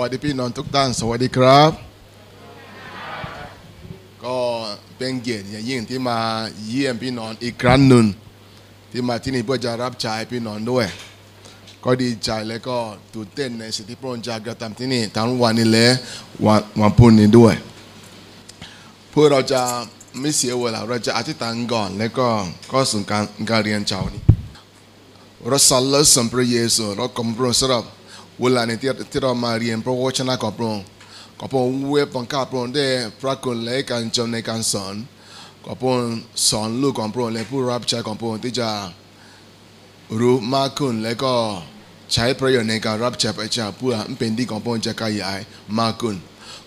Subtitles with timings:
[0.00, 1.70] สวัสดีพี่น้องทุกท่านสวัสดีครับ
[4.24, 4.38] ก็
[4.96, 6.18] เป็นเกียรติอย่างยิ่งที่มา
[6.68, 8.04] เยี่ยมพี่น้องอีกครั้งหนึ่ง
[8.90, 10.86] ที่มาที่นี่เพื่อจะรับใช้พี่น้องด้วย
[11.84, 12.78] ก็ดีใจและก็
[13.14, 15.88] ตื่นเต้นในสิ่งที่พระองค์จะกระทำที่นี่ทั้งวันนี้และ
[16.46, 17.54] วันวันพรุ่งนี้ด้วย
[19.10, 19.62] เพื่อเราจะ
[20.20, 22.28] ไม่เสียเวลาเราจะอธิษฐานก่อนแล้วก็
[22.72, 24.22] ก็ส่งการการเรียนเช้านี้
[25.48, 27.84] เราสรรเสริญพระเยซูเราขอบคุณพรงสำหรับ
[28.40, 30.84] เวลาในที่ที่เรามาเรียนพระวจนะของพระองค์
[31.38, 32.86] ขอบคุณเวบังคับพระองค์ได้
[33.20, 34.94] พระคุณและการจำในการสอน
[35.64, 36.00] ขอบคุณ
[36.48, 38.68] สอนลูกของพระองค์และผู้รับใช้ของพระองค์ที่จะ
[40.20, 41.34] รู้มากขึ้นและก็
[42.14, 45.38] ใช้ประโยชน์ในการรับใช้พระเจ้าเพื่อเป็นที่ของพระองค์จะขยาย
[45.80, 46.16] มากขึ้น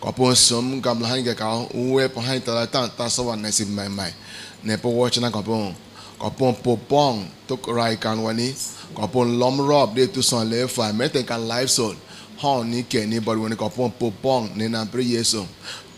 [0.03, 1.51] ขอบคุณสมกำลังให้แก่เขา
[1.91, 5.75] เวบให้ต่ละท่าตาสวรรค์ในสิ่งใหม่ๆในพระวจนะของพระองค์
[6.21, 7.11] ขอบคุณปกป้อง
[7.49, 8.51] ทุกรายการวันนี้
[8.97, 11.95] ขอบคุณล้อมรอบด้วยทุกส่วนเลยฝ่ายแม้แต่การไลฟ์สด
[12.43, 15.39] ห้องนี้เกียรตินี้บริเวณนี้ขอบคุณปกป้องในนามพระเยซู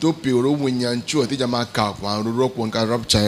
[0.01, 3.25] ทุกปิวรู้วิญญาณชั่วที่จะมาข่าวความรู้รบกวนการรับใช้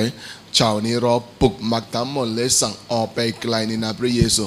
[0.58, 4.44] ชาวนี้รอปลุกมักทั้งหมดและสั่งออกไปไกลในนามพระเยซู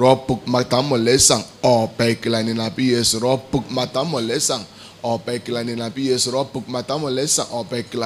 [0.00, 4.62] รอปลุกมักทั้งหมดและสั่งออกไปไกลในนามพระเยซูรอปลุกมักทั้งหมดและสั่ง
[5.06, 8.04] ออกไปไกลในนามพระเยซูรอปลุกมาตั้งมดเลสังออกไปไกล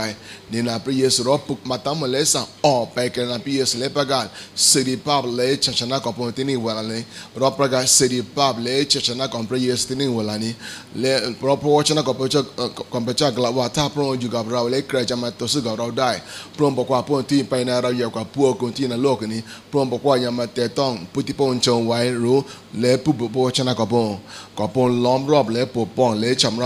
[0.50, 4.24] ในนามพระเยซูรอปลุกมาตั้งมดเลสังออกไปไกลในนามพระเยซูแลประกาศ
[4.70, 7.02] สิริภาพแลชัยชนะของพระองค์ที่นี่เวลานี้
[7.40, 10.52] รอประกาศสิริภาพแลชัยชนะของพระเยซูที่นี่เวลานี้
[11.00, 16.10] และพราะพระวจนะของพระเจ้าเอ่อของพระเจ้ากล่าวว่าถ้าพระองค์อยู่กับเราและใครจะมาต่อสู้กับเราได้
[16.54, 22.38] พระองค์บอกว่าพระองค์ที่ไปในเราอย่ากว่าพวกคนที่ในโลกนี้พระองค์บอกว่าอย่ามาแต่ต้องผู้ที่พระองค์ทรงไว้รู้
[22.80, 24.20] และผู้บุพระวจนะของพระองค์
[24.56, 26.58] ขอพระองค์ล้อมรอบและปกป้องและชำ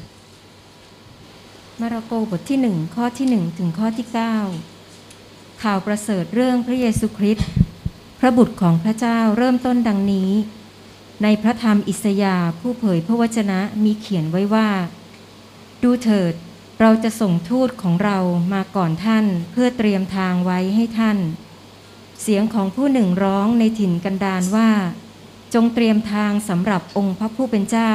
[1.81, 4.07] มาระโกบทที่หนึ่งข้อที่หนึ่งถึงข้อที่
[4.83, 7.47] 9ข่าวประเสริฐเรื่องพระเยซูคริสต์
[8.19, 10.31] พระบุตรของพระเจ้าเริ่มต้นดังนี้
[11.23, 14.69] ในพระธรรมอิสยาห์ผู้เผยพระวจนะมีเขียนไว้ว่า
[15.83, 16.33] ดูเถิด
[16.79, 18.17] เราจะส่งทูตของเรา
[18.53, 21.17] มาก่อนท่านเพื่อเตรียมทางไว้ให้ท่าน
[22.21, 24.69] เสียงของผู้หนึ่งร้องในถิ่นกันดารว่า
[25.53, 27.93] จงเตรียมทางสำหรับองค์พระผู้เป็นเจ้า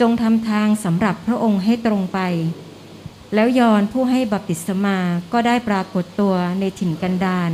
[0.00, 2.18] จงทำทางสำหรับพระองค์ให้ตรงไป
[3.34, 4.98] แล้วยอนผู้ให้บัพติศมา
[5.32, 7.50] ก็ได้ปรากฏตัวในถิ่นกันดาร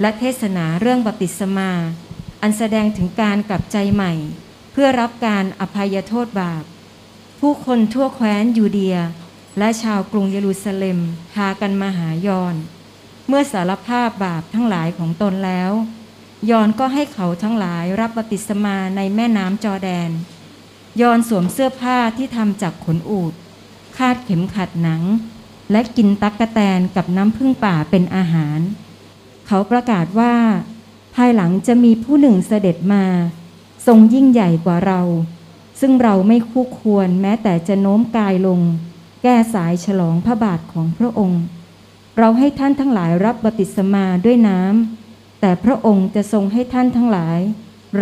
[0.00, 1.70] และเทศนาเรื่องบัพติศมา
[2.42, 4.12] อันแสดงถึงการกลับใจใหม่
[4.72, 6.62] เพื่อรับการอภัยโทษบาป
[7.40, 8.98] ผู้คนทั่วแคว้นยูเดีย
[9.58, 10.98] และชาวกรุงเยรูซาเล็ม
[11.34, 12.54] พากันมาหายอน
[13.28, 15.72] เมื่อสารภาพบาปทั้งหลายของตนแล้ว
[16.50, 20.10] ยอนก็ให้เขาทั้งหลายรับบัพติศมาในแม่น้ำจอแดน
[21.00, 23.32] ยอนสวมเสื้อผ้าที่ทำจากขนอูฐ
[23.96, 25.02] คาดเข็มขัดหนัง
[25.70, 28.60] และกินตักกะแตนกับน้ำผึ้งป่าเป็นอาหาร
[29.46, 30.34] เขาประกาศว่า
[31.14, 33.04] ภายหลังจะมีผู้หนึ่งเสด็จมา
[33.86, 35.00] ทรงยิ่งใหญ่กว่าเรา
[35.80, 38.60] ซึ่งเราไม่คู่ควรแม้แต่จะโน้มกายลง
[39.22, 41.42] แก้สายฉลองพระบาทของพระองค์
[42.18, 47.38] เราให้ท่านทั้งหลายรับบัพติศมาด้วยน้ำแต่พระองค์จะทรงให้ท่านทั้งหลาย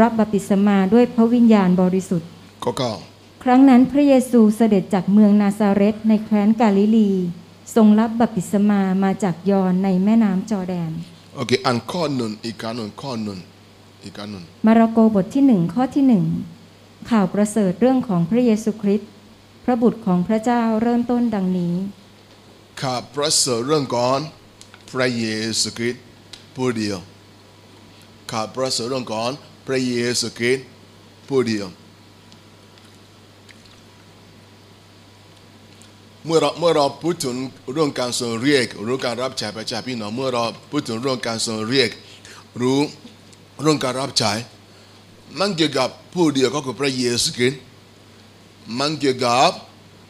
[0.00, 2.28] รับบัพติศมาด้วยพระวิญญาณบริสุทธิ์
[2.65, 2.92] ข้อเก้า
[3.44, 7.10] ครั้งนั้นพระเยซูเสด็จจากเมืองนาซาเรตในแคว้นกาลิลี
[7.75, 10.90] ทรงรับบัพติศมามาจากยอนในแม่น้ำจอร์แดน
[11.37, 13.38] โอเคอ่านข้อหนึ่งอีกครั้งหนึ่งข้อหนึ่ง
[14.05, 16.25] อีกครั้งหนึ่งมาระโกบทที่หนึ่งข้อที่หนึ่ง
[17.11, 19.11] ข่าวประเสริฐเรื่องของพระเยซูคริสต์
[19.65, 21.75] พระบุตรของพระเจ้าเริ่มต้นดังนี้
[22.81, 24.21] ข้าพระเสริเรื่องก่อน
[24.91, 25.27] พระเย
[25.61, 26.05] ซูคริสต์
[26.57, 26.99] ผู้เดียว
[28.31, 29.33] ข้าพระเสริเรื่องก่อน
[29.67, 30.67] พระเยซูคริสต์
[31.29, 31.67] ผู้เดียว
[36.27, 37.37] เมื่อเราเมื่อเราพูดถึง
[37.73, 41.91] เรื่องการทรงเรียกหรือการรับใช้พระเจ้าพี่น้องเมื่อเราพูดถึงเรื่องการทรงเรียก
[42.61, 42.79] รือ
[43.62, 44.33] เรื่องการรับใช้
[45.39, 47.61] มันเกี่ยวกับผู้เดียวก็คือพระเยซูคริสต์
[48.78, 49.50] มันเกี่ยวกับ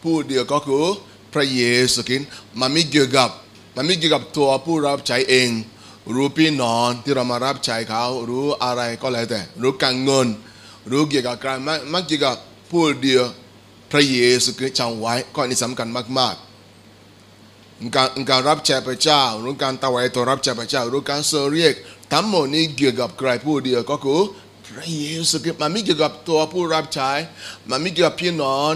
[0.03, 0.87] ผู้เดียวก็คือ
[1.33, 1.63] พระเย
[1.93, 2.29] ซูคริสต์
[2.61, 3.31] มันไม่เกี่ยวกับ
[3.77, 5.49] มันไม่เกี่ยวกับตัวผู้รับใช้เอง
[6.15, 10.27] รู้พี่น้องที่เรามารับใช้เขารู้อะไรก็แล้วแต่ รู้การเงิน
[10.91, 12.37] รู้เกี่ยวกับการมันมันเกี่ยวกับ
[12.71, 13.25] ผู้เดียว
[13.91, 16.51] พระเยซูคริสต์จำไว้ข้อนี้สำคัญมากๆ
[17.97, 21.75] การการรับใช้พระเจ้ารือการถวายตัวรับใช้พระเจ้ารือการเสเรียก
[22.13, 24.21] ทั้งหมดนี้เกี่ยวกับใครผู้เดียวก็คือ
[24.71, 27.11] พระเยซูคริสต์มันไม่เกี่ยวกับตัวผู้รับใช้
[27.71, 28.73] มันไม่เกี่ยวกับพี่น้อง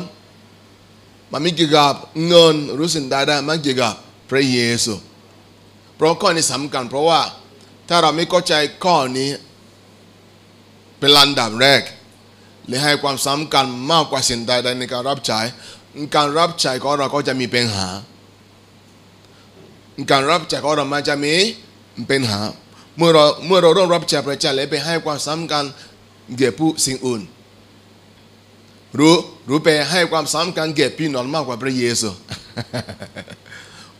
[1.33, 1.95] มันไม่เกี่ยวกับ
[2.29, 3.95] เงินหรือสิ่งใดๆมันเกี่ยวกับ
[4.31, 4.95] พระเยซู
[5.97, 7.21] เพราะข้อนี้สำคัญเพราะว่า
[7.89, 8.55] ถ้าเราไม่เข้าใจ
[8.85, 9.31] ข้อนี้
[10.99, 11.83] เป็นลำดับแรก
[12.69, 15.41] และให้ความสำคัญมากกว่าสิ่งใดๆในการรับใช้
[16.17, 17.89] การรับใช้ของเราก็จะมีปัญหา
[20.11, 21.35] การรับใช้ของเรามันจะมี
[22.11, 22.41] ปัญหา
[22.97, 25.65] เมื่อเราเมื่อเราเริ่มรับใช้พระเจ้าและไปให้ความสำคัญ
[26.39, 27.23] แก่ผู้สิ่งอื่น
[28.99, 29.17] รู้
[29.49, 32.09] รู้ไปให้ความสำคัญแก่พี่น้องมากกว่าพระเยซู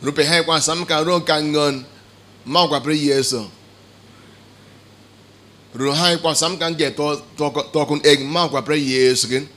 [0.03, 1.73] รู้ไปให้ความสำคัญเรื่องการเงิน
[2.55, 3.39] มากกว่าพระเยซู
[5.75, 7.09] หรือให้ความสำคัญแก่ตัว
[7.39, 9.51] ตัวตัวคุณเองมากกว่าพระเยซูคริสต์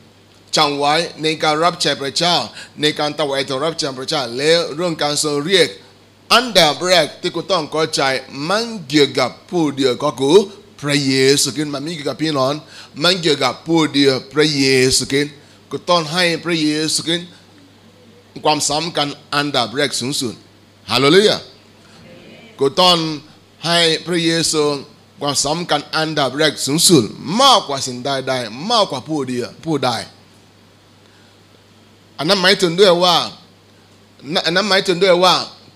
[0.56, 2.36] จำไว้ในการรับใช้พระเจ้า
[2.80, 5.68] ในการถวายตัวรับใช้พระเจ้าและเรื่องการทรงเรียก
[6.34, 8.02] อันดับแรกที่คุณต้องเข้าใจ
[8.48, 10.36] มันเกี่ยวกับผู้เดียวก็คือ
[10.80, 12.52] พระเยซูคริสต์มันม่เกี่ยวกับพี่น้อง
[13.02, 14.66] มันเกี่ยวกับผู้เดียวพระเย
[14.96, 15.34] ซูคริสต์
[15.70, 17.28] คุณต้องให้พระเยซูคริสต์
[18.44, 20.34] ความสำคัญอันดับแรกสูงสุด
[20.90, 21.30] ฮาเลลูย
[22.58, 22.96] คุณต้อง
[23.66, 24.62] ให้พระเยซู
[25.20, 27.02] ความสำคัญอันดับรกสูงสุด
[27.40, 29.90] มากกว่าสิ่งใดๆมากกว่าผู้เดียวผู้ใด
[32.18, 33.16] อันนั้นหมายถึงด้วยว่า
[34.44, 35.34] อันนั้นหมายถึงด้วยว่า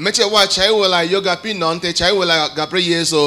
[0.00, 3.22] ไม่ใช่ว่าใช้เวลาเยกับพี่น้องแต่ใช้เวลากับพระเยซู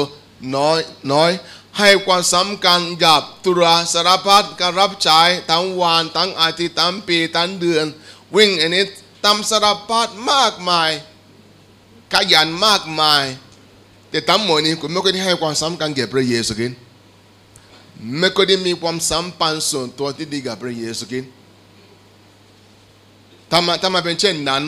[0.56, 0.78] น้อย
[1.12, 1.30] น้อย
[1.78, 5.20] ให้ความสำคัญกับตุระสารพัดการรับใช้
[5.50, 7.84] ทั้งวันทั้งอาทิตย์ทั้งปีทั้งเดือน
[8.36, 8.84] วิ่งอันนี้
[9.24, 10.90] ทำสารพัดมากมาย
[12.12, 13.24] ขยันมากมาย
[14.10, 16.78] แต่ทั้งหมดนี้คุณไม่เคยให้ความสำคัญแก่พระเยซูคริสต์
[18.18, 21.30] ไม่เคยมีความสัมพันธ์ส่วนตัวที่ดีกับพระเยซูคริสต์
[23.50, 24.62] ถ้ามาถ้ามาเป็นเช่นนั้น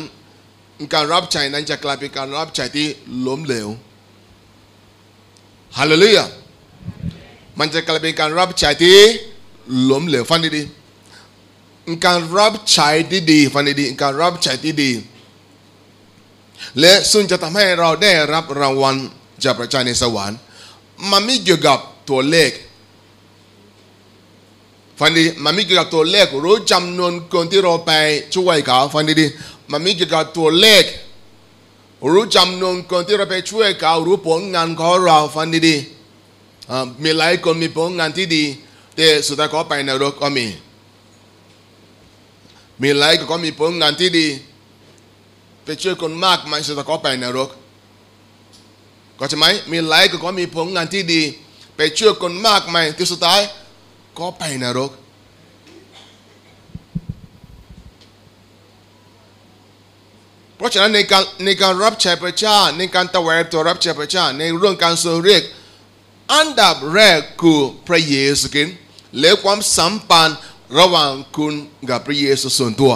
[0.94, 2.86] การรับใช้นั้นจะกลายเป็นการรับใช้ที่
[3.26, 3.68] ล้มเหลว
[5.78, 6.24] ฮาเลลูยา
[7.58, 8.98] มันจะกลายเป็นการรับใช้ที่
[9.90, 14.90] ล้มเหลวฟังดีๆการรับใช้ที่ดีฟังดีๆการรับใช้ที่ดี
[16.80, 18.94] และซึ่งจะทำให้เราได้รับรางวัล
[19.44, 20.38] จากพระเจ้าในสวรรค์
[21.10, 21.78] มันไม่เกี่ยวกับ
[22.10, 22.50] ตัวเลข
[25.00, 27.92] ฟังดีมันไม่เกี่ยวกับตัวเลขรู้จำนวนคนที่เราไป
[28.34, 30.84] ช่วยเขาฟังดีๆ มันไม่เกี่ยวกับตัวเลข
[32.12, 38.44] รู้จำนวนคนที่เราไปช่วยเขารู้ผลงานของเราฟังดีๆมีหลายคนมีผลงานที่ดี
[38.96, 40.46] แต่สุดท้ายเขาไปนรกก็มี
[42.82, 44.26] มีหลายคนก็มีผลงานที่ดี
[45.64, 47.50] ไปช่วยคนมากมายสุดท้ายเขาไปนรก
[49.18, 51.22] ก็ใช่ไหมมีหลายคนก็มีผลงานที่ดี
[51.76, 53.40] ไปช่วยคนมากมายที่สุดท้าย
[54.18, 54.90] ก็ไปนรก
[60.56, 65.42] เพราะฉะนั้นในการในการรับใช้พระเจ้าในการถวายตัวรับใช้พระเจ้าในเรื่องการทรงเรียก
[66.32, 68.76] อันดับแรกคือพระเยซูคริสต์
[69.20, 70.38] และความสัมพันธ์
[70.78, 71.54] ระหว่างคุณ
[71.90, 72.92] กับพระเยซูส่วนตัว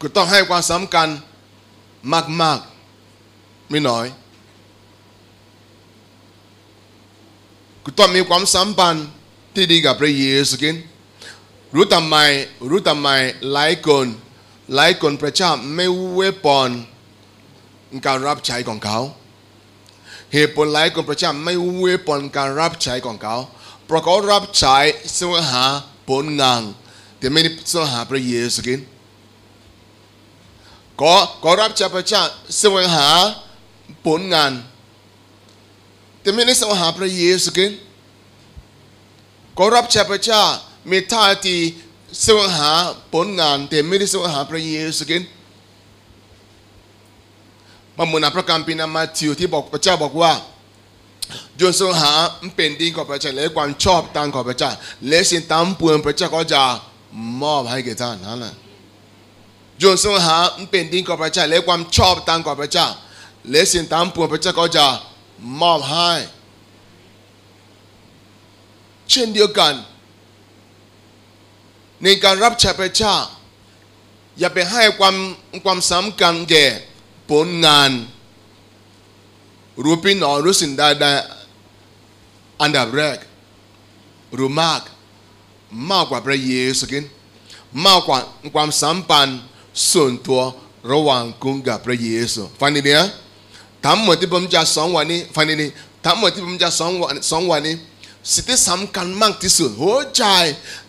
[0.00, 1.08] คุณต้องให้ความสำคัญ
[2.42, 4.06] มากๆไม่น้อย
[7.84, 9.06] คุณต้องมีความสัมพันธ์
[9.54, 10.82] ที่ดีกับพระเยซูคริสต์
[11.74, 12.16] รู้ทำไม
[12.68, 13.08] รู้ทำไม
[13.52, 14.06] หลายคน
[14.74, 16.70] หลายคนพระเจ้าไม่เวปอน
[18.06, 18.98] การรับใช้ของเขา
[20.32, 23.36] เหตุผลหลายคนพระเจ้าไม่เวปอนการรับใช้ของเขา
[23.84, 24.76] เพราะเขารับใช้
[25.16, 25.64] แสวหา
[26.08, 26.62] ผลงาน
[27.18, 28.88] แต่ไม่ได้แสวหาพระเยซูคริสต์
[31.00, 32.22] ก็ก็รับใช้พระเจ้า
[32.58, 33.08] แสวหา
[34.06, 34.52] ผลงาน
[36.20, 37.78] แต่ไม่ได้แสวหาพระเยซูคริสต์
[39.58, 40.42] ก็รับใช้พระเจ้า
[40.90, 41.56] มีท่าที
[42.24, 42.72] สวงหา
[43.12, 45.30] ผลงานแต่ไม่ได้แสวงหาพระเยซูคริสต์
[47.96, 50.32] มาเหมือนพระคัมภีร์นมาธิวที่บอกพระเจ้าบอกว่า
[51.60, 52.12] จนทรงหา
[52.56, 54.70] เป็นดีของพระเจ้าและความชอบตามของพระเจ้า
[55.08, 56.62] และสิ่งตามปวงพระเจ้าก็จะ
[57.42, 58.54] มอบให้แก่ท่านนั่นแหละ
[59.82, 60.36] จนทรงหา
[60.70, 62.86] เป็นดีของพระเจ้าและความชอบตามของพระเจ้า
[63.50, 64.86] และสิ่งตามปวงพระเจ้าก็จะ
[65.62, 66.10] มอบให้
[69.10, 69.72] เช่นเดียวกัน
[72.02, 73.16] ในการรับใช้พระเจ้า
[74.38, 75.16] อย่าไปให้ความ
[75.64, 76.64] ความสำคัญแก่
[77.30, 77.90] ผลงาน
[79.82, 83.16] รู้พี่น้อรู้สิ่งใดๆอันดับแรก
[84.38, 84.80] รู้มาก
[85.90, 87.12] มากกว่าพระเยซูคริสต์
[87.86, 88.18] มากกว่า
[88.54, 89.40] ความสัมพันธ์
[89.92, 90.42] ส่วนตัว
[90.92, 93.08] ระหว่างคุณกับพระเยซูฟังดีๆนะ
[93.86, 97.76] ทั้งหมดที่ผมจะสองวันนี้ฟังดีๆทั้งหมดที่ผมจะสองวันสองวันนี้
[98.32, 100.24] สิ่งที่สำคัญมากที่สุดหัวใจ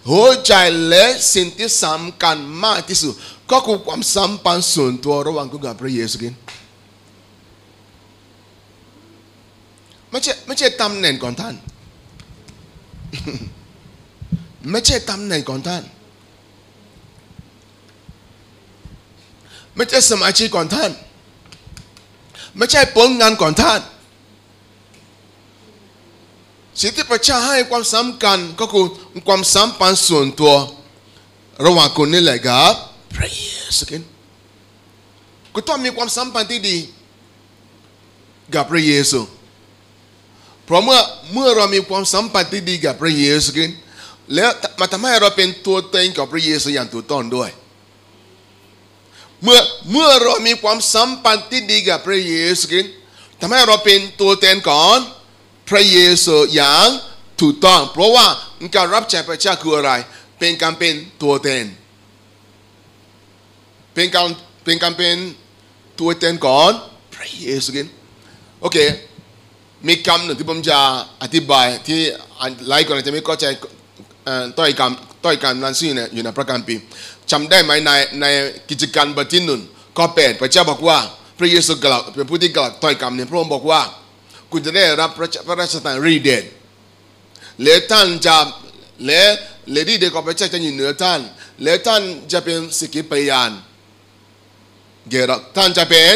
[0.10, 0.53] หัวใจ
[0.89, 3.13] และสิ่งที่สำคัญมากที่สุด
[3.51, 6.39] ก็คือความสัมพันธ์ส่วนตัวระหว่างคุณกับพระเยซูคริสต์
[10.10, 11.56] ไม่ใช่ไม่ใช่ตำแหน่งของท่าน
[14.72, 15.84] ไม่ใช่ตำแหน่งของท่าน
[19.75, 20.91] ไม่ใช่สมาชิกของท่าน
[22.58, 23.79] ไม่ใช่ผลงานของท่าน
[26.79, 28.86] สิ่งที่พระเจ้าให้ความสำคัญก็คือ
[29.27, 30.53] ความสัมพันธ์ส่วนตัว
[31.65, 32.74] ระหว่างคุณนี่แหละครับ
[33.15, 34.10] พระเยซูคริสต์
[35.53, 36.77] คุณต้องมีความสัมพันธ์ที่ดี
[38.55, 39.19] กับพระเยซู
[40.65, 41.00] เพราะเมื่อ
[41.34, 43.77] เมื่อเรามีความสัมพันธ์ที่ดีกับพระเยซูคริสต์
[44.36, 47.50] แล้วมาทำให้เราเป็นตัวเต็งกับพระเยซูอย่างถูกต้องด้วย
[49.43, 49.60] เมื่อ
[49.91, 52.93] เมื่อเรามีความสัมพันธ์ที่ดีกับพระเยซูคริสต์
[53.39, 54.98] ทำให้เราเป็นตัวแทนของ
[55.69, 56.88] พระเยซูอย่าง
[57.41, 58.25] ถูกต้อง เพราะว่า
[58.75, 59.91] การรับใช้พระเจ้าคืออะไร
[60.39, 60.93] เป็นการเป็น
[61.24, 61.65] ตัวแทน
[63.93, 64.27] เป็นการ
[64.63, 65.15] เป็นการเป็น
[66.00, 66.69] ตัวแทนของ
[67.13, 67.93] พระเยซูคริสต์
[68.62, 68.77] โอเค
[69.88, 70.79] มีคำหนึ่งที่ผมจะ
[71.24, 72.00] อธิบายที่
[72.69, 73.45] หลายคนอาจจะไม่เข้าใจ
[74.25, 76.83] เอ่อต้อยคำต้อยคำนั้นซึ่งเนี่ยอยู่ในพระคัมภีร์
[77.31, 78.25] จำได้ไหมในใน
[78.69, 79.62] กิจการบทที่หนึ่ง
[79.97, 80.97] ข้อแปดพระเจ้าบอกว่า
[81.39, 83.81] พระเยซูกล่าวเป็นผู้ที่กล่าวต้อยคำเนี่ยพระองค์บอกว่า
[84.51, 85.10] คุณจะได้รับ
[85.48, 86.44] พระราชทานฤทธิ์เดช
[87.63, 88.38] และท่านจะ
[89.06, 89.22] และ
[89.72, 91.20] และฤทธิ์เดชของพระเจ้าจะอยู่เหนือท่าน
[91.63, 92.01] และท่าน
[92.32, 93.51] จะเป็นสิกขีพยาน
[95.10, 96.16] เกี่ยวกับท่านจะเป็น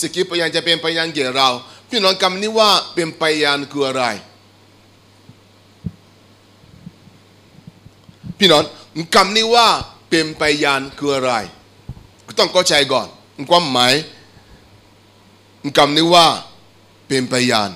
[0.00, 1.48] สิกขีพยานจะเป็นพยานเกี่ยวเรา
[1.90, 4.04] พี่น้องคำนี้ว่าเป็นพยานคืออะไร
[8.38, 8.64] พี่น้อง
[9.14, 9.68] คำนี้ว่า
[10.10, 11.32] เป็นพยานคืออะไร
[12.38, 13.06] ต้องเข้าใจก่อน
[13.50, 13.94] ความหมาย
[15.78, 16.26] คำนี้ว่า
[17.08, 17.70] เป็นพยาน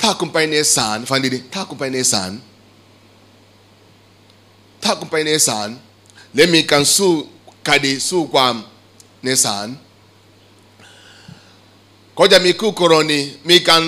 [0.00, 2.30] ถ้าคุณไปในศาลฟังดีๆถ้าคุณไปในศาล
[4.82, 5.68] ถ้าคุณไปในศาล
[6.34, 7.12] และมีการสู้
[7.68, 8.54] คดีสู้ความ
[9.24, 9.68] ในศาล
[12.18, 13.84] ก็จะมีคู่กรณีมีการ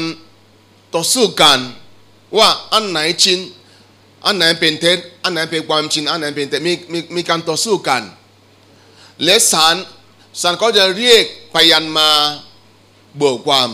[0.95, 1.59] ต่อสู้กัน
[2.38, 3.38] ว่าอันไหนจริง
[4.25, 8.02] อันไหนเป็นเท็จอันไหนเป็นความจริงอันไหนเป็นเท็จมีมีมีการต่อสู้กัน
[9.25, 9.76] และศาล
[10.40, 12.11] ศาลก็จะเรียกพยานมา
[13.16, 13.71] เบิกความ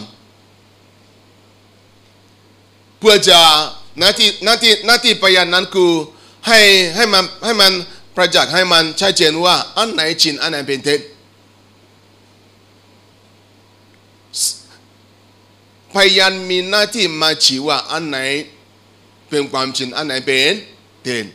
[2.99, 3.40] เพื่อจะ
[3.99, 5.92] หน้าที่หน้าที่หน้าที่พยานนั้นคือ
[6.47, 6.61] ให้
[6.97, 7.73] ให้มันให้มัน
[8.16, 11.00] ประจักษ์ให้มันชัดเจนว่าอันไหนจริงอันไหนเป็นเท็จ
[15.94, 18.18] พยานมีหน้าที่มาชี้ว่าอันไหน
[19.28, 20.54] เป็นความจริงอันไหนเป็น
[21.02, 21.26] เท็จ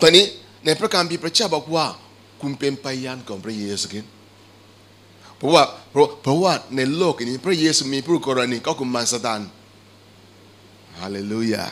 [0.00, 0.24] ตอนนี้
[0.64, 1.86] ในพระคัมภีร์พระเจ้าบอกว่า
[2.40, 4.15] คุณเป็นพยานของพระเยซูคริสต์
[5.38, 9.40] เพราะว่าเพราะเพราะว่าในโลกนี้ พระเยซูมีผู้กรณีก็คือมารซาตาน
[11.00, 11.64] ฮาเลลูยา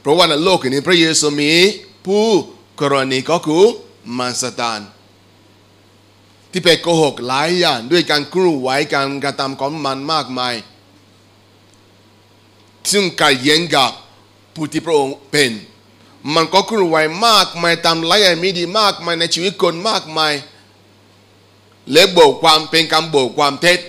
[0.00, 1.52] เพราะว่าในโลกนี้ พระเยซูมี
[2.06, 2.26] ผู้
[2.80, 3.64] กรณีก็คือ
[4.18, 4.80] มารซาตาน
[6.50, 10.54] ที่ไปโกหกหลายอย่างด้วยการกลุ้ไว้การกระทำของมันมากมาย
[12.92, 13.90] ซึ่งการเย็นกับ
[14.54, 15.52] ผู้ที่พระองค์เป็น
[16.34, 20.32] มันก็กลุ้ไว้มากมายตามหลายอย่างม่ดีมากมายในชีวิตคนมากมาย
[21.92, 23.80] และโบกความเป็นการโบกความเท็จ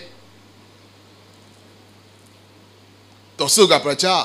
[3.40, 4.18] ต่อสู้กับพระเจ้า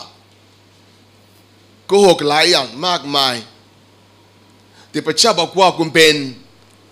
[1.87, 3.35] โกหกหลายอย่างมากมาย
[4.91, 6.15] แต่พระเจ้าบอกว่าคุณเป็น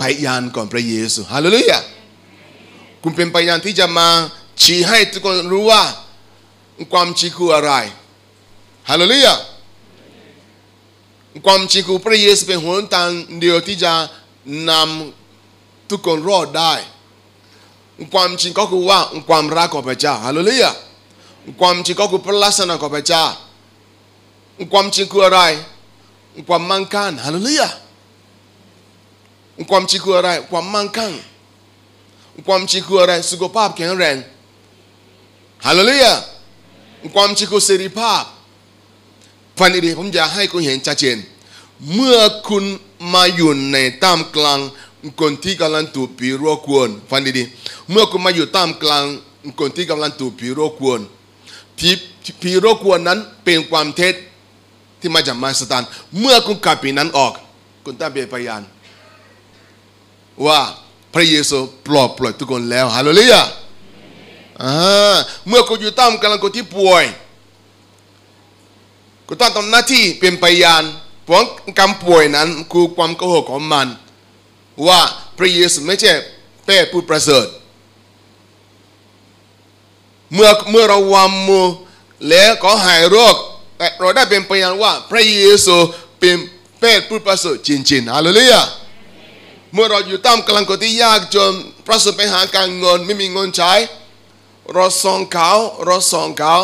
[0.01, 1.79] พยานก่อนพระเยซูฮาเลลูยา
[3.03, 4.09] คุณเป็นพยานที่จะมา
[4.63, 5.83] ชี้ให้ทุกคนรู้ว่า
[6.93, 7.73] ความจริงคืออะไร
[8.91, 9.35] ฮาเลลูยา
[11.47, 13.93] ความจริงคือพระเยซูเป็นหนทางเดียวที่จะ
[14.71, 15.24] นำ
[15.91, 16.73] ทุกคนรอดได้
[18.15, 18.99] ความจริงก็คือว่า
[19.29, 20.71] ความรักของพระเจ้าฮาเลลูยา
[21.61, 23.25] ความจริงก็คือพระลักษณะของพระเจ้า
[24.73, 25.41] ความจริงคืออะไร
[26.49, 27.69] ความมั่งคั่งฮาเลลูยา
[29.71, 31.13] ความจริงคืออะไร ความมั่งคั่ง
[32.47, 34.17] ความจริงคืออะไรสุขภาพแข็งแรง
[35.67, 36.13] ฮาเลลูยา
[37.15, 38.23] ความจริงคือเสรีภาพ
[39.59, 41.19] ฟังดีๆผมอยากให้คุณเห็นชัดเจน
[41.95, 42.65] เมื่อคุณ
[43.15, 44.61] มาอยู่ในท่ามกลาง
[45.21, 49.05] คนที่กำลังถูกผีรบกวนฟังดีๆเมื่อคุณมาอยู่ท่ามกลาง
[49.61, 51.01] คนที่กำลังถูกผีรบกวน
[51.79, 51.91] ผี
[52.43, 54.15] ผีรบกวนนั้นเป็นความเท็จ
[55.01, 55.85] ที่มาจากมารซาตาน
[56.21, 57.33] เมื่อคุณขับผีนั้นออก
[57.85, 58.63] คุณต้องเป็นพยาน
[60.47, 60.61] ว่า
[61.15, 63.43] พระเยซูปลอบปล่อยทุกคนแล้วฮาเลลูยา
[64.63, 65.17] อ่า
[65.49, 67.05] เมื่อคุณอยู่ท่ามกลางคนที่ป่วย
[69.27, 70.83] คุณต้องทำหน้าที่เป็นพยาน
[71.25, 71.43] เพราะ
[71.79, 73.87] การป่วยนั้นคือความโกหกของมัน
[74.87, 75.01] ว่า
[75.39, 76.13] พระเยซูไม่ใช่
[76.67, 77.47] แป้ผู้ประเสริฐ
[80.35, 81.67] เมื่อเมื่อเราวางมือ
[82.29, 83.37] แล้วก็หายโรค
[84.01, 85.77] เราได้เป็นพยานว่าพระเยซู
[86.21, 86.37] เป็น
[86.81, 88.63] แป้ผู้ประเสริฐจริงๆฮาเลลูยา
[89.75, 91.53] เมื่อเราอยู่ตามกลางคนที่ยากจน
[91.87, 93.73] ประสบปัญหาการเงินไม่มีเงินใช้
[94.73, 95.51] เราส่งเขา
[95.85, 96.57] เราส่งเขา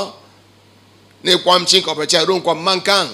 [1.24, 3.06] ในความจริงของพระเจ้าเรื่องความมั่งคั่ง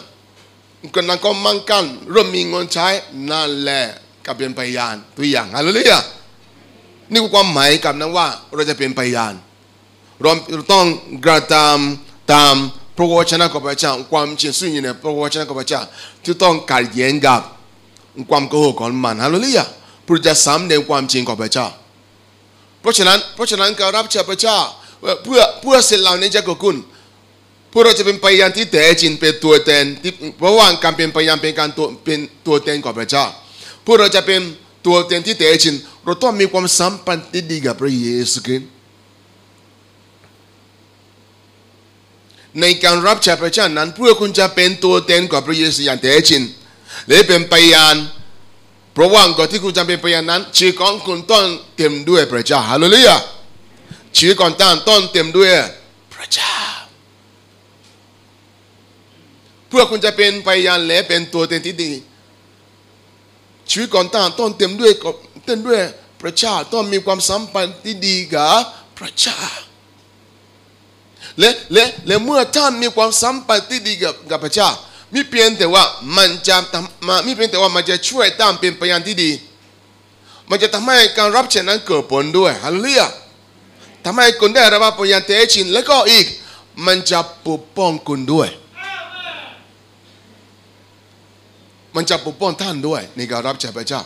[0.94, 2.88] คนนั้นก็มั่งคั่งเริ่มมีเงินใช้
[3.30, 3.82] นั่นแหละ
[4.26, 5.98] ก็เป็นพยานตัวอย่างฮาเลลูยา
[7.10, 9.34] นี่คือความหมายกับนั้นว่าเราจะเป็นพยาน
[10.22, 10.32] เรา
[10.72, 10.86] ต้อง
[11.26, 12.54] กระทำตาม
[12.96, 15.82] พระวจนะของพระเจ้าความจริงซึ่งอยู่ในพระวจนะของพระเจ้า
[16.24, 17.40] ที่ต้องขัดแย้งกับ
[18.30, 19.64] ความโกหกของมันฮาเลลูยา
[20.04, 21.66] เพื่อจะสำเร็จความจริงของพระเจ้า
[22.80, 24.58] เพราะฉะนั้นเพราะฉะนั้นการรับใช้พระเจ้า
[25.24, 26.76] เพื่อเพื่อสิ่งเหล่านี้จะเกิดขึ้น
[27.70, 33.24] เพื่อเราจะเป็นพยานที่แท้จริงเป็นตัวแทนที่เพราะว่าการเป็นพยานเป็นการตัวเป็นตัวแทนของพระเจ้า
[33.86, 34.40] เพื่อเราจะเป็น
[34.86, 35.74] ตัวแทนที่แท้จริง
[36.04, 38.70] เราต้องมีความสัมพันธ์ที่ดีกับพระเยซูคริสต์
[42.60, 46.42] ในการรับใช้พระเจ้านั้นเพื่อคุณจะเป็นตัวแทนของพระเยซูอย่างแท้จริง
[47.08, 47.96] และเป็นพยาน
[48.92, 51.44] เพราะว่าก่อนที่คุณจะเป็นพยานนั้นชีวิตของคุณต้อง
[51.76, 53.16] เต็มด้วยพระเจ้าฮาเลลูยา
[54.16, 55.50] ชีวิตของท่านต้องเต็มด้วย
[56.14, 56.54] พระเจ้า
[59.68, 61.90] เพื่อคุณจะเป็นพยานและเป็นตัวเต็มที่ดี
[63.70, 64.92] ชีวิตของท่านต้องเต็มด้วย
[65.46, 65.80] เต็มด้วย
[66.20, 68.52] พระเจ้าต้องมีความสัมพันธ์ที่ดีกับ
[68.98, 69.40] พระเจ้า
[71.38, 74.68] และและและเมื่อท่านมีความสัมพันธ์ที่ดีกับกับพระเจ้า
[75.14, 75.84] มิเพียงแต่ว่า
[76.16, 79.30] มันจะทำมามิเพียงแต่ว่ามันจะช่วยตามเป็นพยานที่ดี
[80.50, 83.06] มันจะทำให้การรับใช้นั้นเกิดผลด้วยฮาเลลูยา
[84.04, 86.26] ทำให้คุณได้รับพยานแท้จริงแล้วก็อีก
[86.86, 88.48] มันจะปกป้องคุณด้วย
[91.96, 94.02] มันจะปกป้องท่านด้วยในการรับใช้พระเจ้า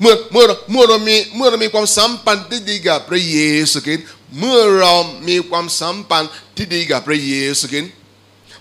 [0.00, 3.38] เมื่อเมื่อเมื่อเรามีเมื่อเรามีความสัมพันธ์ที่ดีกับพระเย
[3.70, 4.06] ซูคริสต์
[4.38, 4.94] เมื่อเรา
[5.28, 7.92] มีความสัมพันธ์ที่ดีกับพระเยซูคริสต์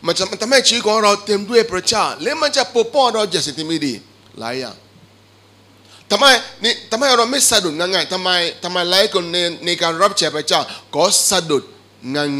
[0.05, 3.93] มันจะมันทำให้ชีวิตของเราเต็มด้วยพระเจ้าและมันจะปกป้องเราจากสิ่งที่ไม่ดี
[4.39, 4.75] หลายอย่าง
[6.11, 6.25] ทำไม
[6.63, 8.29] นี่ทำไมเราไม่สะดุดง่ายๆทำไม
[8.63, 10.61] ทำไมหลายคนในในการรับใช้พระเจ้า
[10.95, 11.63] ก็สะดุด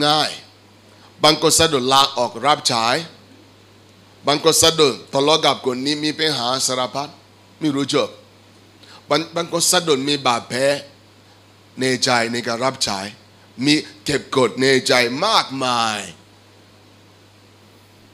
[0.05, 2.85] ง่ายๆบางคนสะดุดลาออกรับใช้
[4.27, 7.09] บางคนสะดุดทะเลาะกับคนนี้มีปัญหาสารพัด
[7.61, 8.09] ม่รู้จบ
[9.09, 10.61] บางบางคนสะดุดมีบาดแผล
[11.79, 12.99] ในใจในการรับใช้
[13.65, 13.73] มี
[14.05, 14.93] เก็บกดในใจ
[15.25, 15.99] มากมาย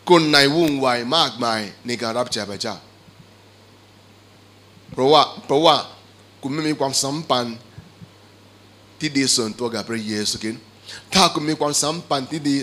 [0.10, 2.76] คนในวุ่นวายมากมายในการรับใช้พระเจ้า
[4.92, 5.76] เพราะว่าเพราะว่า
[6.42, 7.58] คุณไม่มีความสัมพันธ์
[9.00, 10.64] ที่ดีส่วนตัวกับพระเยซูคริสต์
[11.14, 12.58] ถ้าคุณมีความสัมพันธ์ที่ดี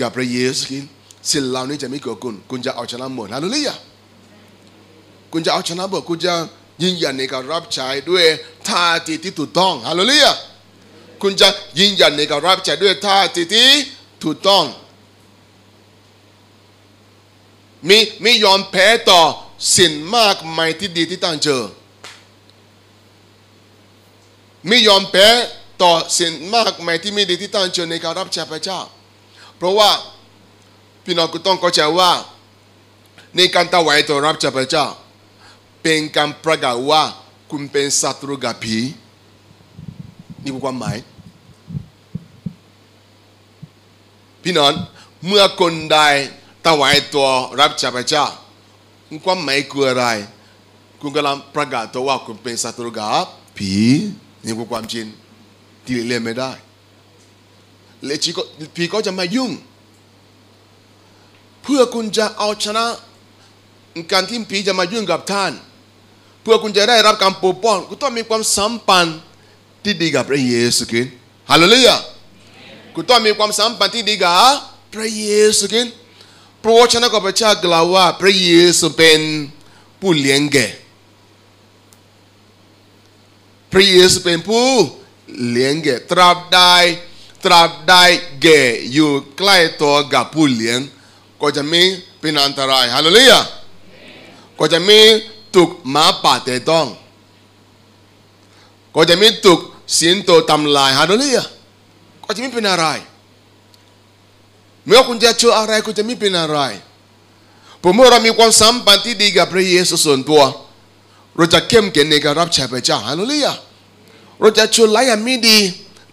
[0.00, 0.92] กับพระเยซูคริสต์
[1.30, 3.74] สิ่งเหล่านี้จะไม่เกิดขึ้นคุณจะเอาชนะหมดฮาเลลูยา
[5.32, 6.34] คุณจะเอาชนะหมดคุณจะ
[6.82, 8.24] ยืนยันในการรับใช้ด้วย
[8.68, 10.32] ท่าทีที่ถูกต้องฮาเลลูยา
[11.22, 13.68] คุณจะยืนยันในการรับใช้ด้วยท่าทีที่
[14.24, 14.64] ถูกต้อง
[17.88, 19.22] มีไม่ยอมแพ้ต่อ
[19.76, 21.62] สิ่งมากมายที่ดีที่ตั้งเจอ
[24.68, 25.28] ไม่ยอมแพ้
[25.82, 28.80] ต่อสิ่งมากมายที่ไม่ดีที่ตั้งเจอในการรับใช้พระเจ้า
[29.56, 29.90] เพราะว่า
[31.06, 32.10] พี่น้องก็ต้องเข้าใจว่า
[33.36, 34.86] ในการถวายตัวรับใช้พระเจ้า
[35.82, 37.02] เป็นการประกาศว่า
[37.50, 38.78] คุณเป็นศัตรูกับผี
[40.42, 40.96] นี่คือความหมาย
[44.42, 44.72] พี่น้อง
[45.26, 45.98] เมื่อคนใด
[46.66, 47.28] ถวายตัว
[47.60, 48.26] รับจากพระเจ้า
[49.24, 50.06] ความหมายคืออะไร
[51.00, 53.24] คุณกำลังประกาศตัวว่าคุณเป็นศัตรูกับ
[53.58, 53.74] ผี
[54.44, 55.06] นี่คือความจริง
[55.84, 56.52] ที่เลี่ยนไม่ได้
[58.04, 58.16] และ
[58.76, 59.52] ผีก็จะมายุ่ง
[61.66, 62.84] เพื่อคุณจะเอาชนะ
[64.12, 65.52] การที่ผีจะมายุ่งกับท่าน
[66.42, 69.18] เพื่อคุณจะได้รับการปกป้องคุณต้องมีความสัมพันธ์
[69.84, 71.12] ที่ดีกับพระเยซูคริสต์
[71.50, 71.96] ฮาเลลูยา
[72.94, 74.38] คุณต้องมีความสัมพันธ์ที่ดีกับ
[74.94, 75.94] พระเยซูคริสต์
[76.62, 79.20] พระวจนะของพระเจ้ากล่าวว่าพระเยซูเป็น
[80.00, 80.68] ผู้เลี้ยงแก่
[83.72, 84.68] พระเยซูเป็นผู้
[85.50, 86.58] เลี้ยงแกะตราบใด
[87.44, 87.94] ตราบใด
[88.42, 90.78] แกะอยู่ใกล้ตัวกับผู้เลี้ยง
[91.40, 91.82] ก็จะม่
[92.20, 93.40] เป็นอันตรายฮาเลลูยา
[94.58, 94.98] ก็จะม่
[95.54, 96.86] ถูกหมาป่าเตะต้อง
[98.94, 99.58] ก็จะม่ถูก
[99.98, 101.44] สิงโตทำลายฮาเลลูยา
[102.24, 102.86] ก็จะไม่เป็นอะไร
[104.86, 106.58] เมื่อคุณจะเจออะไรคุณจะไม่เป็นอะไร
[107.82, 110.42] ผมเมื่อเรามีความสัมพันธ์ที่ดีกับพระเยซูส่วนตัว
[111.36, 113.52] เราจะเข้มแข็งในการรับใช้พระเจ้าฮาเลลูยา
[114.40, 115.58] เราจะชวนไล่อย่างไม่ดี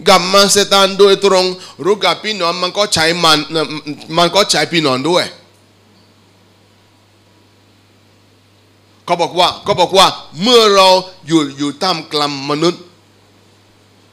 [0.08, 1.46] กับมันเซตานโดยตรง
[1.86, 3.38] รู้กับพี่น้องมันก็ใช้มัน
[4.18, 5.26] มันก็ใช้พี่น้องด้วย
[9.06, 10.08] เขาบอกว่าเขาบอกว่า
[10.42, 10.90] เมื่อเรา
[11.28, 12.82] อยู่อยู่ท่ามกลางมนุษย์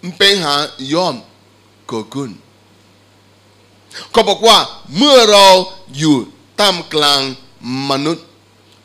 [0.02, 0.54] มันเป็นหา
[0.92, 1.14] ยอม
[1.88, 2.30] เกิดขึ้น
[4.10, 4.58] เขาบอกว่า
[4.96, 5.46] เมื่อเรา
[5.98, 6.16] อยู่
[6.60, 7.20] ท่ามกลาง
[7.90, 8.24] มนุษย์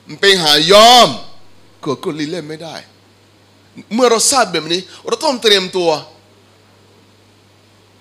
[0.08, 1.10] มันเป็นหายอม
[1.82, 2.76] เกิดขึ้นลีเล่นไม่ได้
[3.94, 5.90] เมื่อเราทราบแบบนี้ เราต้องเตรียมตัว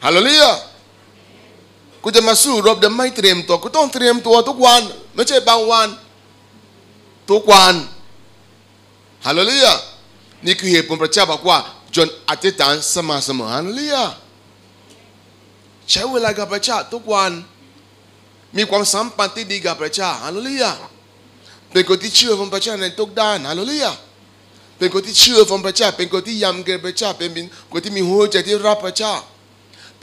[0.04, 0.50] ฮาเลลูยา
[2.02, 4.82] กูจะมาสู้รบเดี๋ยวไม่เตรียมตัวกูต้องเตรียมตัวทุกวัน
[5.14, 5.88] ไม่ใช่บางวัน
[7.30, 7.74] ทุกวัน
[9.26, 9.72] ฮาเลลูยา
[10.46, 11.58] นี่คือเหตุผลพระเจ้าบอกว่า
[11.96, 14.04] จนอธิษฐานสม่ำเสมอฮาเลลูยา
[15.90, 17.32] ใช้เวลากับพระเจ้าทุกวัน
[18.56, 20.72] มีความสัมพันธ์ที่ดีกับพระเจ้าฮาเลลูยา
[21.72, 23.92] เป็นคนที่เชื่อฟังพระเจ้าในทุกด้านฮาเลลูยา
[24.78, 27.28] เป็นคนที่เชื่อฟังพระเจ้าเป็นคนที่ยำเกรงพระเจ้าเป็น
[27.72, 29.33] คนที่มีหัวใจที่รับพระเจ้าเป็นคนที่เข้มแข็งในพระลักษณะของพระเจ้า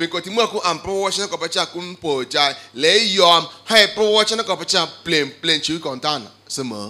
[0.00, 2.38] เป็นคนที่เมื่อคุณอ่านพระวจนะคุณคุณคุณเปิดใจ
[3.20, 6.20] ยอมให้พระวจนะของพระเจ้าเปลี่ยคุณทุกวันเป็นคนที่เมื่อคุณอ่านพระวจนะของพระเจ้าคุณเปิดใจและยอมให้พระวจนะของพระเจ้าเปลี่ยนเปลี่ยนชีวิตของท่าน
[6.54, 6.86] เสมอ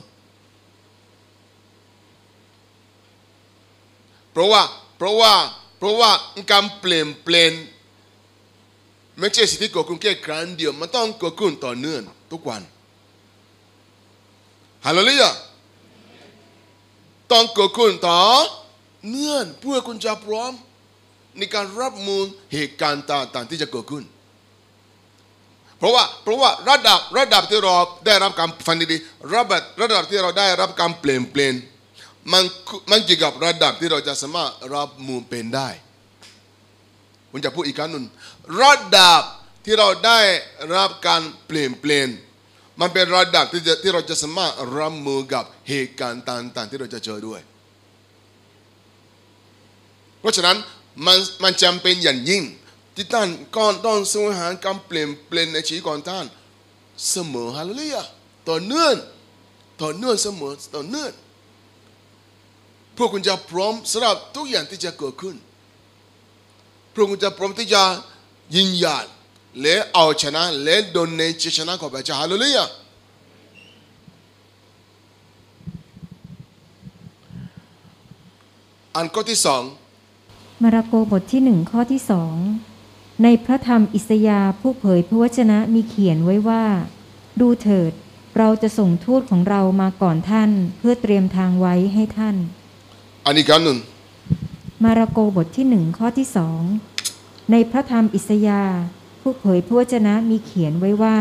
[4.32, 4.62] เพราะว่า
[4.98, 5.34] เพราะว่า
[5.78, 6.10] เพราะว่า
[6.52, 7.52] การเปลี่ยนเปลี่ยน
[9.18, 12.62] ไม่ใช่สิ่งที่เกิดขึ้นแค่ครั้งเดียวมันต้องเกิดขึ้นต่อเนื่องทุกวัน
[14.84, 15.30] ฮาเลลูยา
[17.32, 18.20] ต้องเกิดขึ้นต่อ
[19.10, 20.52] เนื่องเพื่อคุณจะพร้อม
[21.38, 24.04] ในการรับมือเหตุการณ์ต่างๆที่จะเกิดขึ้น
[25.78, 27.74] เพราะว่าเพราะว่าระดับระดับที่เรา
[28.06, 31.54] ได้รับการฟังดีๆระดับระดับที่เราได้รับการเปลี่ยนเปลี่ยน
[32.32, 32.44] มัน
[32.90, 35.68] มันเกี่ยวกับระดับที่เราจะสามารถรับมือเป็นได้
[37.30, 38.04] ผมจะพูดอีกครั้งหนึ่ง
[38.62, 39.22] ระดับ
[39.64, 40.20] ที่เราได้
[40.76, 42.08] รับการเปลี่ยนเปลี่ยน
[42.80, 47.40] มันเป็นระดับที่จะที่เราจะสามารถรับมือกับเหตุการณ์ต่างๆ ที่เราจะเจอด้วย
[50.20, 50.56] เพราะฉะนั้น
[51.06, 52.42] มันมันจำเป็นอย่างยิ่ง
[52.94, 56.26] ที่ท่านก่อนต้องสวงหาการเปลี่ยนเปลี่ยนในชีวิตของท่าน
[57.10, 58.02] เสมอฮาเลลูยา
[58.48, 58.94] ต่อเนื่อง
[59.82, 61.12] ต่อเนื่องเสมอต่อเนื่อง
[63.00, 65.36] พื่อคุณจะพร้อมสำหรับทุกอย่างที่จะเกิดขึ้น
[66.92, 67.82] พื่อคุณจะพร้อมที่จะ
[68.54, 69.04] ยินยัด
[69.62, 72.64] และเอาชนะและโดนในชัยชนะของพระเจ้าฮาเลลูยา
[78.96, 79.62] อันข้อที่สอง
[80.62, 82.36] มาระโกบทที่หนึ่งข้อที่สอง
[83.22, 86.64] ในพระธรรมอิสยาห์ผู้เผยพระวจนะมีเขียนไว้ว่า
[87.40, 87.92] ดูเถิด
[88.36, 92.36] เราจะส่งทูตของเรามาก่อนท่านเพื่อเตรียมทางไว้ให้ท่าน
[93.24, 93.78] อันนี้กันหนึ่ง
[94.84, 96.60] มาระโกบทที่หนึ่งข้อที่สอง
[97.50, 98.78] ในพระธรรมอิสยาห์
[99.22, 101.18] ผู้เผยพระวจนะมีเขียนไว้ว่า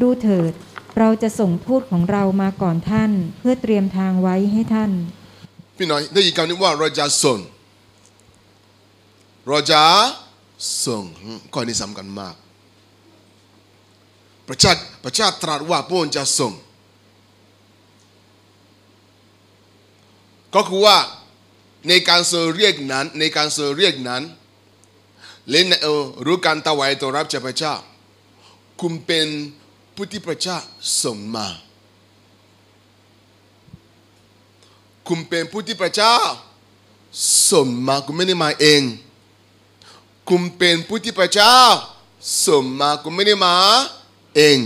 [0.00, 0.52] ดูเถิด
[0.98, 4.90] เราจะส่งทูตของเรามาก่อนท่าน เพื่อเตรียมทางไว้ให้ท่าน
[5.76, 7.38] พี่น้อยได้ยินคำนี้ว่าเราจะส่ง
[9.48, 9.82] เราจะ
[10.86, 11.02] ส่ง
[11.52, 12.34] ข้อนี้สำคัญมาก
[14.48, 14.72] พระเจ้า
[15.04, 16.52] พระเจ้าตรัสว่าพระองค์จะส่ง
[20.54, 20.98] ก็คือว่า
[21.88, 24.22] ในการทรงเรียกนั้นในการทรงเรียกนั้น
[25.50, 25.66] เล่น
[26.26, 27.74] รู้การถวายตัวรับจากพระเจ้า
[28.80, 29.26] คุณเป็น
[29.94, 30.58] ผู้ที่พระเจ้า
[31.02, 31.46] ส่งมา
[35.08, 36.14] คุณเป็นผู้ที่พระเจ้า
[37.50, 38.82] ส่งมาคุณไม่ได้มาเอง
[40.28, 41.56] คุณเป็นผู้ที่พระเจ้า
[42.46, 43.56] ส่งมาคุณไม่ได้มา
[44.36, 44.58] เอง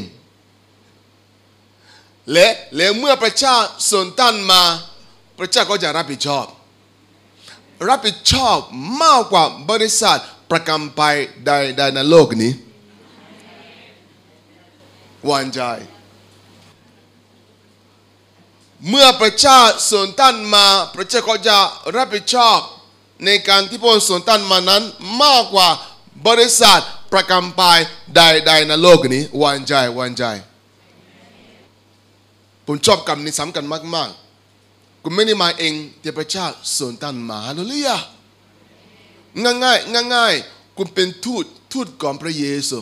[2.32, 3.56] และและเมื่อพระเจ้า
[3.90, 4.62] ส่งท่านมา
[5.38, 6.46] พระเจ้าก็จะรับผิดชอบ
[7.88, 8.56] รับผิดชอบ
[9.02, 10.18] มากกว่าบริษัท
[10.50, 12.52] ประกันภัยใดๆในโลกนี้
[15.30, 15.60] วางใจ
[18.88, 19.58] เมื่อพระเจ้า
[19.90, 21.58] ส่งท่านมา พระเจ้าก็จะ
[21.96, 22.58] รับผิดชอบ
[23.24, 24.82] ในการที่พระองค์ส่งท่านมานั้น
[25.22, 25.68] มากกว่า
[26.26, 26.80] บริษัท
[27.12, 27.78] ประกันภัย
[28.16, 30.24] ใดๆในโลกนี้วางใจวางใจ
[32.66, 36.46] ผมชอบคำนี้ซ้ำกันมากๆคุณไม่ได้มาเองแต่พระเจ้า
[36.78, 37.96] ส่งท่านมาฮาเลลูยา
[39.64, 42.78] ง่ายๆง่ายๆคุณเป็นทูตทูตของพระเยซู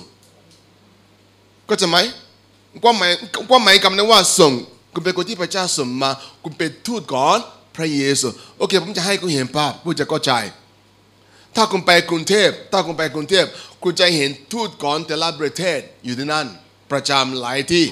[1.69, 1.97] ก็จะไหม
[2.83, 3.13] ความหมาย
[3.51, 4.53] ความหมายคำนั้นว่าส่ง
[4.93, 6.11] คุณเป็นคนที่พระเจ้าส่งมา
[6.43, 10.33] คุณเป็นทูตของพ ระเยซูโอเค ผมจะให้คุณเห็นภาพผู้จะเข้าใจ
[11.57, 13.47] ถ้าคุณไปกรุงเทพ ถ้าคุณไปกรุงเทพ
[13.83, 16.47] คุณจะเห็นทูตของแต่ละประเทศอยู่ที่นั่น
[16.91, 17.87] ประจำหลายที่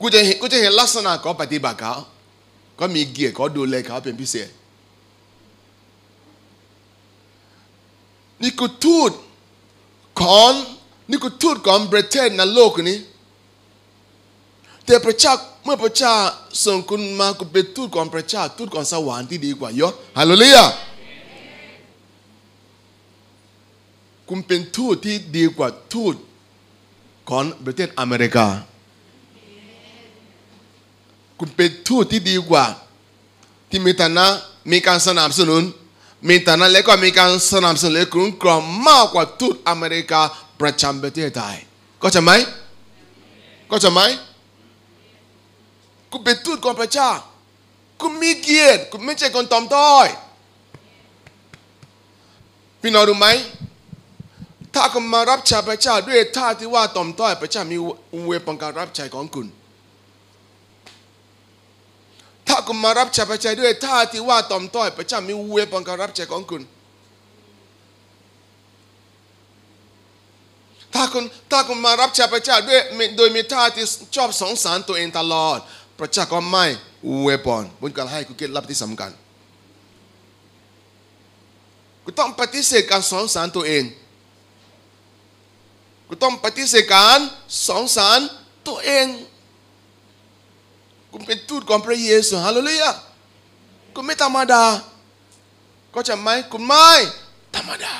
[0.00, 1.94] คุณจะเห็นคุณจะเห็นลักษณะของปฏิบัติเขา
[2.80, 4.48] ก็มีเกียรติเขาดูแลเขาเป็นพิเศษ
[8.42, 9.12] นี่คือทูต
[10.20, 10.52] ของ
[11.10, 12.98] นี่คือทูตของประเทศในโลกนี้
[14.86, 15.34] แต่พระเจ้า
[15.68, 16.16] มื่อพระเจ้า
[16.64, 20.64] ส่งคุณมาคุณเป็นทูตของพระเจ้าทูตของสวรรค์ที่ดีกว่าเยอะฮาเลลูยา
[24.28, 26.14] คุณเป็นทูตที่ดีกว่าทูต
[27.30, 28.46] ของประเทศอเมริกา
[31.38, 32.64] คุณเป็นทูตที่ดีกว่า
[33.70, 34.26] ที่มีฐานะ
[34.72, 35.62] มีการสนับสนุน
[36.28, 40.20] มีฐานะและก็มีการสนับสนุนและคุ้มครองมากกว่าทูตอเมริกา
[40.60, 41.56] ประจำประเทศไทย
[42.02, 42.30] ก็จะไหม
[43.70, 44.00] ก็จะไหม
[46.10, 47.10] คุณเป็นทูตของพระเจ้า
[48.00, 50.08] คุณมีเกียรติ คุณไม่ใช่คนตอมต้อย
[52.82, 53.28] พี่น้องรู้ไหม
[54.74, 57.78] ถ้าคุณมารับใช้พระเจ้าด้วยท่าที่ว่าตอมต้อย พระเจ้ามี
[58.26, 59.46] เวปังการรับใช้ของคุณ
[62.48, 66.62] ถ้าคุณมารับใช้พระเจ้าด้วยท่าที่ว่าตอมต้อย พระเจ้ามีเวปังการรับใช้ของคุณ
[70.94, 72.80] ถ้าคุณถ้าคุณมารับใช้พระเจ้าด้วย
[73.16, 73.84] โดยมีท่าที่
[74.16, 75.58] ชอบสงสารตัวเองตลอด
[75.98, 76.64] พระเจ้าก็ไม่
[77.22, 79.10] เวปอนบนการให้คุณเกตลับที่สำคัญ
[82.04, 83.84] คุณต้องปฏิเสธการสงสารตัวเอง
[86.08, 87.18] คุณต้องปฏิเสธการ
[87.68, 88.20] สงสาร
[88.68, 89.06] ตัวเอง
[91.12, 92.90] คุณเป็นทูตของพระเยซูฮาเลลูยา
[93.94, 94.64] คุณไม่ธรรมดา
[95.94, 96.88] ก็จะไหมคุณไม่
[97.56, 97.94] ธรรมดา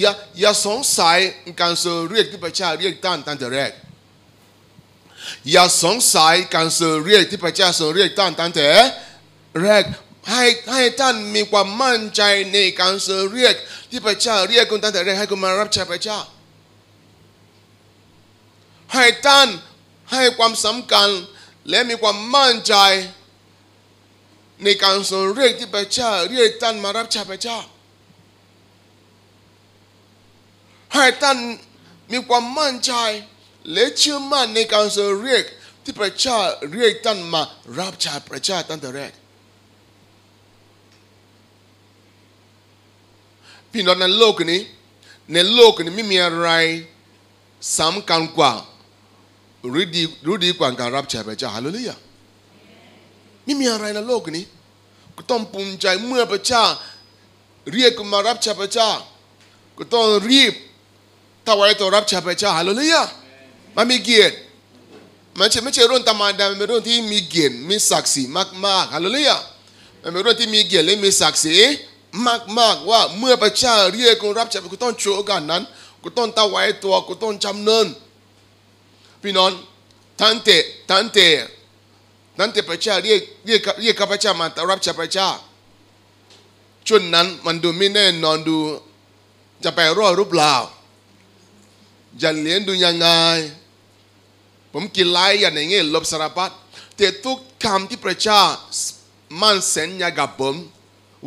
[0.00, 1.18] อย่าอย่าสงสัย
[1.60, 3.72] การทรงเรียกที่พระเจ้าเรียกท่านตั้งแต่แรก
[5.50, 8.68] อย่าสงสัยการทรงเรียกที่พระเจ้าทรงเรียกท่านตั้งแต่
[9.62, 9.84] แรก
[10.30, 13.54] ให้ให้ท่านมีความมั่นใจในการทรงเรียก
[13.90, 16.18] ที่พระเจ้าเรียกคุณตั้งแต่แรกให้คุณมารับใช้พระเจ้า
[18.94, 19.48] ให้ท่าน
[20.12, 21.08] ให้ความสำคัญ
[21.70, 22.74] และมีความมั่นใจ
[24.64, 27.58] ในการทรงเรียกที่พระเจ้าเรียกท่านมารับใช้พระเจ้า
[30.94, 31.38] ให้ท่าน
[32.12, 32.92] มีความมั่นใจ
[33.72, 35.44] และเชื่อมั่นในการทรงเรียก
[35.82, 36.36] ที่พระเจ้า
[36.72, 37.42] เรียกท่านมา
[37.78, 39.12] รับใช้พระเจ้าตั้งแต่แรก
[43.72, 44.60] พี่น้องในโลกนี้
[45.32, 46.50] ในโลกนี้ไม่มีอะไร
[47.78, 48.52] สำคัญกว่า
[49.72, 51.96] รือดีรู้ดีกว่าการรับใช้พระเจ้าฮาเลลูยา
[53.44, 54.44] ไม่มีอะไรในโลกนี้
[55.16, 56.64] ก็ต้องภูมิใจเมื่อพระเจ้า
[57.72, 58.90] เรียกคุณมารับใช้พระเจ้า
[59.78, 60.54] ก็ต้องรีบ
[61.48, 63.02] ถ้าวายตัวรับใช้พระเจ้าฮาเลลูยา
[63.76, 64.34] มันมีเกียรติ
[65.38, 68.22] มันไม่ใช่เรื่องธรรมดามันเป็นเรื่องที่มีเกียรติมีศักดิ์ศรี
[68.66, 69.36] มากๆฮาเลลูยา
[70.02, 71.56] มันเป็นเรื่องที่มีเกียรติและมีศักดิ์ศรี
[72.58, 75.62] มากๆว่าเมื่อพระเจ้าเรียกคุณรับใช้คุณต้องโชว์กันนั้น
[76.02, 77.86] คุณต้องถวายตัวคุณต้องจำเนิน
[79.22, 79.50] พี่น้อง
[80.20, 80.50] ทันเต
[80.88, 81.18] ทันเต
[82.38, 85.28] ทันเตพระเจ้าเรียกเรียกเรียกข้าพเจ้ามาตรับใช้พระเจ้า
[86.86, 88.56] ช่วงนั้นมันดูไม่แน่นอนดู
[89.64, 90.54] จะไปรอดหรูปเปล่า
[92.22, 93.08] จะเลี้ยงดูยังไง
[94.72, 96.50] ผมกินไล่อย่างเงี้ยลบสารพัด
[96.96, 98.42] แต่ทุกคำที่พระเจ้า
[99.40, 100.56] มั่นสัญญากับผม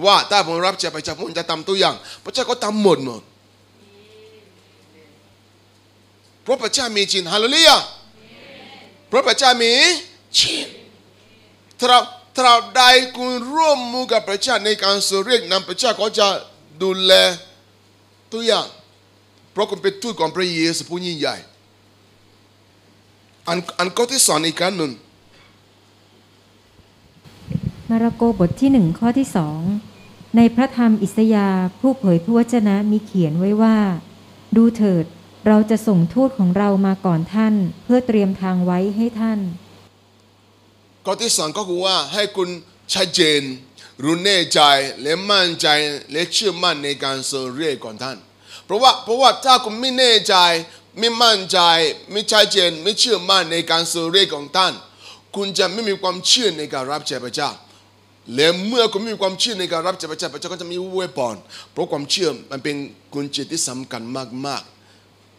[0.06, 3.22] ว่าถ้าผมรับใช้พระเจ้าผมจะทำตัวอย่าง พระเจ้าก็ทำหมดหมด
[6.44, 7.78] เพราะพระเจ้ามีจริงฮาเลลูยา
[9.08, 9.74] เพราะพระเจ้ามี
[10.38, 10.66] จริง
[11.80, 12.00] ถ้าเรา
[12.34, 16.28] ถ้าเราได้คุณร่วมมือกับพระเจ้าในการสุเรียกนำพระเจ้าก็จะ
[16.82, 17.14] ดูแล
[18.32, 18.68] ตัวอย่าง
[19.52, 21.38] เพราะคุณเป็นทูตของพระเยซูผู้ยิ่งใหญ่
[23.48, 24.92] อันอันข้อที่สอนอีกครั้งหนึ่ง
[27.90, 29.60] มาระโกบทที่หนึ่งข้อที่สอง
[30.38, 33.78] ในพระธรรมอิสยาห์ผู้เผยพระวจนะมีเขียนไว้ว่า
[34.56, 35.06] ดูเถิด
[35.48, 39.40] เราจะส่งทูตของเรามาก่อนท่าน เพื่อเตรียมทางไว้ให้ท่าน
[41.06, 42.50] ข้อที่สองก็คือว่าให้คุณ
[42.94, 43.42] ชัดเจน
[44.04, 44.62] รู้แน่ใจ
[45.02, 45.68] และมั่นใจ
[46.12, 48.31] และเชื่อมั่นในการทรงเรียกของท่านเพ
[48.72, 50.36] ราะว่าเพราะว่าถ้าคุณไม่แน่ใจ
[51.00, 51.60] ไม่มั่นใจ
[52.12, 54.74] ไม่ชัดเจนไม่เชื่อมั่นในการทรงเรียกของท่าน
[55.36, 57.50] คุณจะไม่มีความเชื่อในการรับใช้พระเจ้า
[58.36, 61.36] และเมื่อคุณมีความเชื่อในการรับจากพระเจ้าพระเจ้าก็จะมีเวปอน
[61.72, 62.76] เพราะความเชื่อมันเป็น
[63.14, 64.02] กุญแจที่สำคัญ
[64.48, 64.64] มาก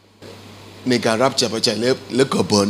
[0.07, 2.69] ๆ ในการรับจากพระเจ้าและและเกิดผล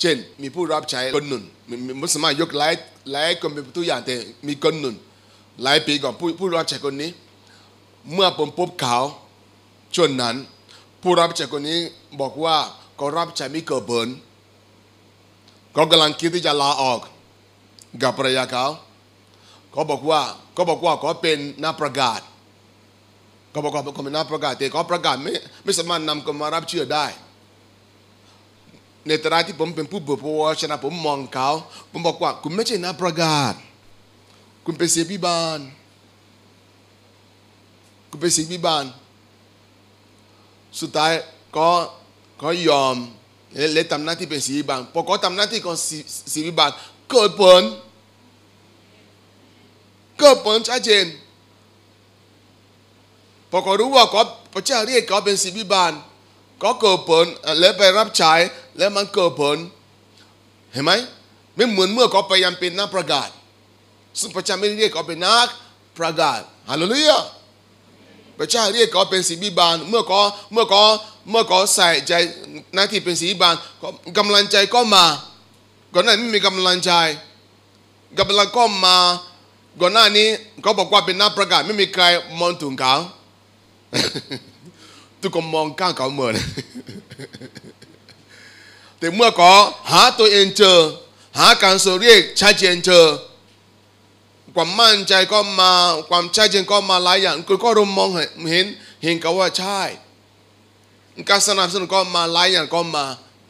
[0.00, 2.74] เช่นมีผู้รับใช้คนหนึ่งมีมีมุสลิมยกหลาย
[3.12, 4.14] หลายคนเป็นตัวอย่างแต่
[4.48, 4.96] มีคนหนึ่ง
[5.62, 7.10] หลายปีก่อนผู้ผู้รับใช้คนนี้
[8.12, 8.98] เมื่อผมพบเขา
[9.94, 10.36] ช่วงนั้น
[11.02, 11.80] ผู้รับใช้คนนี้
[12.20, 12.56] บอกว่า
[12.96, 14.08] เขารับใช้ไม่เกิดผล
[15.74, 16.98] เขากำลังคิดที่จะลาออก
[18.02, 18.66] กับภรรยาเขา
[19.72, 20.20] เขาบอกว่า
[20.54, 22.20] เขาบอกว่าเขาเป็นนักประกาศ
[23.50, 25.32] เขาบอกว่าเขาเป็นนักประกาศแต่เขาประกาศไม่
[25.64, 27.06] ไม่สามารถนำคนมารับเชื่อได้
[29.06, 31.48] ในตราที่ผมเป็นผู้เผยพระวจนะผมมองเขา
[31.90, 33.54] ผมบอกว่าคุณไม่ใช่นักประกาศ
[34.64, 35.58] คุณเป็นเสียพิบาล
[38.10, 38.84] คุณเป็นเสียพิบาล
[40.80, 41.12] สุดท้าย
[41.56, 41.68] ก็
[42.42, 42.96] ก็ยอม
[43.74, 45.98] และทำหน้าที่เป็นสีบางพอเขาทำหน้าที่ของสี
[46.34, 46.70] สีบาง
[47.10, 47.62] เกิดผล
[50.18, 51.06] เกิดผลชัดเจน
[53.50, 54.22] พอเขารู้ว่าเขา
[54.54, 55.92] พระเจ้าเรียกเขาเป็นสีบาล
[56.62, 57.24] ก็เกิดผล
[57.60, 58.32] และไปรับใช้
[58.78, 59.56] แล้วมันเกิดผล
[60.72, 60.92] เห็นไหม
[61.54, 63.28] ไม่เหมือนเมื่อเขาพยายามเป็นนักประกาศ
[64.18, 65.48] ซึ่งพระเจ้าไม่เรียกเขาเป็นนัก
[65.98, 67.18] ประกาศฮาเลลูยา
[68.42, 70.20] พระเจ้าเรียกเขาเป็นสีบิบาลเมื่อเขา
[70.52, 70.82] เมื่อเขา
[71.30, 72.12] เมื่อเขาใส่ใจ
[72.74, 73.54] หน้าที่เป็นสีบิบาล
[74.18, 75.04] กำลังใจก็มา
[75.94, 76.92] ก่อนหน้านี้ไม่มีกำลังใจ
[78.18, 78.96] กำลังก็มา
[79.80, 80.28] ก่อนหน้านี้
[80.62, 82.04] เขาบอกว่าเป็นนักประกาศไม่มีใคร
[82.40, 82.94] มองถึงเขา
[85.20, 86.34] ทุกคนมองข้างเขาเหมือน
[88.98, 89.52] แต่เมื่อเขา
[89.90, 90.78] หาตัวเองเจอ
[91.38, 93.04] หาการสเรียกชัดเจนเจอ
[94.54, 95.72] ความมั่นใจก็มา
[96.10, 98.08] ความชัดเจนก็มาหลายอย่างคุณก็รมมอง
[98.50, 98.66] เห็น
[99.02, 99.80] เห็นกับว่าใช่
[101.30, 103.04] การสนับสนุนก็มาหลายอย่างก็มา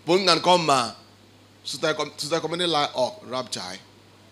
[0.06, 0.80] ผลงานก็มา
[1.70, 3.68] สุดท้ายก็สุดท้ายก็ไม่ได้ลาออกรับใช้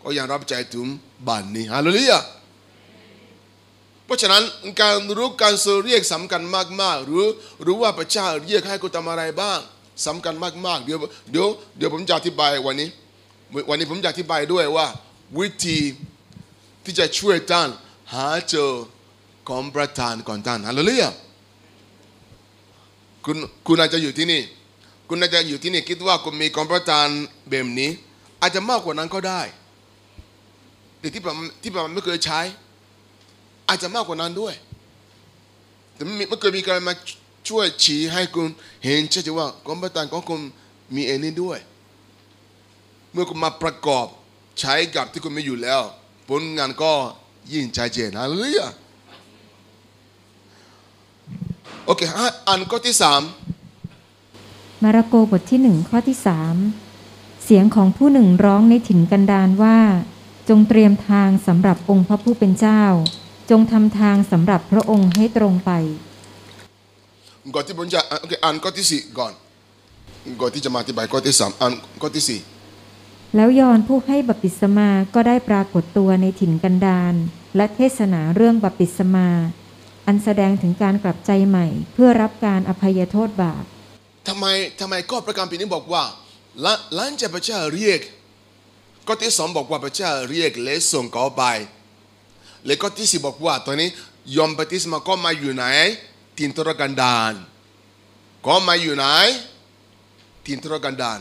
[0.02, 0.87] ก็ยังรับใช้ถึง
[1.26, 2.20] บ้านนี้ฮาเลลูยา
[4.04, 4.42] เพราะฉะนั้น
[4.81, 6.42] การรู้การสเรียกสำคัญ
[6.83, 7.26] มากๆรู้
[7.66, 9.59] รู้ว่าพระเจ้าเรียกให้คุณทำอะไรบ้าง
[10.07, 10.35] สำคัญ
[10.66, 10.98] มากๆเดี๋ยว
[11.31, 12.88] เดี๋ยวเดี๋ยวผมจะอธิบายวันนี้
[13.68, 14.87] วันนี้ผมจะอธิบายด้วยว่า
[15.38, 15.78] วิธี
[16.88, 17.68] ที่จะช่วยท่าน
[18.12, 18.70] หาเจอ
[19.48, 21.11] ของประทานก่อนท่านฮาเลลูยา
[23.24, 24.42] คุณคุณอาจจะอยู่ที่นี่
[25.09, 27.07] คุณอาจจะอยู่ที่นี่คิดว่าคุณมีของประทาน
[27.51, 27.90] แบบนี้
[28.40, 29.42] อาจจะมากกว่านั้นก็ได้
[30.98, 32.40] แต่ที่ผมที่ผมไม่เคยใช้
[33.68, 34.55] อาจจะมากกว่านั้นด้วย
[35.94, 36.94] แต่ไม่เคยมีใครมา
[37.48, 38.46] ช่วยชี้ให้คุณ
[38.85, 40.40] เห็นชัดเจนว่าของประทานของคุณ
[40.94, 41.59] มีเอ็นี้ด้วย
[43.12, 44.07] เมื่อคุณมาประกอบ
[44.61, 45.83] ใช้กับที่คุณไม่อยู่แล้ว
[46.29, 46.93] ผลงานก็
[47.53, 48.69] ยิ่งชัดเจนฮาเลลูยา
[51.87, 52.03] โอเค
[52.49, 53.23] อ่านข้อที่สาม
[54.83, 56.57] มาระโกบทที่หนึ่งข้อที่สาม
[57.45, 59.79] เสียงของผู้หนึ่งร้องในถิ่นกันดารว่า
[60.49, 62.83] จงเตรียมทางสำหรับองค์พระผู้เป็นเจ้า
[63.51, 65.71] จงทำทางสำหรับพระองค์ให้ตรงไป
[67.55, 69.33] ก่อนที่ผมจะโอเคอ่านข้อที่สี่ก่อน
[70.41, 72.41] ก่อนที่จะมาอธิบายข้อที่สามอ่านข้อที่สี่
[73.37, 77.14] แล้วยอนผู้ให้บัพติศมาก็ได้ปรากฏตัวในถิ่นกันดาร
[77.57, 79.29] และเทศนาเรื่องบัพติศมา
[80.07, 83.64] อันแสดงถึงการกลับใจใหม่ เพื่อรับการอภัยโทษบาป
[84.29, 84.47] ทำไม
[84.81, 86.05] ทำไมข้อประการปีนี้บอกว่า
[86.95, 88.01] หลังจากพระเจ้าเรียก
[89.07, 91.45] ข้อที่สองบอกว่าพระเจ้าเรียกและส่งเขาไป
[92.67, 93.88] และข้อที่สี่บอกว่าตอนนี้
[94.37, 95.64] ยอมบัพติศมาก็มาอยู่ไหน
[96.38, 97.33] ทินทุรกันดาร
[98.47, 99.07] ก็มาอยู่ไหน
[100.47, 101.21] ทินทุรกันดาร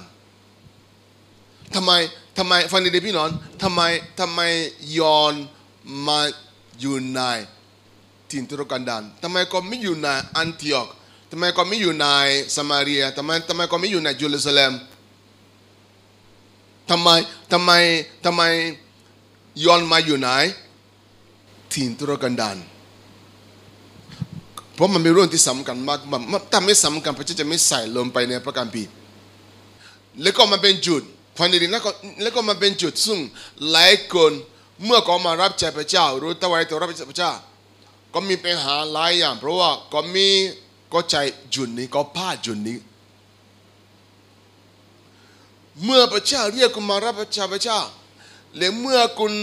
[1.76, 1.92] ทำไม
[2.38, 3.30] ทำไมฟังดีๆพี่น้อง
[3.64, 3.82] ทำไม
[4.20, 4.40] ทำไม
[4.98, 5.34] ยอน
[6.08, 6.20] มา
[6.80, 7.22] อยู่ใน
[8.30, 10.88] ทินทุรกันดารทำไมก็ไม่อยู่ในอันติโอก
[11.32, 12.06] ทำไมก็ไม่อยู่ใน
[12.56, 14.74] สมาเรียทำไมทำไมก็ไม่อยู่ในเยรูซาเล็ม
[16.90, 17.10] ทำไม
[17.52, 17.72] ทำไม
[18.26, 18.42] ทำไม
[19.66, 20.30] ยอนมาอยู่ไหน
[21.74, 22.58] ทินทุรกันดาร
[24.74, 26.00] เพราะมันเป็นเรื่องที่สำคัญมาก
[26.52, 28.92] ถ้าไม่สำคัญพระเจ้าจะไม่ใส่ลงไปในพระคัมภีร์
[30.22, 31.02] แล้วก็มันเป็นจุด
[31.38, 33.20] ฟังดีๆแล้วก็แล้วก็มันเป็นจุดซึ่ง
[33.72, 34.32] หลายคน
[34.86, 37.32] เมื่อเขามารับใจพระเจ้า รู้ตัวไว้ตัวรับใจพระเจ้า
[38.14, 40.28] ก็มีปัญหาหลายอย่าง เพราะว่าก็มี
[40.94, 41.16] ก็ใจ
[41.54, 42.78] จุดนี้ก็พลาดจุดนี้
[45.84, 47.80] เมื่อพระเจ้าเรียกคุณมารับพระเจ้าพระเจ้า
[48.58, 49.34] และเมื่อคุณ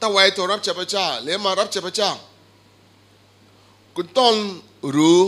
[0.00, 2.10] ตะไว้ตัวรับใจพระเจ้าและมารับใจพระเจ้า
[3.96, 4.34] คุณต้อง
[4.96, 5.20] รู้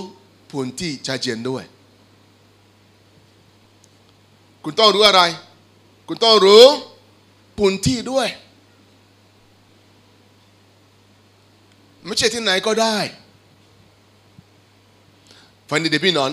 [0.51, 1.65] ผลที่ชัดเจนด้วย
[4.65, 5.23] คุณต้องรู้อะไร
[6.07, 6.65] คุณต้องรู้
[7.59, 8.29] ผลที่ด้วย
[12.05, 12.99] ไม่ใช่ที่ไหนก็ได้
[15.69, 16.31] ฟังดีๆพี่น้อง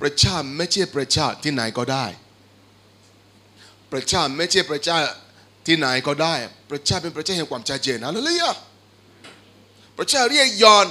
[0.00, 2.06] ประชาไม่ใช่ประชาที่ไหนก็ได้
[3.92, 4.96] ประชาไม่ใช่ประชา
[5.66, 6.34] ที่ไหนก็ได้
[6.70, 8.50] พระเจ้าเป็นพระเจ้าแห่งความชัดเจนฮาเลลูยา
[9.96, 10.86] พระเจ้าเรียกยอน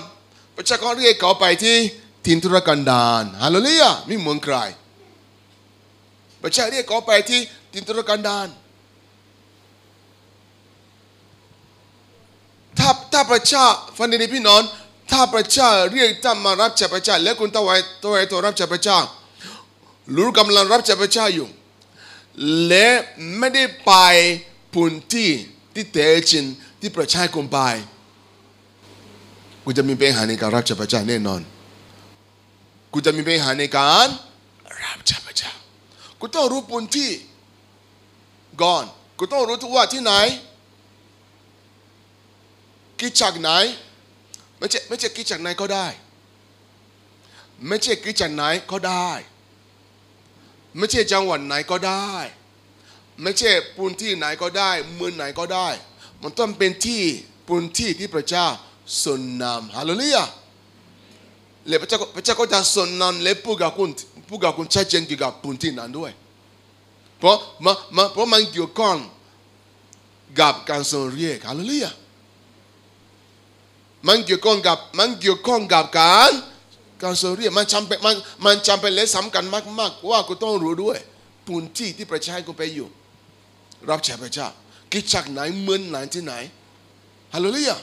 [0.55, 1.77] พระเจ้าก็เรียกเขาไปที่
[2.25, 4.57] ทินทุรกันดารฮาเลลูยาไม่เหมือนใคร
[6.41, 7.41] พระเจ้าเรียกเขาไปที่
[7.77, 8.47] ทินทุรกันดาร
[12.79, 13.65] ถ้าถ้าพระเจ้า
[13.97, 14.61] ฟังดีๆพี่น้อง
[15.11, 17.71] ถ้าพระเจ้าเรียกท่านมารับจากพระเจ้า แล้วคุณตัวไว
[18.03, 18.99] ตัวไวตัวรับจากพระเจ้า
[20.15, 21.47] รู้กำลังรับจากพระเจ้าอยู่
[22.67, 22.87] และ
[23.37, 23.93] ไม่ได้ไป
[24.73, 25.29] พื้นที่
[25.73, 26.43] ที่แท้จริง
[26.79, 27.59] ที่ประชาชนไป
[29.63, 31.41] กูจะมีปัญหาในการรับจากพระเจ้าแน่นอน
[32.93, 34.07] กูจะมีปัญหาในการ
[34.83, 35.51] รับจากพระเจ้า
[36.19, 37.11] กูต้องรู้พื้นที่
[38.63, 38.83] ก่อน
[39.17, 40.13] กูต้องรู้ทุกว่าที่ไหน
[42.99, 43.49] กิจจากไหน
[44.57, 45.87] ไม่ใช่ไม่ใช่กิจจากไหนก็ได้
[47.67, 49.09] ไม่ใช่กิจจากไหนก็ได้
[50.77, 52.11] ไม่ใช่จังหวัดไหนก็ได้
[53.21, 55.67] ไม่ใช่พื้นที่ไหนก็ได้ เมืองไหนก็ได้
[56.21, 57.03] มันต้องเป็นที่
[57.47, 58.47] พื้นที่ที่พระเจ้า
[59.03, 60.25] ทรงนำฮาเลลูยา
[61.67, 63.89] และพระเจ้าพระเจ้าก็จะทรงนำและพูดกับคุณ
[64.29, 66.11] พูดกับคุณชัดเจนเกี่ยวกับพื้นที่นั้นด้วย
[67.19, 68.97] เพราะมันมันเพราะมันเกี่ยวข้อง
[70.39, 71.91] กับการทรงเรียกฮาเลลูยา
[74.07, 76.31] มันเกี่ยวข้องกับมันเกี่ยวข้องกับการ
[77.03, 79.43] การทรงเรียกมันจำเป็นมันมันจำเป็นและสำคัญ
[79.79, 80.97] มากๆว่ากูต้องรู้ด้วย
[81.47, 82.87] พื้นที่ที่ประชาชนไปอยู่
[83.89, 84.47] รับใช้พระเจ้า
[84.91, 86.33] กิจจากไหนเมืองไหนที่ไหน
[87.33, 87.77] ฮาเลลูยา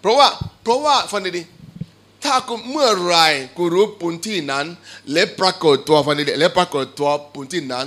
[0.00, 0.28] เพราะว่า
[0.62, 3.16] เพราะว่าฟังดีๆถ้ากูเมื่อไร
[3.56, 4.66] กูรู้พื้นที่นั้น
[5.12, 7.86] และปรากฏตัวฟังดีๆและปรากฏตัวพื้นที่นั้น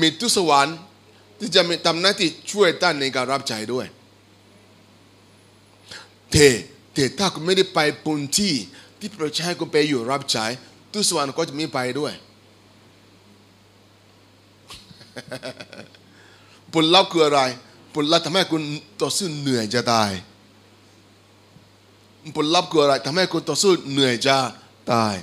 [0.00, 0.76] มีทุสวรรค์
[1.38, 3.86] ที่จะมีทำหน้าที่ช่วยท่านในการรับใช้ด้วย
[6.32, 6.36] เท
[6.92, 8.54] เทถ้าคุณไม่ได้ไปปุ่นที่
[8.98, 10.44] ที่พระเจ้าให้คุณไปอยู่รับใช้
[10.92, 12.12] ทุสวรรค์ก็จะไม่ไปด้วย
[16.74, 17.40] ผลลัพธ์คืออะไร
[17.94, 18.62] ผลลัพธ์ทำให้คุณ
[19.02, 20.10] ต่อสู้เหนื่อยจะตาย
[22.36, 24.36] ผลลัพธ์คืออะไรทำให้คุณต่อสู้เหนื่อยจะ
[24.92, 25.14] ตาย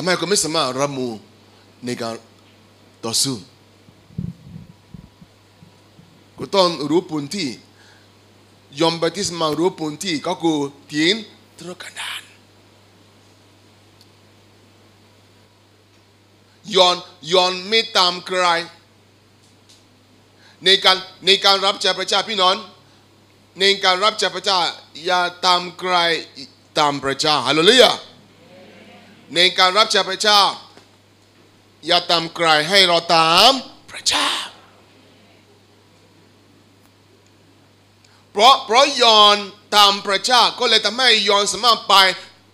[0.00, 1.12] ทำให้คุณไม่สามารถรับมือ
[1.86, 2.14] ในการ
[3.04, 3.36] ต่อสู้
[6.36, 7.48] คุณต้องรู้พื้นที่
[8.80, 10.58] ยอมบัติสมารู้พื้นที่ก็คือ
[10.90, 11.16] ทีน
[11.58, 12.22] ตรกันดาน
[16.74, 16.96] ยอน
[17.32, 18.44] ยอนไม่ตามใคร
[20.64, 20.96] ในการ
[21.26, 22.56] ในการรับใช้พระเจ้าพี่น้อง
[23.60, 24.58] ในการรับใช้พระเจ้า
[25.04, 25.94] อย่าตามใคร
[26.78, 27.92] ตามพระเจ้าฮาเลลูยา
[29.34, 30.42] ในการรับใช้พระเจ้า
[31.86, 33.50] อย่าตามใครให้เราตาม
[33.90, 34.28] พระเจ้า
[38.32, 39.36] เพราะเพราะยอน
[39.76, 41.94] ตามพระเจ้าก็เลยทำให้ยอนสามารถไป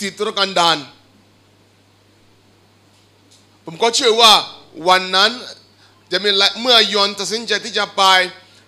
[0.00, 0.78] ติดตรกันดาน
[3.64, 4.32] ผมก็เชื่อว่า
[4.88, 5.30] วันนั้น
[6.12, 6.30] จะมี
[6.62, 8.02] เมื่อยอนตัดสินใจที่จะไป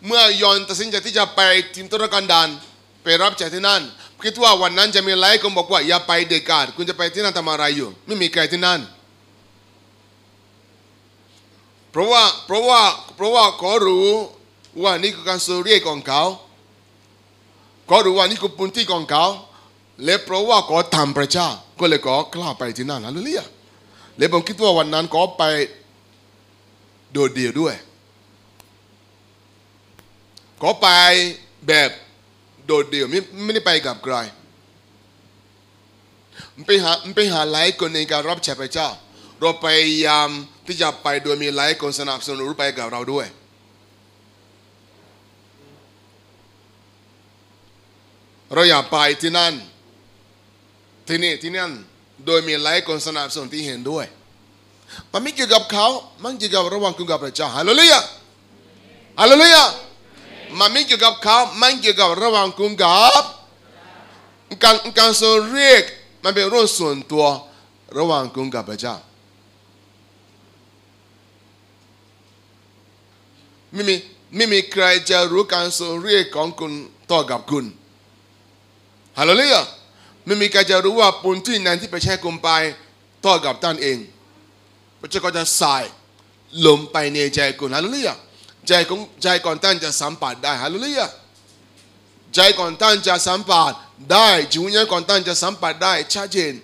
[0.07, 1.40] เมื่อยอนตัดสินใจที่จะไป
[1.74, 2.48] ทินตุรกันดาน
[3.02, 3.82] ไปรับใช้ที่นั่น
[4.25, 8.81] คิดว่าวันนั้นจะมีหลายคนบอกว่าอย่าไปเด็ดขาดคุณจะไปที่นั่นทำอะไรอยู่ ไม่มีใครที่นั่น
[11.91, 12.81] เพราะว่าเพราะว่า
[13.17, 14.11] เพราะว่าเขารู้
[14.83, 16.23] ว่านี่คือการสูเรียกของเขา
[17.87, 19.27] เขารู้ว่านี่คือพื้นที่ของเขา
[20.05, 21.49] และเพราะว่าเขาทำพระเจ้า
[21.81, 23.45] ก็เลยเขากล้าไปที่นั่นฮาเลลูยา
[24.17, 25.45] และผมคิดว่าวันนั้นก็ไป
[27.12, 27.75] โดดเดี่ยวด้วย
[30.62, 30.89] ก็ไป
[31.69, 31.91] แบบ
[32.67, 34.17] โดดเดี่ยวไม่ไม่ได้ไปกับใคร
[36.55, 38.89] มันไปหามันไปหาหลายคนในการรับใช้พระเจ้า
[39.41, 40.29] เราพยายาม
[40.67, 43.27] ที่จะไปโดยมีหลายคนสนับสนุนไปกับเราด้วย
[48.55, 49.55] เราอย่าไปที่นั่น
[51.09, 51.73] ที่นี่ที่นั่น
[52.27, 54.07] โดยมีหลายคนสนับสนุนที่เห็นด้วย
[55.12, 55.87] มันไม่เกี่ยวกับเขา
[56.23, 58.01] มันเกี่ยวกับระหว่างคุณกับพระเจ้าฮาเลลูยา
[59.21, 59.62] ฮาเลลูยา
[60.59, 63.22] มันไม่เกี่ยวกับเขามันเกี่ยวกับระหว่างคุณกับ
[64.62, 65.82] การการทรงเรียก
[66.24, 67.26] มันเป็นเรื่องส่วนตัว
[67.98, 68.96] ระหว่างคุณกับพระเจ้า
[73.72, 73.94] ไม่มี
[74.36, 76.72] ไม่มีใครจะรู้การทรงเรียกของคุณ
[77.11, 77.64] ต่อกับคุณ
[79.18, 79.50] ฮาเลเลย
[80.26, 82.48] ไม่มีใครจะรู้ว่าปุ่นที่นั้นที่ไปแช่กุมไป
[83.24, 83.98] ต่อกับท่านเอง
[85.00, 85.76] พระเจ้าก็จะใส่
[86.66, 88.11] ลมไปในใจคุณฮาเลเลย
[88.69, 91.07] ใจของใจก่อนท่านจะสัมผัสได้ฮาเลลูยา
[92.35, 93.73] ใจก่อนท่านจะสัมผัส
[94.12, 96.55] ได้จิตวิญญาณก่อนท่านจะสัมผัสได้ชัดเจน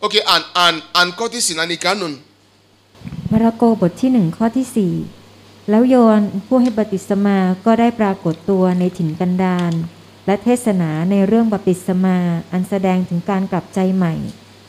[0.00, 2.14] โอเคอ่านอ่านอ่านข้อที่สี่นาฬิกานุน
[3.30, 4.92] มาระโกบทที่หนึ่งข้อที่สี่
[5.70, 9.72] แล้วโยนผู้ให้บัพติศมาก็ได้ปรากฏตัวในถิ่นกันดาร
[10.26, 12.18] และเทศนาในเรื่องบัพติศมา
[12.52, 14.14] อันแสดงถึงการกลับใจใหม่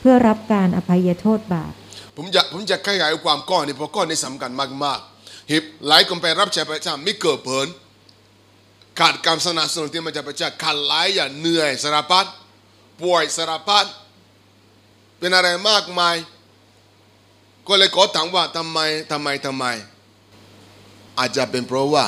[0.00, 1.72] เพื่อรับการอภัยโทษบาป
[2.16, 4.50] ผมจะผมจะขยายความก้อนนี้เพราะก้อนนี้สำคัญ
[4.84, 5.17] มากๆ
[5.50, 7.66] หิบไหลายคนไปรับใช้พระเจ้าไม่เกิดผล
[8.98, 12.26] ขาดการสนับสนุนที่มาจากพระเจ้าขาดหลายอย่างเหนื่อยสารพัด
[13.00, 13.86] ป่วยสารพัด
[15.18, 16.16] เป็นอะไรมากมาย
[17.68, 18.78] ก็เลยขอถามว่าทำไม
[19.10, 19.64] ทำไมทำไม
[21.18, 22.04] อาจจะเป็นเพราะว่า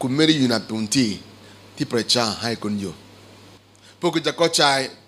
[0.00, 1.10] คุณไม่ได้อยู่ในพื้นที่
[1.76, 2.94] ที่พระเจ้าให้คุณอยู่
[4.00, 4.62] พวกคุณจะเข้าใจ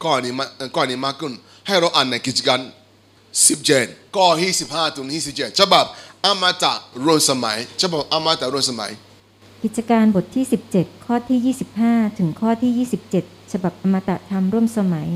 [0.05, 0.45] ก้อนนี้มา
[0.77, 1.33] ก้อนนี้มากขึ้น
[1.67, 2.61] ให้เราอ่านในกิจการ
[3.49, 5.85] สิบเจ็ดข้อที่สิบห้าถึงที่สิบเจ็ดฉบับ
[6.27, 8.93] อมตะร่วมสมัยฉบับอมตะร่วมสมัย
[9.63, 10.45] กิจการบทที่
[10.75, 15.11] 17 ข้อที่ 25 ถึงข้อที่ 27 ฉบับอมตะธรรมร่วมสมัย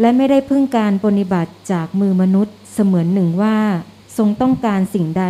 [0.00, 3.58] และไม่ได้พึ่งการปฏิบัติจากมือมนุษย์เสมือนหนึ่งว่า
[4.16, 5.24] ทรงต้องการสิ่งใด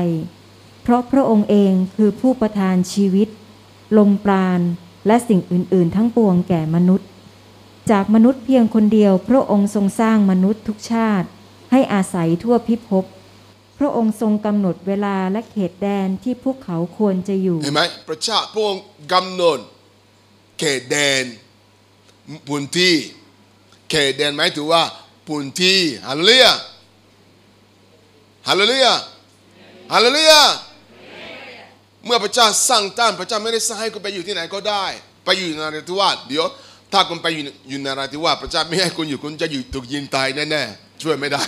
[0.83, 3.29] เพราะพระองค์เองคือผู้ประทานชีวิต
[3.99, 4.61] ลมปราณ
[5.07, 7.09] และสิ่งอื่น ๆ ทั้งปวงแก่มนุษย์
[7.91, 11.29] จากมนุษย์เพียงคนเดียว พระองค์ทรงสร้างมนุษย์ทุกชาติ
[11.71, 13.05] ให้อาศัยทั่วพิภพ
[13.85, 19.59] ระองค์ทรงกำหนดเวลาและเขตแดนที่พวกเขาควรจะอยู่ เห็นไหมพระเจ้าพระองค์กำหนด
[20.59, 21.23] เขตแดน
[22.49, 22.95] พื้นที่
[23.91, 24.83] เขตแดนหมายถึงว่า
[25.29, 25.79] พื้นที่
[26.09, 26.53] ฮาเลลูยา
[28.49, 28.95] ฮาเลลูยา
[29.93, 30.43] ฮาเลลูยา
[32.07, 34.85] เมื่อพระเจ้าสร้างท่านพระเจ้าไม่ได้สร้างให้คุณไปอยู่ที่ไหนก็ได้
[35.25, 36.45] ไปอยู่ในนราธิวาสเดี๋ยว
[36.93, 41.43] ถ้าคุณไปอยู่อยู่ในนราธิวาสพระเจ้าไม่ให้คุณอยู่คุณจะอยู่ถูกยิงตายแน่ๆช่วยไม่ได้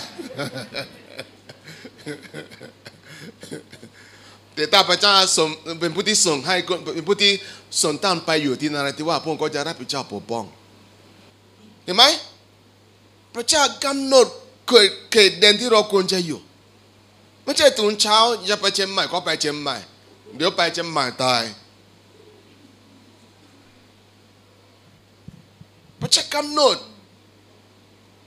[4.55, 5.49] แต่ถ้าพระเจ้าส่ง
[5.81, 6.55] เป็นผู้ที่ส่งให้
[6.95, 7.31] เป็นผู้ที่
[7.81, 10.45] ส่งท่านไปอยู่ที่นราธิวาสพระองค์ก็จะรับผิดชอบปกป้อง
[11.83, 12.03] เห็นไหม
[13.33, 14.27] พระเจ้ากำหนด
[14.67, 16.39] เขตเขตแดนที่เราควรจะอยู่
[17.43, 18.17] ไม่ใช่ตื่นเช้า
[18.49, 19.75] จะไปเชียงใหม่ก็ไปเชียงใหม่
[20.35, 21.41] เดี๋ยวไปเชียงใหม่ตาย
[25.99, 26.77] พระเจ้ากำหนด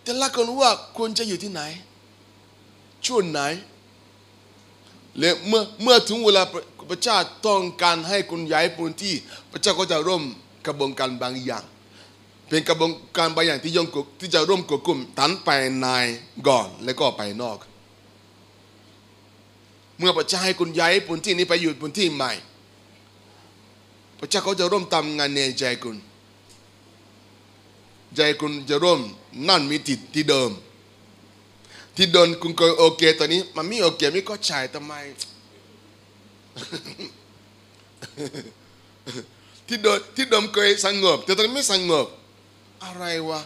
[0.02, 1.62] แต่ละคนว่าควรจะอยู่ที่ไหน
[3.06, 3.40] ช่วงไหน
[5.18, 6.42] และเมื่อเมื่อถึงเวลา
[6.90, 9.14] พระเจ้าต้องการให้คุณย้ายพื้นที่
[9.50, 10.22] พระเจ้าก็จะร่วม
[10.66, 11.64] กระบวนการบางอย่าง
[12.48, 13.88] เป็นกระบวนการบางอย่างที่ย่อม
[14.20, 15.48] ที่จะร่วมกดกลุ่มตันไป
[15.80, 15.86] ใน
[16.48, 17.56] ก่อนแล้วก็ไปนอก
[19.98, 22.32] เมื่อพระเจ้าให้คุณย้ายพื้นที่นี้ไปอยู่พื้นที่ใหม่
[24.18, 25.96] พระเจ้าเขาจะร่วมทำงานในใจคุณ
[28.16, 29.00] ใจคุณจะร่วม
[29.48, 30.50] นั่นมีติดที่เดิม
[32.00, 34.94] ที่เดินคุณเคยโอเคตอนนี้มันไม่โอเคไม่ก็ใช่ทำไม
[39.66, 42.06] ที่เดินที่ดมเคยสงบ แต่ตอนนี้ไม่สงบ
[42.84, 43.40] อะไรวะ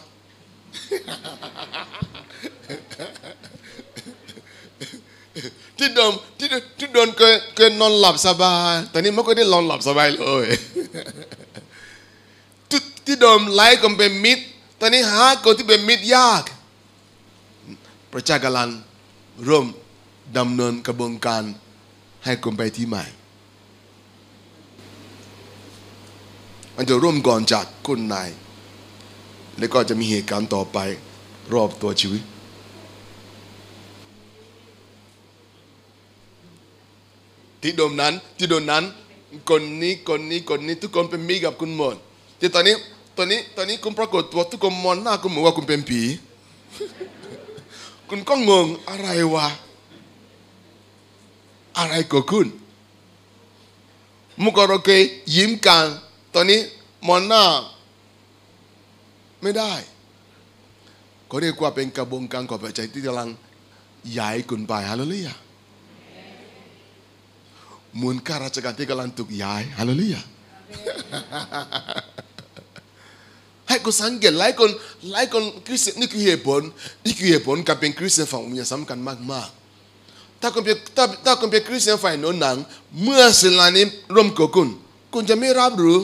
[5.77, 6.47] ที่ดมที่
[6.79, 10.45] ที่เดินเคยเคยนอนหลับสบาย ตอนนี้ไม่ค่อยได้นอนหลับสบายเลย
[12.69, 14.43] ที่ที่เดิมไล่คนเป็นมิตร
[14.79, 16.43] ตอนนี้หาคนที่เป็นมิตรยาก
[18.13, 18.69] พระเจ้ากำลัง
[19.47, 19.65] ร่วม
[20.37, 21.43] ดำเนินกระบวนการ
[22.25, 23.03] ให้คุณไปที่ใหม่
[26.75, 28.29] มันจะร่วมก่อนจากคุณนาย
[29.57, 30.77] แล้วก็จะมีเหตุการณ์ต่อไป
[31.53, 32.23] รอบตัวชีวิต
[37.61, 38.83] ที่โดมนั้นที่โดนนั้น
[39.49, 41.95] คนนี้คนนี้คนนี้ทุกคนเป็นมิตรกับคุณหมด
[42.37, 42.75] แต่ตอนนี้
[43.17, 46.01] ตอนนี้ตอนนี้คุณปรากฏตัวทุกคนมองหน้าคุณเหมือนว่าคุณเป็นผี
[48.09, 49.47] คุณก็งงอะไรวะ
[51.77, 52.47] อะไรเกิดขึ้น
[54.43, 55.01] มื่อก่อนเราเคย
[55.35, 55.85] ยิ้มกัน
[56.35, 56.59] ตอนนี้
[57.07, 57.45] มองหน้า
[59.41, 59.73] ไม่ได้
[61.29, 63.29] ก็เรียกว่าเป็นกระบวนการของพระเจ้าที่กำลัง
[64.17, 65.35] ย้ายคุณไปฮาเลลูยา
[67.95, 70.21] เหมือนข้าราชการที่กำลังถูกย้ายฮาเลลูยา
[73.69, 74.69] ให้คุณสังเกตหลายคน
[75.11, 76.61] หลายคนคริสเตียนนี่คือเหตุผล
[77.05, 78.99] นี่คือเหตุผลการเป็นคริสเตียนฝั่งวิญญาณสำคัญ
[79.31, 82.57] มากๆถ้าคุณเป็นถ้าถ้าคุณเป็นคริสเตียนฝ่ายโน้นหนัง
[83.03, 83.85] เมื่อสิ่งเหล่านี้
[84.15, 84.69] ร่วมกับคุณ
[85.13, 85.99] คุณจะไม่รับรู้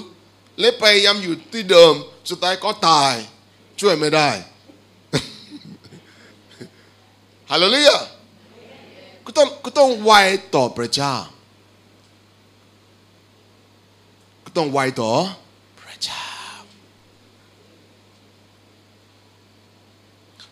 [0.60, 1.94] และพยายามอยู่ที่เดิม
[2.30, 3.14] สุดท้ายก็ตาย
[3.82, 4.30] ช่วยไม่ได้
[7.52, 7.98] ฮาเลลูยา
[9.26, 10.12] ก็ต้องก็ต้องไว
[10.56, 11.16] ต่อพระเจ้า
[14.46, 15.12] ก็ต้องไวต่อ
[15.82, 16.26] พระเจ้า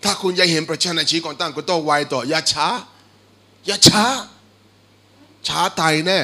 [0.08, 2.68] ถ้าคุณอยากเห็นประชาในชีของท่านก็ต้องไวต่ออย่าช้า
[3.66, 4.06] อย่าช้า
[5.48, 6.20] ช้าไทยแน่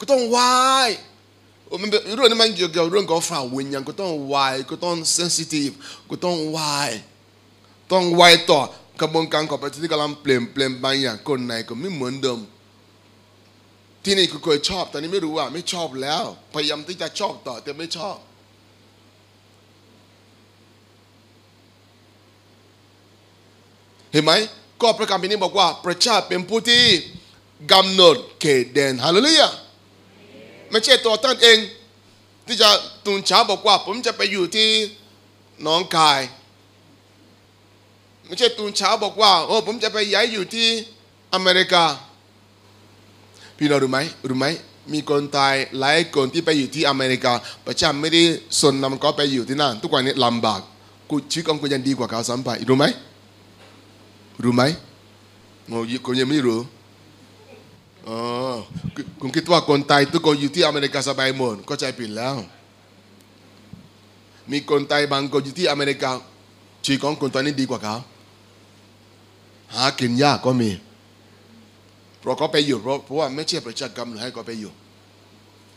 [0.00, 0.38] ก็ต้องไว
[1.82, 4.36] มันเรื่องนี้มันเกี่ยวกับเรื่องของฝ่าวิญญาณก็ต้องไว
[4.70, 5.70] ก็ต้องเซนซิทีฟ
[6.10, 6.58] ก็ต้องไว
[7.92, 8.60] ต้องไวต่อ
[9.00, 12.40] กระบวนการของประเทศที่กำลังเปลี่ยนเปลี่ยนบางอย่างคนไหนก็ไม่เหมือนเดิม
[14.04, 16.24] ที่นี่ก็เคยชอบแต่นี้ไม่รู้ว่าไม่ชอบแล้ว
[16.54, 18.16] พยายามที่จะชอบต่อแต่ไม่ชอบ
[24.16, 24.34] เห็นไหม
[24.82, 26.84] ก็ประการปีนี้บอกว่าประชาเป็นผู้ที่
[27.72, 29.48] กำหนดเขตแดนฮาเลลูยา
[30.70, 31.58] ไม่ใช่ตัวท่านเอง
[32.46, 32.70] ที่จะ
[33.06, 34.68] ตุนเช้าบอกว่า ผมจะไปอยู่ที่
[35.66, 36.20] น้องคาย
[38.26, 40.68] ไม่ใช่ตุนเช้าบอกว่าโอ้ผมจะไปย้ายอยู่ที่
[41.34, 41.84] อเมริกา
[43.58, 43.98] พี่น้องรู้ไหม
[44.28, 44.46] รู้ไหม
[44.92, 47.32] มีคนตายหลายคนที่ไปอยู่ที่อเมริกา
[47.66, 48.22] ประชาไม่ได้
[48.60, 50.60] สนนำก็ไปอยู่ที่นั่น ทุกวันนี้ลำบาก
[51.10, 52.86] กูชีวิตของกูยังดีกว่าเขาซ้ำไปรู้ไหม
[54.42, 54.62] รู้ไหม
[55.68, 56.60] โง่คุณยังไม่รู้
[58.08, 58.18] อ๋อ
[59.20, 62.36] คุณคิดว่าคนไทยทุกคนอยู่ที่อเมริกาสบายหมดก็ใจผิดแล้ว
[64.52, 66.10] มีคนไทยบางคนอยู่ที่อเมริกา
[66.84, 67.96] ชีวิตของคนตอนนี้ดีกว่าเขา
[69.74, 70.70] หากินยากก็มี
[72.20, 74.72] เพราะเขาไปอยู่เพราะเพราะว่าไม่ใช่ประชากรรมหรือให้เขาไปอยู่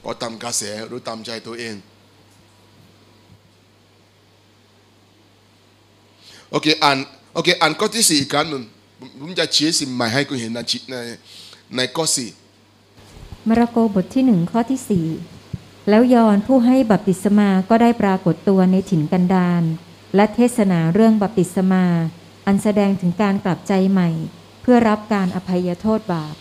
[0.03, 1.75] ก็ตามกระแสหรือตามใจตัวเอง
[6.51, 6.97] โอเคอ่าน
[7.33, 8.63] โอเคอ่านข้อที่สี่อีกครั้งหนึ่ง
[8.99, 10.59] ผมผมจะชี้สิ่งใหม่ให้คุณเห็นใน
[10.91, 10.95] ใน
[11.75, 12.29] ในข้อสี่
[13.47, 15.05] มาระโกบทที่หนึ่งข้อที่สี่
[15.89, 19.63] แล้วยอนผู้ให้บัพติศมาก็ได้ปรากฏตัวในถิ่นกันดาร
[20.15, 21.85] และเทศนาเรื่องบัพติศมา
[22.45, 24.09] อันแสดงถึงการกลับใจใหม่
[24.61, 26.33] เพื่อรับการอภัยโทษบาป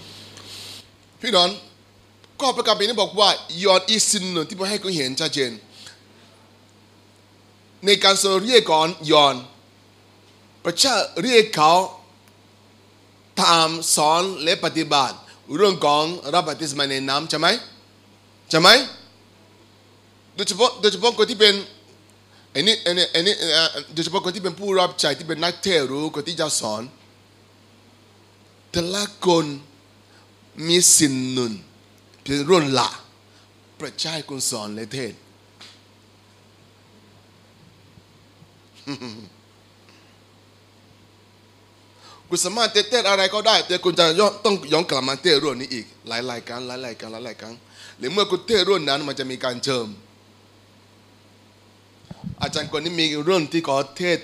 [1.20, 1.49] พี่น้อง
[2.41, 3.28] ข้อประกาศปีนี้บอกว่า
[3.64, 5.53] ยอดอีกสิ่งหนึ่งที่ผมให้คุณเห็นชัดเจน
[7.84, 9.34] ในการทรงเรียกก่อนยอน
[10.65, 11.73] ประชาเรียกเขา
[13.41, 15.17] ตามสอนและปฏิบัติ
[15.57, 16.05] เรื่องของ
[16.35, 17.49] รับบัติศมาในน้ำใช่ไหม
[18.51, 18.69] ใช่ไหม
[20.35, 21.55] โดยเฉพาะโดยเฉพาะคนที่เป็น
[22.55, 26.83] อ้นี่ไอ้นี่ไอ้นี่เอ่อโดยเฉพาะคนที่เป็นผู้รับใช้ที่เป็นนักเทรือคนที่จะสอน
[28.71, 29.47] แต่ละคน
[30.69, 31.53] มีสิ่งหนึ่ง
[32.23, 32.89] เป็นรุ่นละ
[33.81, 35.21] ประชาให้คุณสอนและเทศน์
[42.29, 47.55] คุณสามารถเต้นอะไรก็ได้ แต่คุณจะย้อนต้องย้อนกลับมาเต้นรุ่นนี้อีก หลายๆครั้งหลายๆครั้งหลายๆครั้ง
[47.99, 49.89] หรือเมื่อคุณเต้นรุ่นนั้นมันจะมีการเชิม
[52.43, 54.18] อาจารย์คนนี้มีเรื่องที่เขาเทศ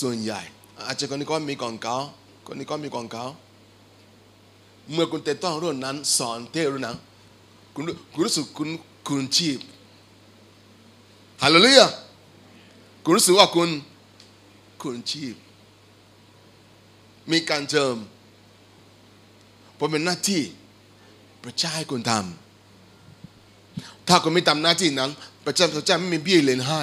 [0.00, 0.40] ส่วนใหญ่
[0.88, 1.96] อาจารย์คนนี้ก็มีกองเกา
[2.46, 3.24] คนนี้ก็มีกองเกา
[4.92, 6.96] เมื่อคุณเต้นต้องเรื่องนั้นสอนเทศรุ่นนั้น
[7.74, 8.68] คุณคุณรู้สึกคุณ
[9.06, 9.60] คุณชีพ
[11.42, 11.86] ฮาเลลูยา
[13.04, 13.70] คุณรู้สึกว่าคุณ
[14.82, 15.34] คุณชีพ
[17.32, 17.96] มีการเจิม
[19.74, 20.42] เพราะเป็นหน้าที่
[21.42, 25.10] พระเจ้าให้คุณทำถ้าคุณไม่ทำหน้าที่นั้น
[25.44, 26.82] พระเจ้าพระเจ้าไม่มีเบี้ยเลี้ยงให้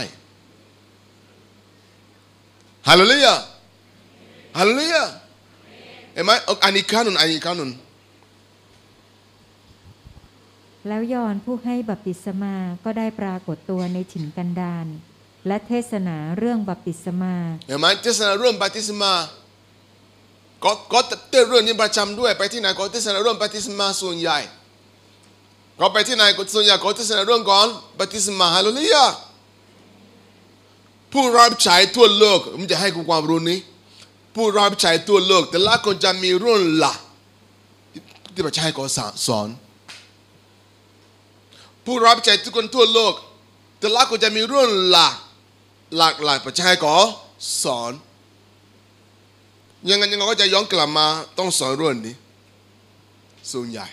[2.87, 3.35] ฮาเลลูยา
[4.57, 5.03] ฮาเลลูยา
[6.13, 7.71] เห็นไหมเอาอันนี้ครั้งหนึ่งอันนี้ครั้งหนึ่ง
[10.87, 14.87] แล้วยอนผู้ให้บัพติศมาก็ได้ปรากฏตัวในถิ่นกันดาร
[15.47, 17.35] และเทศนาเรื่องบัพติศมา
[17.67, 19.11] เห็นไหมเทศนาเรื่องบัพติศมา
[20.63, 20.99] ก็ก็
[21.29, 24.39] เต้นเรื่องนี้ประจำด้วย ไปที่ไหนก็เทศนาเรื่องบัพติศมาส่วนใหญ่
[25.79, 27.67] ก็ไปที่ไหนก็ส่วนใหญ่ก็เทศนาเรื่องก่อน
[27.99, 29.05] บัพติศมาฮาเลลูยา
[31.13, 33.59] ผู้รับใช้ทั่วโลกผมจะให้คุณความรู้นี้
[34.35, 36.99] ผู้รับใช้ทั่วโลก แต่ละคนจะมีเรื่องหลัก
[38.33, 38.85] ที่พระเจ้าให้เขา
[39.27, 39.49] สอน
[41.85, 43.13] ผู้รับใช้ทุกคนทั่วโลก
[43.79, 45.13] แต่ละคนจะมีเรื่องหลัก
[45.97, 46.97] หลากหลายพระเจ้าให้เขา
[47.63, 47.91] สอน
[49.89, 51.07] ยังไงยังไงก็จะย้อนกลับมา
[51.37, 52.15] ต้องสอนเรื่องนี้
[53.51, 53.87] ส่วนใหญ่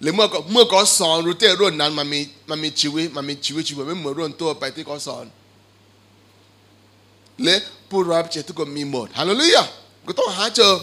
[0.00, 2.20] หรือเมื่อก็เมื่อเขาสอนรู้เต้เรื่องนั้นมันมี
[2.50, 5.26] มันมีชีวิตมันมีชีวิตชีวิตไม่เหมือนเรื่องตัวไปที่เขาสอน
[7.44, 7.56] และ
[7.90, 9.64] ผู้รับใช้ทุกคนมีหมดฮาเลลูยา
[10.06, 10.74] ก็ต้องหาเจอ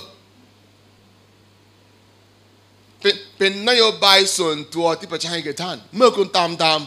[3.01, 6.79] เป็นเป็นนโยบายส่วนตัวที่พระเจ้าให้แก่ท่าน เมื่อคุณตามตาม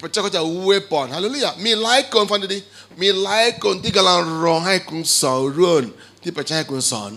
[0.00, 2.58] พระเจ้าก็จะเวปอนฮาเลลูยามีหลายคนฟังดี
[3.00, 5.82] มีหลายคนที่กำลังรอให้คุณสอนเรื่อง
[6.22, 7.12] ที่พระเจ้าให้คุณสอน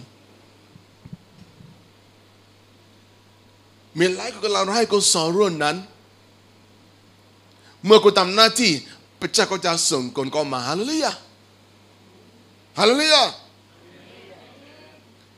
[3.98, 5.76] มีหลายคนกำลังรอให้คุณสอนเรื่องนั้น
[7.86, 8.72] เมื่อคุณทำหน้าที่
[9.20, 11.14] พระเจ้าก็จะส่งคนเข้ามาฮาเลลูยา
[12.80, 13.24] ฮาเลลูยา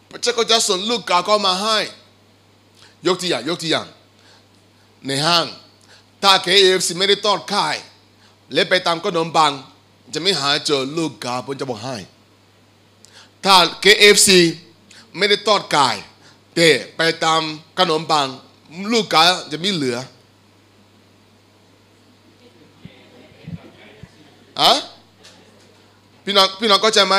[0.09, 1.77] พระเจ้าก็จะส่งลูกกาเข้ามาให้
[3.05, 3.87] ยกตัวอย่างยกตัวอย่าง
[5.07, 5.45] ในห้าง
[6.23, 7.75] ถ้า KFC ไม่ได้ทอดขาย
[8.53, 9.53] และไปตามขนมปัง
[10.13, 11.97] จะไม่หาเจอลูกกาผมจะบอกให้
[13.45, 14.29] ถ้า KFC
[15.17, 15.95] ไม่ได้ทอดกาย
[16.55, 17.41] แต่ไปตาม
[17.77, 18.27] ขนมปัง
[18.91, 19.97] ลูกกาจะไม่เหลือ
[24.61, 24.71] อะ
[26.23, 27.15] พี่น้องพี่น้องเข้าใจไหม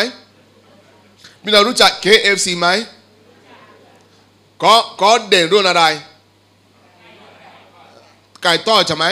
[1.43, 2.69] พี่น้องรู้จัก KFC ไหม
[4.63, 5.85] ก็ก็เด่นเรื่องอะไร
[8.43, 9.07] ไก่ทอดใช่ไหม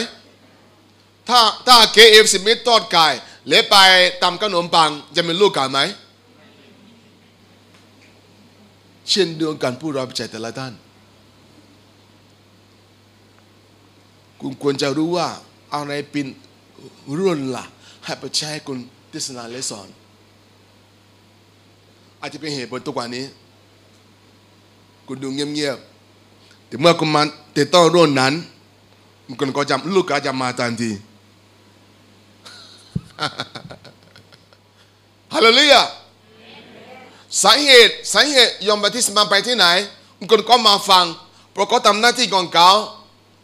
[1.29, 3.07] ถ้าถ้า KFC ไม่ทอดไก่
[3.49, 3.77] เละไป
[4.23, 5.79] ตำขนมปังจะเป็นลูกไก่ไหม
[9.11, 10.73] เช่นเดียวกันผู้รับใช้แต่ละท่าน
[14.41, 15.29] คุณควรจะรู้ว่า
[15.75, 16.27] อะไรเป็น
[17.19, 17.65] รุ่นล่ะ
[18.05, 18.79] ให้ประชาให้คุณ
[19.11, 19.89] เทศนาและสอน
[22.21, 23.25] อาจจะเป็นเหตุผลตัวกว่านี้
[25.07, 27.23] คุณดูเงียบๆแต่เมื่อคุณมา
[27.57, 28.35] ติดต่อรุ่นนั้น
[29.39, 30.91] คุณก็จะลูกก็จะมาทันที
[35.35, 35.83] ฮาเลลูยา
[37.43, 39.67] สาเหตุสาเหตุยอมบัติสมาไปที่ไหน
[40.31, 41.05] คุณก็มาฟัง
[41.53, 42.71] เพราะเขาทำหน้าที่ของเขา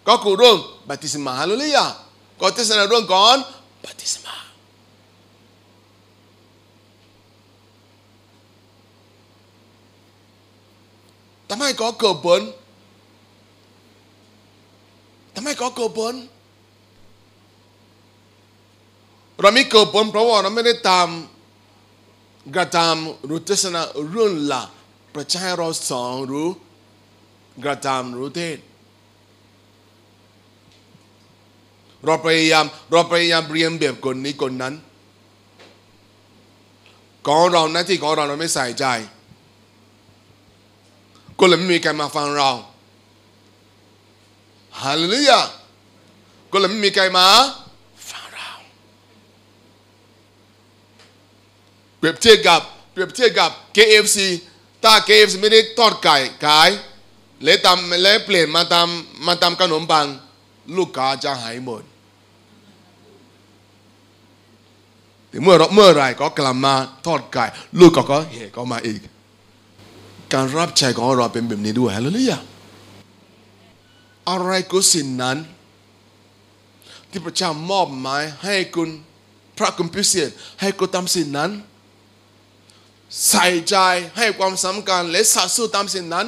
[0.08, 0.56] ก็คือเรื่อง
[0.88, 1.84] บัติสมาฮาเลลูยา
[2.40, 3.36] ก็เทศนาเรื่องก่อน
[3.84, 4.36] บัติสมา
[11.48, 12.40] ทำไมก็เกิดผล
[15.34, 16.14] ทำไมก็เกิดผล
[19.42, 21.08] เราไม่เกิดผลเพราะว่าเราไม่ได้ตาม
[22.56, 23.80] กระทำหรือเทศนา
[24.10, 24.68] เรื่องลัก
[25.14, 26.48] ประชาเราสอนหรือ
[27.64, 28.58] กระทำหรือเทศ
[32.04, 34.74] เราพยายามเราพยายามเรียนแบบคนนี้คนนั้น
[37.26, 38.86] ของเราหน้าที่ของเราเราไม่ใส่ใจ
[41.38, 42.50] ก็เลยไม่มีใครมาฟังเรา
[44.82, 45.40] ฮาเลลูยา
[46.52, 47.26] ก็เลยไม่มีใครมา
[48.10, 48.50] ฟังเรา
[52.02, 54.18] เปรียบเทียบกับเปรียบเทียบกับ KFC
[54.84, 56.70] ถ้า KFC ไม่ได้ทอดไก่ขาย
[57.44, 60.06] และทำและเปลี่ยนมาทำมาทำขนมปัง
[60.76, 61.82] ลูกค้าจะหายหมด
[65.28, 66.74] แต่เมื่อเมื่อไรก็กลับมา
[67.06, 67.44] ทอดไก่
[67.78, 69.00] ลูกก็ก็เห่ก็มาอีก
[70.32, 72.42] การรับใช้ของเราเป็นแบบนี้ด้วยฮะเลยอะ
[74.28, 75.36] อะไรก็สิ่งนั้น
[77.10, 78.88] ที่พระเจ้ามอบหมายให้คุณ
[79.58, 80.30] พระคุณพิเศษ
[80.60, 81.50] ให้คุณทำสิ่งนั้น
[83.28, 83.76] ใส่ใจ
[84.18, 86.26] ให้ความสำคัญและสัตย์สู้ตามสิ่งนั้น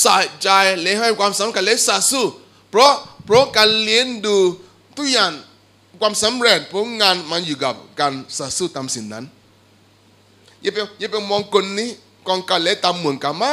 [0.00, 0.48] ใส่ใจ
[0.82, 2.24] และให้ความสำคัญและสัตย์สู้
[2.70, 2.92] เพราะ
[3.24, 4.36] เพราะการเลี้ยงดู
[4.96, 5.32] ทุกอย่าง
[6.00, 9.24] ความสำเร็จผลงานมันอยู่กับการสัตย์สู้ตามสิ่งนั้น
[10.62, 11.90] อย่าไปอย่าไปมองคนนี้
[12.28, 13.52] กองการเละตามเหมือนกันไม่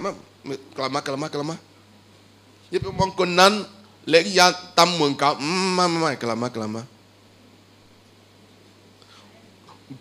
[0.00, 0.10] ไม่
[0.46, 1.56] ไม่กลับมากลับมากลับมา
[2.70, 3.52] อย่าไปมองคนนั้น
[4.08, 4.46] เละยา
[4.78, 6.82] ตามเหมือนกันอืมไม่ไม่ไม่กลับมากลับมา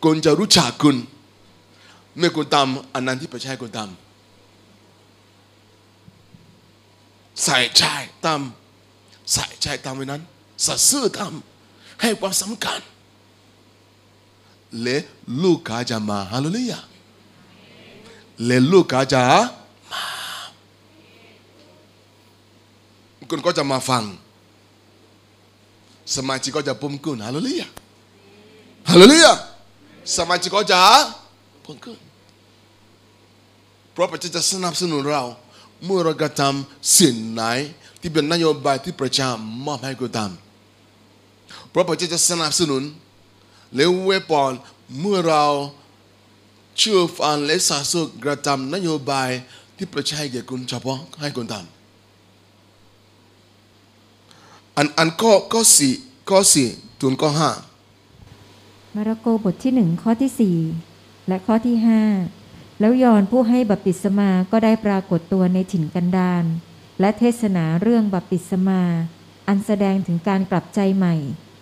[0.04, 0.98] คนจะรู้จักคุณ
[2.20, 3.90] เมื่อคุณทำอันนั้นที่พระเจ้าให้คุณทำ
[7.44, 7.84] ใส่ใจ
[8.26, 10.22] ทำใส่ใจทำไว้นั้น
[10.66, 12.80] สัตย์ซื่อทำให้ความสำคัญ
[14.82, 14.98] และ
[15.44, 16.80] ลูกค้าจะมาฮาเลลูยา
[18.46, 19.22] และลูกค้าจะ
[19.92, 20.06] มา
[23.30, 24.04] คุณก็จะมาฟัง
[26.16, 27.68] สมาชิกก็จะปุ่มกุนฮาเลลูยา
[28.90, 29.32] ฮาเลลูยา
[30.18, 30.82] สมาชิกก็จะ
[31.66, 32.09] ปุ่มกุน
[34.02, 35.24] พราะพระเจ้าจะสนับสนุนเรา
[35.86, 37.44] เมื่อเรากระทำสิ่งไหน
[38.02, 39.28] ที่เป็นนโยบายที่ประชา
[39.66, 42.84] มอบให้กระทำเพราะพระเจ้าจะสนับสนุน
[43.76, 44.52] และเวปอน
[45.00, 45.46] เมื่อเรา
[46.78, 49.30] เชื่อฟังและสาสุกระทำนโยบาย
[49.78, 51.68] ที่ประชาให้แก่คุณเฉพาะให้คุณทำ
[54.78, 55.94] อันอันข้อข้อสี่
[56.30, 56.68] ข้อสี่
[57.02, 57.50] ถึงข้อห้า
[58.96, 60.56] มาระโกบทที่หนึ่งข้อที่สี่
[61.28, 62.02] และข้อที่ห้า
[62.80, 66.46] แล้วยอนผู้ให้บัพติศมาก็ได้ปรากฏตัวในถิ่นกันดาร
[67.00, 68.82] และเทศนาเรื่องบัพติศมา
[69.48, 71.16] อันแสดงถึงการกลับใจใหม่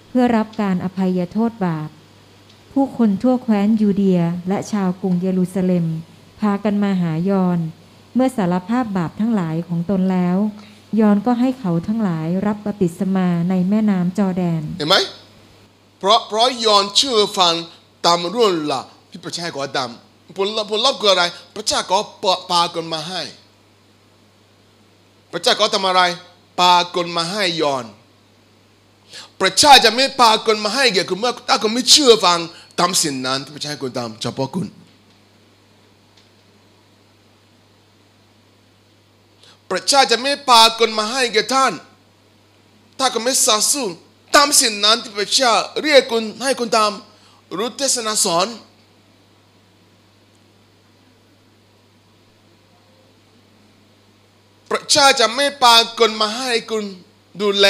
[0.09, 1.89] เพื่อรับการอภัยโทษบาป
[2.74, 5.86] ผู้คนทั่วแคว้นยูเดียและชาวกรุงเยรูซาเล็ม
[6.39, 7.59] พากันมาหายอน
[8.15, 10.38] เมื่อสารภาพบาปทั้งหลายของตนแล้ว
[10.99, 14.95] ยอนก็ให้เขาทั้งหลายรับบัพติศมาในแม่น้ำจอแดนเห็นไหม
[15.99, 17.53] เพราะเพราะยอนเชื่อฟัง
[18.05, 20.07] ตามเรื่องลักที่พระเจ้าให้ก่อดำ
[20.38, 21.23] ผลลัพธ์ผลลัพธ์คืออะไร
[21.55, 23.21] พระเจ้าก็ปะปาคนมาให้
[25.32, 26.01] พระเจ้าก็ทำอะไร
[26.59, 27.86] ปาคนมาให้ยอน
[29.39, 32.39] พระเจ้าจะไม่ปาคนมาให้แก่คุณเมื่อถ้าคุณไม่เชื่อฟัง
[32.80, 34.67] ทำสิ่งนั้นที่พระเจ้าให้คุณทำเฉพาะคุณ
[39.69, 41.73] พระเจ้าจะไม่ปาคนมาให้แก่ท่าน
[42.99, 43.86] ถ้าคุณไม่สัตย์สู้
[44.36, 45.53] ตามสิ่งนั้นที่พระเจ้า
[45.84, 48.47] เรียกคุณให้คุณทำรือเทศนาสอน
[54.70, 56.86] พระเจ้าจะไม่ปาคนมาให้คุณ
[57.41, 57.68] ดูแล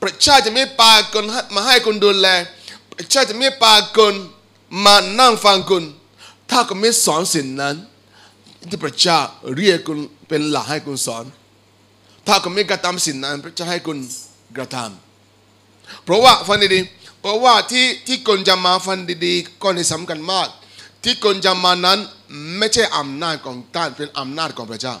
[0.00, 2.28] พระเจ้าจะไม่ปาคนมาให้คุณดูแล
[2.92, 4.14] พระเจ้าจะไม่ปาคน
[4.84, 5.84] มานั่งฟังคุณ
[6.50, 7.76] ถ้าคุณไม่สอนสิ่งนั้น
[8.68, 9.18] ที่พระเจ้า
[9.56, 9.98] เรียกคุณ
[10.28, 11.24] เป็นหลักให้คุณสอน
[12.26, 13.98] ถ้าคุณไม่กระทำสิ่งนั้น พระเจ้าให้คุณ
[14.56, 20.48] กระทำเพราะว่าฟังดีๆเพราะว่าที่ที่คนจะมาฟังดีๆก็ในสำคัญมาก
[21.02, 21.98] ที่คนจะมานั้น
[22.58, 24.96] ไม่ใช่อำนาจของท่านเป็นอำนาจของพระเจ้า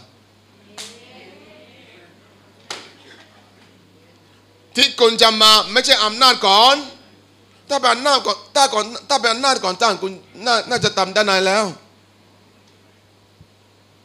[4.76, 6.76] ที่คนจะมาไม่ใช่อำนาจก่อน
[7.68, 10.12] ถ้าเป็นอำนาจก่อนถ้าก่อนถ้าเป็นอำนาจก่อนท่านคุณ
[10.68, 11.64] น่าจะทำได้นานแล้ว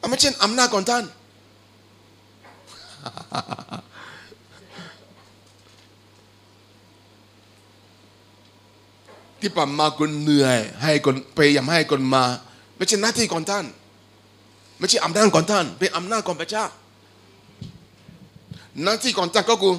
[0.10, 1.04] ไม่ใช่อำนาจก่อนท่าน
[9.42, 12.24] ที่ผ่านมาคุณเหนื่อย ให้คนพยายามให้คนมา
[12.78, 13.66] ไม่ใช่หน้าที่ของท่าน
[14.78, 16.66] ไม่ใช่อำนาจของท่าน เป็นอำนาจของพระเจ้า
[18.84, 19.74] หน้าที่ของท่านก็คือ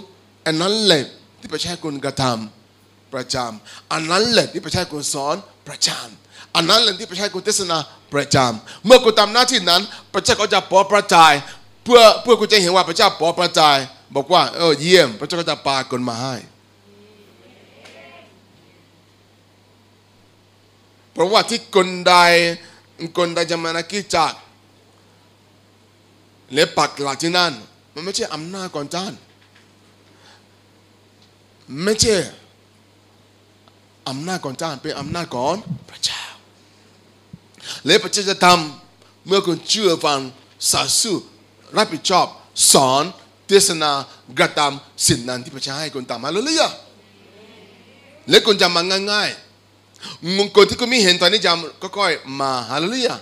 [0.46, 1.02] อันนั้นแหละ
[1.40, 5.36] ที่พระเจ้าให้คุณกระทำประจำอันนั้นแหละที่พระเจ้าให้คุณสอน
[5.68, 7.78] ประจำอันนั้นแหละที่พระเจ้าให้คุณเทศนา
[8.14, 9.82] ประจำเมื่อคุณทำหน้าที่นั้น
[10.12, 11.32] พระเจ้าก็จะโปรดประทาย
[11.84, 13.78] เพื่อเพื่อคุณจะเห็นว่าพระเจ้าโปรดประทาย
[14.16, 16.34] บอกว่าเออเยี่ยม พระเจ้าก็จะปาคนมาให้
[21.18, 22.14] เพราะว่าที่คนใด
[23.18, 24.38] คนใดจะมานักิจจักร
[26.54, 27.52] และปักหลักที่นั่น
[27.92, 29.12] มันไม่ใช่อำนาจของท่าน
[31.84, 32.16] ไม่ใช่
[34.08, 35.54] อำนาจของท่านเป็นอำนาจของ
[35.90, 36.22] พระเจ้า
[37.86, 40.20] และพระเจ้าจะทำเมื่อคุณเชื่อฟัง
[40.70, 41.18] สัตย์ซื่อ
[41.76, 42.26] รับผิดชอบ
[42.72, 43.04] สอน
[43.46, 43.92] เทศนา
[44.38, 46.68] กระทำสิ่งนั้นที่พระเจ้าให้คุณทำฮาเลลูยา
[48.30, 49.47] และคุณจะมาง่ายๆ
[50.38, 53.14] มงคลที่คุณไม่เห็นตอนนี้จำก็ค่อยมาฮาเลลูยา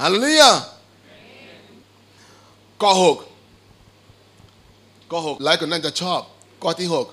[0.00, 0.50] ฮาเลลูยา
[2.82, 3.16] ข้อหก
[5.10, 6.20] ข้อหกหลายคนน่าจะชอบ
[6.62, 7.06] ข้อที่หก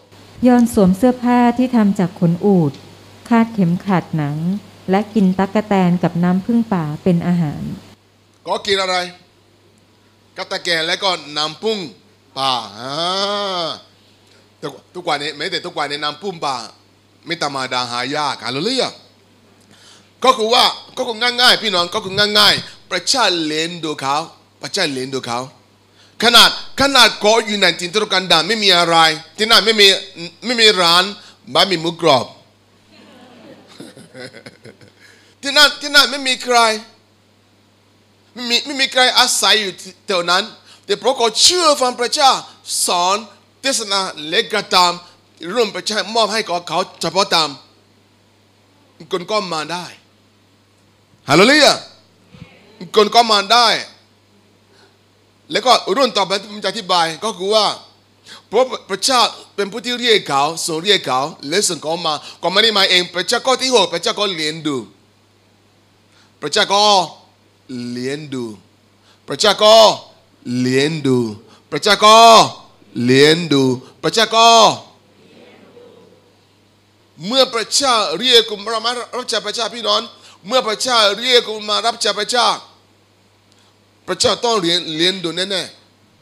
[0.47, 2.73] ยอนสวมเสื้อผ้าที่ทำจากขนอูฐ
[3.29, 4.37] คาดเข็มขัดหนัง
[4.89, 7.61] และกินตั๊กแตนกับน้ำพึ่งป่าเป็นอาหาร
[8.47, 8.95] ก็กินอะไร
[10.37, 11.79] กะตะแกนแล้วก็น้ำปุ้ง
[12.37, 13.67] ป่าอ่า
[14.61, 16.55] ทุกทุกวันนี้ไม่แต่ทุกวันนี้น้ำปุ้งป่า
[17.25, 18.89] ไม่ธรรมดาหายากฮาเลลูยา
[20.23, 20.63] ก็คือว่า
[20.97, 24.15] ก็คงง่ายๆ พี่น้องก็คงง่ายๆ ประชาเลนดูเขา
[24.61, 25.39] ประชาเลนดูเขา
[26.23, 26.49] ขนาด
[26.81, 28.97] ขนาดเกาอยู่ในจินตนาการดานไม่มีอะไร
[29.37, 29.87] ที่นั่นไม่มี
[30.45, 31.03] ไม่มีร้าน
[31.53, 32.25] บะหมี่หมูกรอบ
[35.41, 36.57] ที่นั่นที่นั่นไม่มีใคร
[38.33, 39.73] ไม่มีไม่มีใครอาศัยอยู่
[40.07, 40.43] แถวนั้น
[40.85, 42.31] แต่พระเขาเชื่อฟังพระเจ้า
[42.85, 43.17] สอน
[43.61, 45.12] เทศนาและกระทำ
[45.53, 47.49] ร่วมประชามอบให้กับเขาเฉพาะตาม
[49.11, 49.85] คนก็มาได้
[51.29, 51.73] ฮาเลลูยา
[52.95, 53.67] คนก็มาได้
[55.51, 57.65] แล้วก็รุ่นต่อไปที่ผมจะอธิบายก็คือว่า
[58.47, 59.21] เพราะพระเจ้า
[59.55, 61.19] เป็นผู้ที่เรียกเขาส่งเรียกเขา
[61.49, 64.77] และส่งเขามาก็ไม่ได้มาเองพระเจ้าก็ที่หกพระเจ้าก็เลี้ยงดู
[66.41, 66.83] พระเจ้าก็
[67.91, 68.45] เลี้ยงดู
[69.27, 69.75] พระเจ้าก็
[70.59, 71.17] เลี้ยงดู
[71.71, 72.17] พระเจ้าก็
[73.03, 73.63] เลี้ยงดู
[74.01, 74.47] พระเจ้าก็
[77.27, 80.01] เมื่อพระเจ้าเรียกคุณมารับใช้พระเจ้าพี่น้อง
[80.47, 82.47] เมื่อพระเจ้าเรียกคุณมารับใช้พระเจ้า
[84.07, 85.63] พระเจ้าต้องเลี้ยงเลี้ยงดูแน่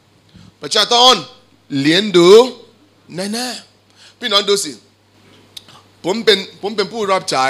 [0.00, 1.16] ๆพระเจ้าต้อง
[1.80, 2.28] เลี้ยงดู
[3.14, 4.72] แน่ๆพี่น้องดูสิ
[6.04, 7.44] ผมเป็นผมเป็นผู้รับใช้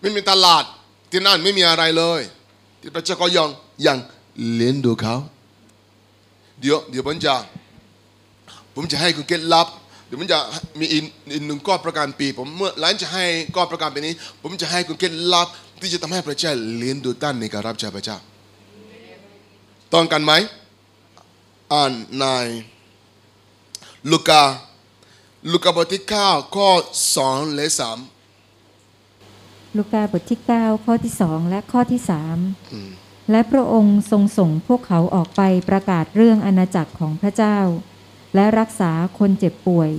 [0.00, 0.64] ไม่มีตลาด
[1.10, 2.20] ที่นั่นไม่มีอะไรเลย
[2.80, 3.48] ที่พระเจ้าก็ยัง
[3.86, 3.98] ยัง
[4.54, 5.14] เลี้ยงดูเขา
[6.60, 7.34] เดี๋ยวเดี๋ยวผมจะ
[8.74, 9.68] ผมจะให้คุณเคล็ดลับ
[10.06, 10.38] เดี๋ยวผมจะ
[10.80, 11.02] มีอีก
[11.46, 13.24] หนึ่งก้อประการปี ผมเมื่อหลังจะให้
[13.56, 15.48] ก้อประการปีนี้ ผมจะให้คุณเคล็ดลับ
[15.80, 18.18] ที่จะทำให้พระเจ้าเลี้ยงดูท่านในการรับใช้พระเจ้า
[19.92, 20.32] ต้องกันไหม
[21.72, 22.24] อ่านใน
[24.10, 24.42] ลูกา
[25.52, 26.68] ลูกาบทที่เก้าข้อ
[27.16, 27.98] สองและสาม
[29.76, 32.38] ลูกาบทที่ 9 ข้อที่สองและข้อที่สาม
[33.30, 37.58] และพระองค์ทรงส่งพวกเขาออกไปประกาศเรื่องอาณาจักรของพระเจ้า
[38.34, 39.90] และรักษาคนเจ็บป่วย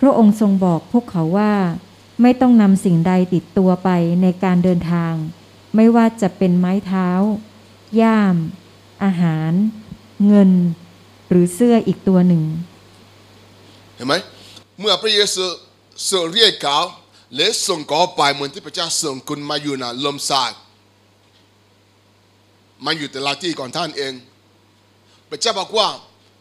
[0.00, 1.54] พระองค์ทรงบอกพวกเขาว่า
[2.22, 3.90] ไม่ต้องนำสิ่งใดติดตัวไป
[4.22, 5.14] ในการเดินทาง
[5.76, 7.08] ไม่ว่าจะเป็นไม้เท้า
[8.00, 8.36] ย่าม
[9.04, 9.52] อาหาร
[10.26, 10.50] เงิน
[11.30, 12.42] หรือเสื้ออีกตัวหนึ่ง
[13.94, 14.14] เห็นไหม
[14.80, 15.44] เมื่อพระเยซู
[16.10, 16.78] ทรงเรียกเขา
[17.36, 20.52] และส่งเขาไปเหมือนที่พระเจ้าส่งคุณมาอยู่นะลมสาก
[22.84, 24.14] มาอยู่แต่ละที่ก่อนท่านเอง
[25.30, 25.88] พระเจ้าบอกว่า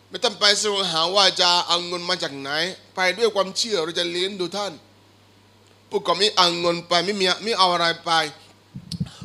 [0.10, 2.50] ไม่ต้องไปแสวงหาว่าจะเอาเงินมาจากไหน
[2.96, 4.74] ไปด้วยความเชื่อเราจะเลี้ยงดูท่าน
[5.90, 8.12] พวกก็ไม่เอาเงินไปไม่มีไม่เอาอะไรไป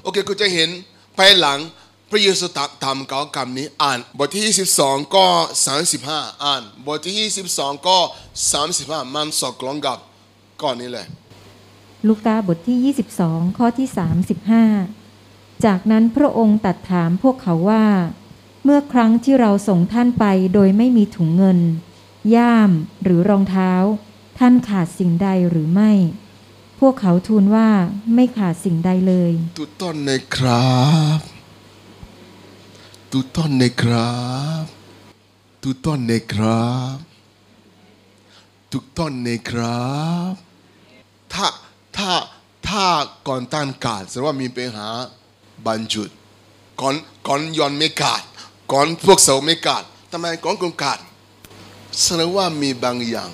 [0.02, 0.70] โอเคคุณจะเห็น
[1.18, 1.58] ภายหลัง
[2.10, 2.46] พระเยซู
[2.84, 4.42] ทำเขาคำนี้อ่าน บทที่
[4.78, 5.26] 22 ก็
[5.84, 7.98] 35 อ่าน บทที่ 22 ก็
[8.56, 9.98] 35 มันสอดคล้องกับ
[10.62, 11.06] ก่อนนี้เลย
[12.08, 13.88] ลูกาบทที่ 22 ข้อที่
[14.96, 17.86] 35 จากนั้นพระองค์ตรัดถามพวกเขาว่า
[18.64, 20.24] เมื่อครั้งที่เราส่งท่านไป
[20.54, 21.58] โดยไม่มีถุงเงิน
[22.34, 22.70] ย่าม
[23.02, 23.72] หรือรองเท้า
[24.38, 25.92] ท่านขาดสิ่งใดหรือไม่
[26.80, 27.68] พวกเขาทูลว่า
[28.14, 30.70] ไม่ขาดสิ่งใดเลยทุต้นในครั
[31.16, 31.18] บ
[33.12, 34.12] ทุต้นในครั
[34.62, 34.64] บ
[35.62, 36.96] ทุต้นในครับ
[38.72, 39.86] ทุต้นในครั
[40.30, 40.32] บ
[41.32, 41.46] ถ้า
[41.96, 42.10] ถ้า
[42.68, 42.84] ถ้า
[43.28, 44.88] ก่อนต้านขาดแสดงว่ามีปัญหา
[45.66, 46.08] บรรจุด
[46.80, 46.94] ก่อน
[47.26, 48.22] ก่อนย้อนไม่ขาด
[48.72, 50.98] ก่อนพวกเสาไม่ขาดทำไมก่อนคุณขาด
[52.02, 53.30] แสดงว่ามีบางอย่าง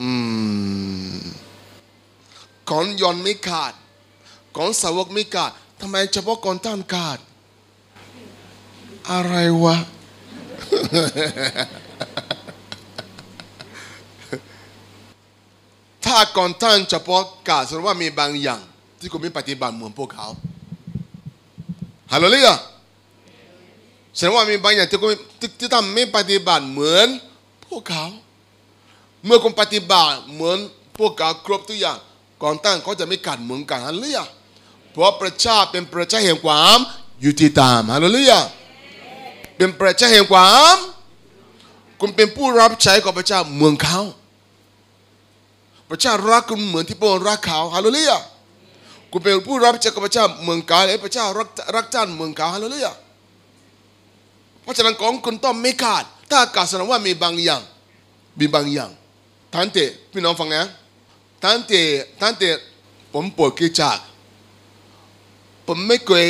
[0.00, 0.10] อื
[1.14, 1.18] ม
[2.70, 3.72] ก่อนย้อนไม่ขาด
[4.56, 7.18] ก่อนสาวกไม่ขาดทำไมเฉพาะก่อนต้านขาด
[9.10, 9.76] อะไรวะ
[16.10, 18.60] ถ้าก่อนท่านเฉพาะกาสดงว่ามีบางอย่าง
[19.00, 20.28] ที่คุณไม่ปฏิบัติเหมือนพวกเขา
[22.12, 22.54] ฮาเลเลูยา
[24.16, 27.08] แสดงว่ามีบางอย่างที่คุณที่ที่านไม่ปฏิบัติเหมือน
[27.66, 28.06] พวกเขา
[29.24, 30.58] เมื่อคุณปฏิบัติเหมือน
[30.98, 31.98] พวกเขาครบทุกอย่าง
[32.42, 34.24] ก่อนตั้งเขาจะไม่กัดเหมือนกันฮาเลเลูยา
[34.90, 36.78] เพราะประชาเป็นประชาแห่งความ
[37.24, 38.32] ยุติธรรมฮาเลเลูย
[39.56, 40.76] เป็นประชาแห่งความ
[42.00, 44.00] คุณเป็นผู้รับใช้ของพระเจ้าเมืองเขา
[45.90, 48.18] พระเจ้ารักคุณเหมือนที่พระองค์รักเขาฮาเลลูยา
[49.10, 52.92] คุณเป็นผู้รับใช้ของพระเจ้าเมืองกาและพระเจ้ารักรักท่านเมืองเขาฮาเลลูยา
[54.62, 57.62] เพราะฉะนั้นของคุณต้องไม่ขาด ถ้ากาศแสดงว่ามีบางอย่าง
[58.38, 58.90] มีบางอย่าง
[59.52, 59.78] ท่านเต
[60.12, 60.64] พี่น้องฟังนะ
[61.42, 61.74] ท่านเต
[62.20, 62.44] ท่านเต
[63.12, 63.98] ผมปวดกิจจาก
[65.66, 66.26] ผมไม่เคย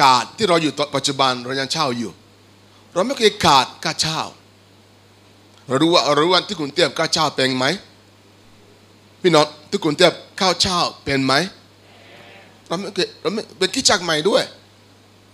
[0.00, 2.12] ขาดที่เราอยู่ปัจจุบันเรายังเช่าอยู่
[2.92, 4.20] เราไม่เคยขาดค่าเช่า
[5.66, 7.66] เรารู้ว่าเรารู้ว่าที่กรุงเทพค่าเช่าเป็นไหม
[9.22, 11.34] พี่น้องทุกคนเทียบข้าวเช้าเป็นไหม
[12.66, 14.44] เราไม่เคยเราไม่เป็นกิจจักใหม่ด้วย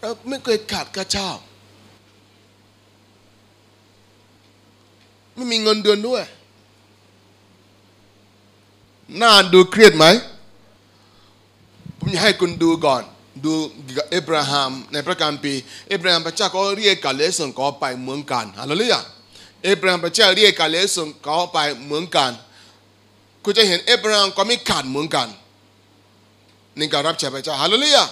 [0.01, 1.29] เราไม่เคยขาดข้าวเช้า
[5.35, 6.23] ไม่มีเงินเดือนด้วย
[9.23, 10.07] น่าดูเครียดไหม
[11.99, 13.03] ผมอยากให้คุณดูก่อน
[13.45, 13.53] ดู
[14.11, 15.53] เอเบราฮัมในพระการปี
[15.89, 19.01] เอเบราฮัมพระเจ้าก็เรียกกาเลส่งเขาไปเหมือนกันฮาเลลูยา
[19.63, 22.31] เอเบราฮัมพระเจ้าเรียกกาเลส่งเขาไปเหมือนกัน
[23.49, 25.29] คุณจะเห็นเอบรามก็ไม่ขาดเหมือนกัน
[26.79, 28.05] ในการรับใช้พระเจ้าฮาเลลูยา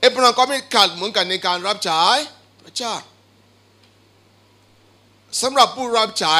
[0.00, 2.02] เอบรามก็ไม่ขาดเหมือนกันในการรับใช้
[2.64, 2.94] พระเจ้า
[5.42, 6.36] สำหรับผู้รับใช้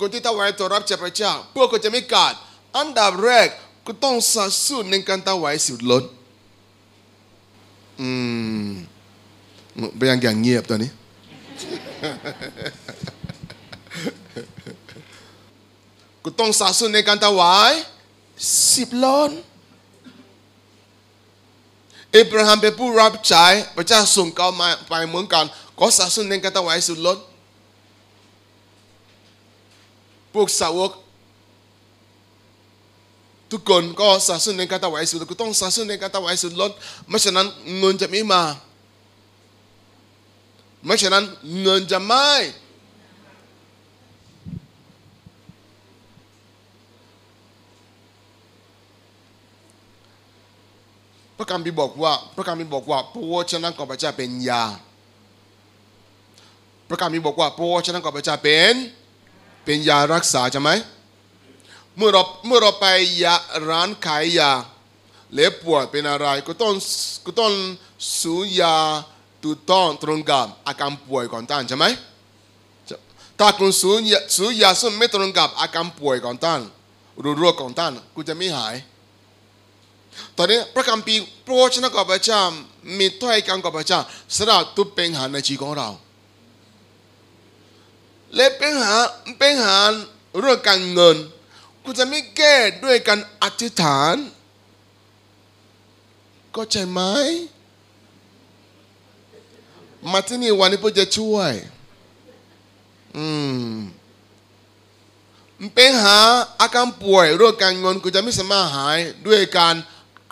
[0.00, 2.34] คนที่ถวายตัวรับใช้พระเจ้าพวกก็จะไม่ขาด
[2.76, 3.48] อันดับแรก
[3.86, 6.04] ก็ต้องสัดส่วนในการถวายสุดล้น
[8.00, 8.10] อื
[8.66, 8.70] ม
[9.96, 10.90] เป็นอย่างอย่างเงียบตอนนี้
[16.24, 17.72] ก็ต้องสัดส่วนในการถวาย
[18.74, 19.30] สิบล้น
[22.12, 23.46] เอเบราฮัมเป็นผู้รับใช้
[23.76, 25.44] พระเจ้าส่งเขามาไปเหมือนกัน
[25.78, 27.18] ก็สัดส่วนในการถวายสุดล้น
[30.34, 30.92] พวกสาวก
[33.50, 36.72] ทุกคนก็สัดส่วนในการถวายสุดล้นก็ต้องสัดส่วนในการถวายสุดล้น
[37.08, 37.46] ไม่ฉะนั้น
[37.78, 38.42] เงินจะไม่มา
[40.84, 41.24] ไม่ฉะนั้น
[41.62, 42.28] เงินจะไม่
[51.42, 54.64] ระคัมภีร์บอกว่าพระคัมภีร์บอกว่าพระวจนะของพระเจ้าเป็นยา
[56.88, 58.74] พระคัมภีร์บอกว่าพระวจนะของพระเจ้าเป็น
[59.64, 60.70] เป็นยารักษาใช่ไหม
[61.96, 62.86] เมื่อเราเมื่อเราไป
[63.22, 63.34] ยา
[63.68, 64.50] ร้านขายยา
[65.32, 66.74] เล็บปวดเป็นอะไรก็ต้อง
[67.26, 67.52] ก็ต้อง
[68.20, 68.76] สูยา
[69.42, 71.86] ถูต้องตรงกับอาการป่วยก่อนท่านใช่ไหม
[73.38, 76.60] ถ้าคุณสูยาสูยาซึ่งไม่ตรงกับอาการป่วยก่อนท่าน
[77.22, 78.74] รือโรคของท่านคุณจะไม่หาย
[80.36, 82.42] ตอนนี้พระคัมภีร์พระวจนะของพระเจ้า
[82.98, 84.00] มีถ้อยคำของพระเจ้า
[84.36, 85.88] สรับทุกปัญหาในชีวิตของเรา
[88.34, 88.96] และเป็นหา
[89.38, 89.78] เป็นหา
[90.40, 91.16] เรื่องการเงิน
[91.82, 92.54] คุณจะไม่แก้
[92.84, 94.14] ด้วยการอธิษฐาน
[96.56, 97.00] ก็ใช่ไหม
[100.10, 101.52] มาที่นี่วันนี้เพื่อจะช่วย
[103.16, 103.26] อื
[103.70, 103.74] ม
[105.74, 106.18] เป็นหา
[106.60, 109.74] อาการป่วยโรคการเงินคุณจะไม่สามารถหายด้วยการ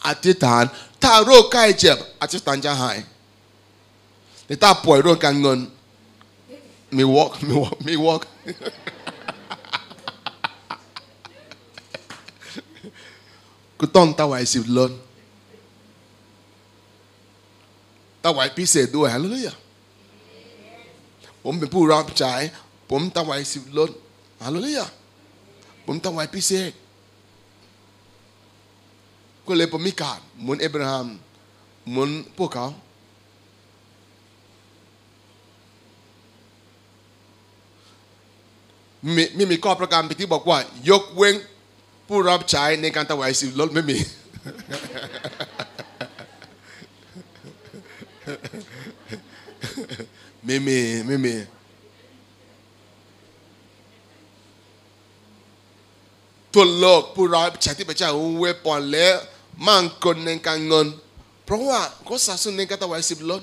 [0.07, 0.65] อธิษฐาน
[1.03, 2.99] ถ้าโรคใกล้เจ็บอธิษฐานจะหาย
[4.47, 5.59] แต่ถ้าป่วยโรคการเงิน
[6.97, 8.23] มีวอล์กมีวอล์กมีวอล์ก
[13.81, 14.93] ก็ต้องถวายสิบล้น
[18.25, 19.57] ถวายพิเศษด้วยฮะเลยอะ
[21.45, 22.33] ผมเป็นผู้รับใช้
[22.91, 23.91] ผมถวายสิบล้น
[24.45, 24.87] ฮาเลลูยา
[25.87, 26.73] ผมถวายพิเศษ
[29.51, 31.09] ก็เลยผมมีการเหมือนเอบราฮัม
[31.89, 32.67] เหมือนพวกเขา
[39.15, 40.59] ไม่ไม่มีข้อประการไปที่บอกว่า
[40.91, 41.35] ยกเว้น
[42.09, 43.99] ผู้รับใช้ในการถวายสิบลดไม่มี
[50.45, 51.35] ไม่มี ไม่มี
[56.53, 59.09] ทั่วโลกผู้รับใช้ที่พระเจ้าเวปอนและ
[59.67, 60.87] มั่งคงในการเงิน
[61.45, 63.43] เพราะว่าเขาสะสมในการถวายสิบลด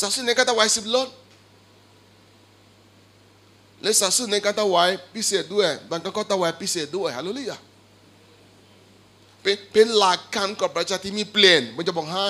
[0.00, 1.08] สะสมในการถวายสิบลด
[3.82, 7.58] และสะสมในการถวายพิเศษด้วยบางครั้งก็ถวายพิเศษด้วยฮาเลลูยา
[9.72, 12.28] เป็นหลักการกับประชาที่มีเปลี่ยนมันจะบอกให้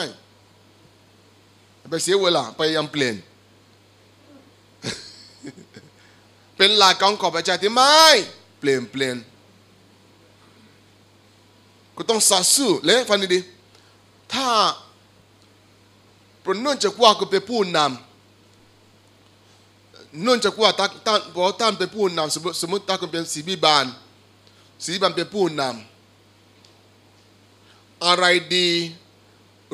[1.90, 3.16] ไปเสียเวลาไปยังเปลี่ยน
[6.56, 7.98] เป็นหลักการของประชาธิไม่
[8.58, 9.16] เปลี่ยนเปลี่ยน
[11.96, 14.48] ก็ต้องสัสูและฟังดีๆถ้า
[16.40, 17.88] เพราะเนื่องจากว่าก็เป็นผู้นำ
[20.22, 23.84] เนื่องจากว่าท่านท่านบอกว่าท่านเป็นผู้นำสมมติสมมติท่านเป็นสีบิบาล
[24.84, 28.24] สีบิบาลเป็นผู้นำอะไร
[28.56, 28.68] ดี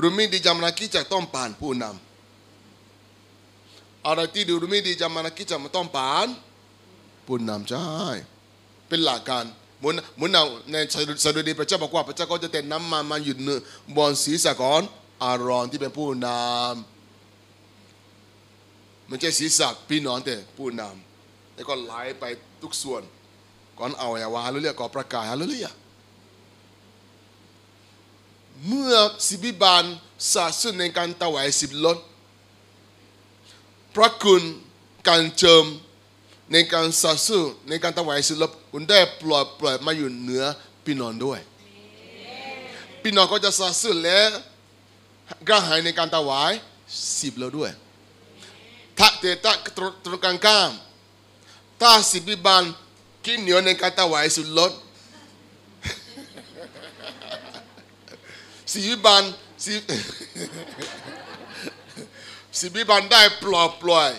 [0.00, 6.26] รือไม่ดีจำนาคิดจะต้องผ่านผู้นำอะไรที่ดีหรือไม่ดีจำนาคิดจะมาต้องผ่าน
[7.26, 7.86] ผู้นำใช่
[8.94, 9.44] เป็นหลักการ
[9.78, 10.76] เหมือนเหมือนเราใน
[11.24, 13.58] สดุดีพระเจ้าบอกว่าพระเจ้าก็จะเต็นน้ำมันมาหยุดเนื้อ
[13.96, 14.80] บนศีรษะของ
[15.22, 16.84] อารอนที่เป็นผู้นำ
[19.08, 22.24] ม่ใช่ศีรษะพี่น้องแต่ผู้นำแล้วก็ไหลไป
[22.62, 23.02] ทุกส่วน
[23.78, 25.70] ก่อนเอาอย่าวาฮาเลลูยาก่อประกาศฮาเลลูยา
[28.66, 28.94] เมื่อ
[29.28, 29.84] สิบิบาล
[30.32, 31.98] สาสุนในการถวายสิบลด
[33.94, 34.42] พระคุณ
[35.08, 35.64] การเจิม
[36.52, 40.44] ในการสัตย์สู้ในการถวายศิลป คุณได้ปล่อยปล่อยมาอยู่เหนือ
[40.84, 41.40] พี่น้องด้วย
[43.02, 44.18] พี่น้องก็จะสัตย์สู้และ
[45.48, 46.52] กระหายในการถวาย
[47.20, 47.70] สิบแล้วด้วย
[48.98, 50.70] ถ้าแต่ถ้าตรงตรงกลางข้าม
[51.80, 52.64] ถ้าสิบิบาล
[53.24, 54.72] กินเหนียวในการถวายสุดลด
[58.72, 59.22] สิบิบาล
[59.64, 59.74] สิ
[62.58, 64.10] สิบิบาลได้ปล่อยปล่อย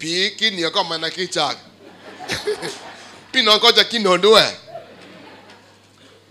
[0.00, 1.54] ผีกินเหนียวก็มานาคิจาก
[3.32, 4.44] พี่น้องก็จะกินหนด้วย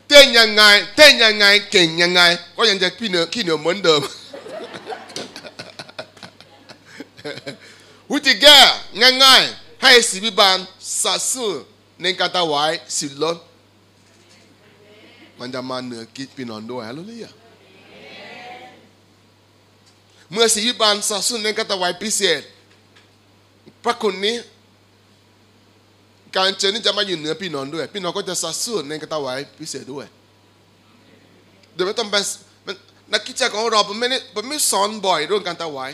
[0.08, 0.64] เต้นยังไง
[0.96, 2.22] เต้นยังไงเก่งยังไง
[2.56, 4.02] ก็ยังจะพี่เนือขี้เหนียวเหมือนเดิม
[8.12, 8.58] วิธีแก้
[9.24, 10.58] ง่ายๆให้สิบิบาล
[11.02, 11.46] สัตสู
[12.02, 13.38] ในการถวายสิลด
[15.40, 17.06] มันจะมาเหนือกิจพี่น้องด้วยฮะลูก
[20.32, 22.42] เมื่อสิบิบาลสัตสูในการถวายพิเศษ
[23.84, 24.36] พระคุณนี้
[26.36, 30.06] การเจอนี่จะมาอยู่เหนือพี่น้องด้วย พี่น้องก็จะสัตสูในกระตาไว้พิเศษด้วย
[31.74, 32.24] เดี๋ยวไม่ต้องเป็น
[33.14, 35.92] นักกิจกรรของเราผมไม่ได้ผมไม่สอนบ่อยเรื่องการถวาย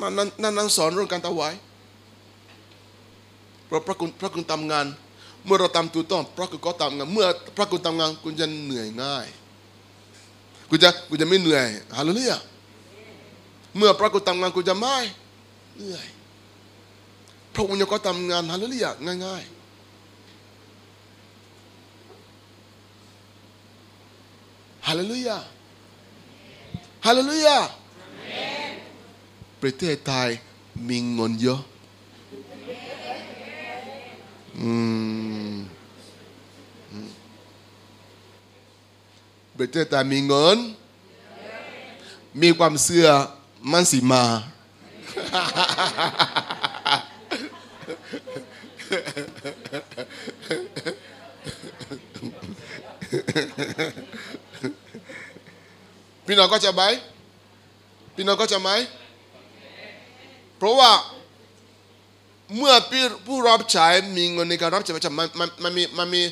[0.00, 0.28] มันนั่น
[0.58, 1.54] นั่นสอนเรื่องการถวาย
[3.66, 4.86] เพราะพระคุณพระคุณทำงาน
[5.46, 7.26] เมื่อเราทำถูกต้องพระคุณก็ทำงาน เมื่อ
[7.56, 9.26] พระคุณทำงานคุณจะเหนื่อยง่าย
[10.70, 11.66] คุณจะคุณจะไม่เหนื่อย
[11.96, 12.38] ฮาเลลูยา
[13.76, 14.96] เมื่อพระคุณทำงานคุณจะไม่
[15.76, 16.06] เหนื่อย
[17.54, 18.90] พระองค์ก็ทำงานฮาเลลูยา
[19.24, 19.60] ง่ายๆ
[24.86, 25.38] ฮาเลลูยา
[27.06, 27.58] ฮาเลลูยา
[29.62, 30.28] ประเทศไทย
[30.88, 31.60] มีเงินเยอะ
[34.60, 34.72] อื
[35.52, 35.54] ม
[39.58, 40.58] ประเทศไทยมีเงิน
[42.42, 43.08] มีความเสื่อ
[43.72, 44.24] มันสิมา
[56.26, 56.82] พี่น้องก็จะไหม
[58.14, 58.70] พี่น้องก็จะไหม
[60.58, 60.90] เพราะว่า
[62.56, 66.22] เมื่อผู้ผู้รับใช้มีเงินในการรับใช้ประจำมันมันมันมีมันมี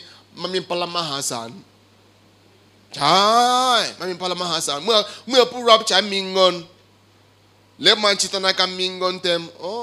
[0.40, 1.50] มันมีพลังมหาศาล
[2.96, 3.18] ใช่
[3.98, 4.98] มันมีพลังมหาศาลเมื่อ
[5.28, 6.54] เมื่อผู้รับใช้มีเงิน
[7.82, 9.74] แล้วมันจินตนาการมีเงินเต็มโอ้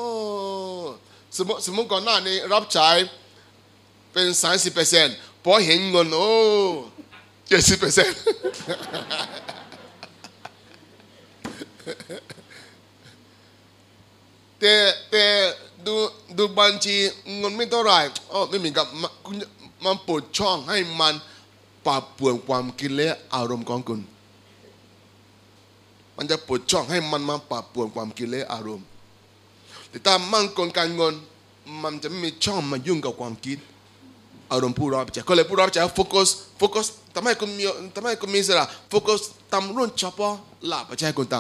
[1.36, 2.90] สมมติสมมติก่อนหน้านี้รับใช้
[4.12, 6.30] เป็นสามสิบเปอร์เซ็นต์พอเห็นเงินโอ้
[7.48, 8.20] เจ็ดสิบเปอร์เซ็นต์
[14.60, 14.74] แต่
[15.12, 15.26] แต่
[15.86, 15.96] ดู
[16.38, 16.96] ดูบัญชี
[17.38, 18.00] เงินไม่เท่าไหร่
[18.32, 19.12] อ๋อไม่มีกับมัน
[19.84, 21.14] มันเปิดช่องให้มัน
[21.86, 24.00] ปรับเปลี่ยนความคิดและอารมณ์ของคุณ
[26.18, 28.88] มันจะเปิดช่องให้มันมาปรับปนความคิดและอารมณ์
[29.90, 31.14] แต่ถ้ามั่นคงการเงิน
[31.84, 33.58] มันจะไม่มีช่องมายุ่งกับความคิด
[34.52, 37.64] อารมณ์ผู้รับใช้ก็เลยผู้รับใช้โฟกัสโฟกัสทำให้คุณมี
[37.96, 39.22] ทำให้คุณมีสระโฟกัส
[39.54, 40.34] ทำรุ่นเฉพาะ
[40.68, 41.36] หลับใช้คุณท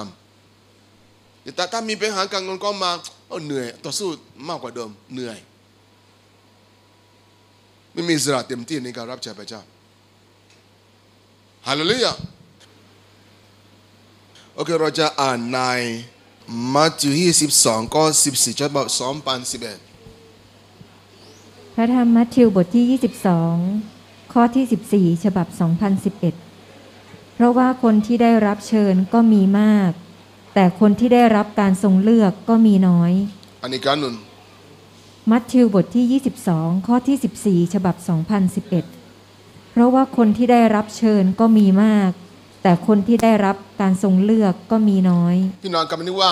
[0.75, 2.91] ำแต่ถ้ามีปัญหาการเงินก็มา
[3.27, 4.09] เออเหนื่อยต่อสู้
[4.47, 5.37] มากกว่าเดิมเหนื่อย
[7.93, 9.61] ไม่มีสระเต็มที่ในการรับใช้พระเจ้า
[11.67, 12.11] ฮาเลลูยา
[14.57, 15.59] โอเคเราจะอ่านใน
[16.73, 18.87] มัทธิวที่12 ก็ 14จนแบบ
[20.91, 22.99] 2011 พระธรรมมัทธิวบทที่
[23.69, 25.47] 22 ข้อที่ 14 ฉบับ
[26.61, 29.91] 2011 เพราะว่าคนที่ได้รับเชิญก็มีมาก
[30.53, 33.11] แต่คนที่ได้รับการทรงเลือกก็มีน้อย
[33.61, 34.15] อันนี้การนุน
[35.31, 37.95] มัทธิวบทที่ 22 ข้อที่ 14 ฉบับ
[38.83, 42.11] 2011 เพราะว่าคนที่ได้รับเชิญก็มีมาก
[42.67, 46.31] แต่คนที่ได้รับการทรงเลือกก็มีน้อยพี่น้องกำนึกว่า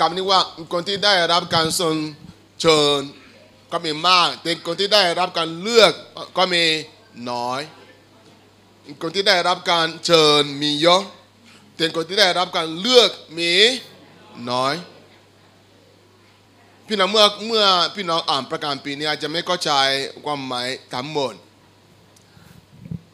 [0.00, 0.40] คำนึกว่า
[0.72, 1.94] คนที่ได้รับการทรง
[2.60, 3.00] เชิญ
[3.72, 5.92] ก็มีมากแต่คนที่ได้รับการเลือก
[6.36, 6.64] ก็มี
[7.30, 7.60] น้อย
[9.02, 11.02] คนที่ได้รับการเชิญมีเยอะ
[11.76, 13.52] แต่คนที่ได้รับการเลือกมี
[14.50, 14.74] น้อย
[16.86, 17.66] พี่น้องเมื่อเมื่อ
[17.96, 19.72] พี่น้องอ่านประการปีนี้อาจจะไม่เข้าใจ
[20.24, 21.34] ความหมายทั้งหมด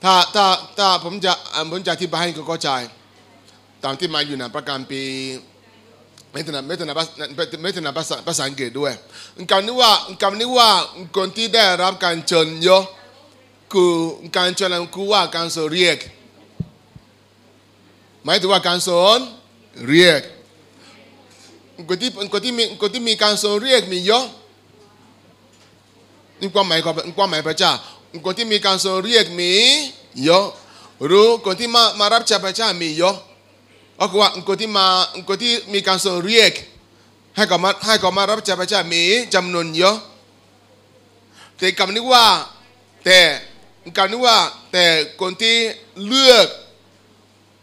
[0.02, 0.46] ถ้าถ้า
[0.78, 1.32] ถ้าผมจะ
[1.70, 2.70] ผมจะอธิบายให้เข้าใจ
[3.84, 5.02] ตามที่มาอยู่ในประการปี
[6.30, 7.12] ไม่ถนัดไม่ถนัดภาษา
[7.62, 8.92] ไม่ถนัดภาษาภาษาอังกฤษด้วย
[9.50, 9.92] การนี้ว่า
[10.22, 10.70] การนี้ว่า
[11.16, 12.82] คนที่ได้รับการเชิญเยอะ
[13.72, 13.92] คือ
[14.36, 15.98] การเชิญนั้นคือว่าการสเรียก
[18.24, 19.18] หมายถึงว่าการสอน
[19.88, 20.22] เรียก
[21.88, 24.24] คนที่คนที่มีคนที่มีการสอนเรียกมีเยอะ
[26.40, 26.86] นี่ความหมายค
[27.20, 27.72] วามหมายพระเจ้า
[28.24, 29.52] คนที่มีการสอนเรียกมี
[30.24, 30.46] เยอะ
[31.06, 33.16] หรือคนที่มามารับใช้พระเจ้ามีเยอะ
[33.98, 34.86] ก็คือว่าคนที่มา
[35.28, 36.52] คนที่มีการส่งเรียก
[37.36, 39.96] ให้เขามาให้เขามารับใช้พระเจ้ามีจำนวนเยอะ
[41.58, 42.26] แต่คำนี้ว่า
[43.04, 43.18] แต่
[43.96, 44.38] คำนี้ว่า
[44.72, 44.84] แต่
[45.20, 45.56] คนที่
[46.06, 46.46] เลือก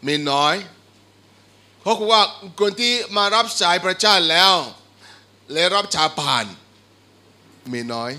[0.06, 0.56] มีน้อย
[1.82, 2.22] เพราะว่า
[2.60, 4.54] คนที่มารับใช้พระเจ้าแล้ว
[5.54, 6.46] และรับใช้ผ่าน
[7.72, 8.12] มีน้อย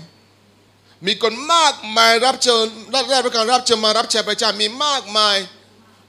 [1.05, 5.37] มีคนมากมายรับเชิญรับได้ประการรับเชิญมารับใช้พระเจ้ามีมากมาย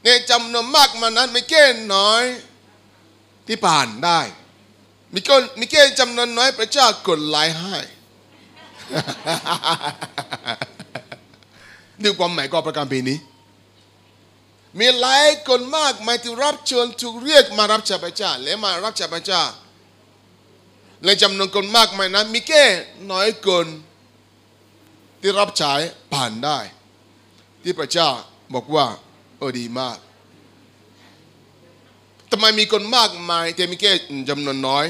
[0.04, 1.64] ในจำนวนมากมานั้นไม่เก้
[1.94, 2.24] น้อย
[3.48, 4.20] ที่ผ่านได้
[5.14, 7.76] มีคนมีเก้จำนวนน้อยพระเจ้ากดไลค์ให้
[12.00, 13.18] นี่ความหมายก็ประการปีนี้
[14.78, 19.42] มีหลายคนมากมายที่รับเชิญถูกเรียกมารับใช้พระเจ้าและมารับใช้พระเจ้า
[21.04, 22.64] และจำนวนคนมากมายนั้นมีแค่
[23.12, 23.66] น้อยคน
[25.22, 25.72] ที่รับใช้
[26.14, 26.58] ผ่านได้
[27.62, 28.08] ที่พระเจ้า
[28.54, 28.86] บอกว่า
[29.38, 29.98] โอ้ดีมาก
[32.30, 33.92] ทำไมมีคนมากมายแต่มีแค่
[34.30, 34.86] จำนวนน้อย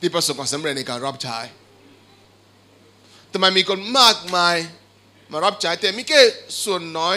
[0.00, 1.38] ที่ประสบความสำเร็จในการรับใช้
[3.32, 4.56] ทำไมมีคนมากมาย
[5.32, 6.20] มารับใช้แต่มีแค่
[6.64, 7.16] ส่วนน้อย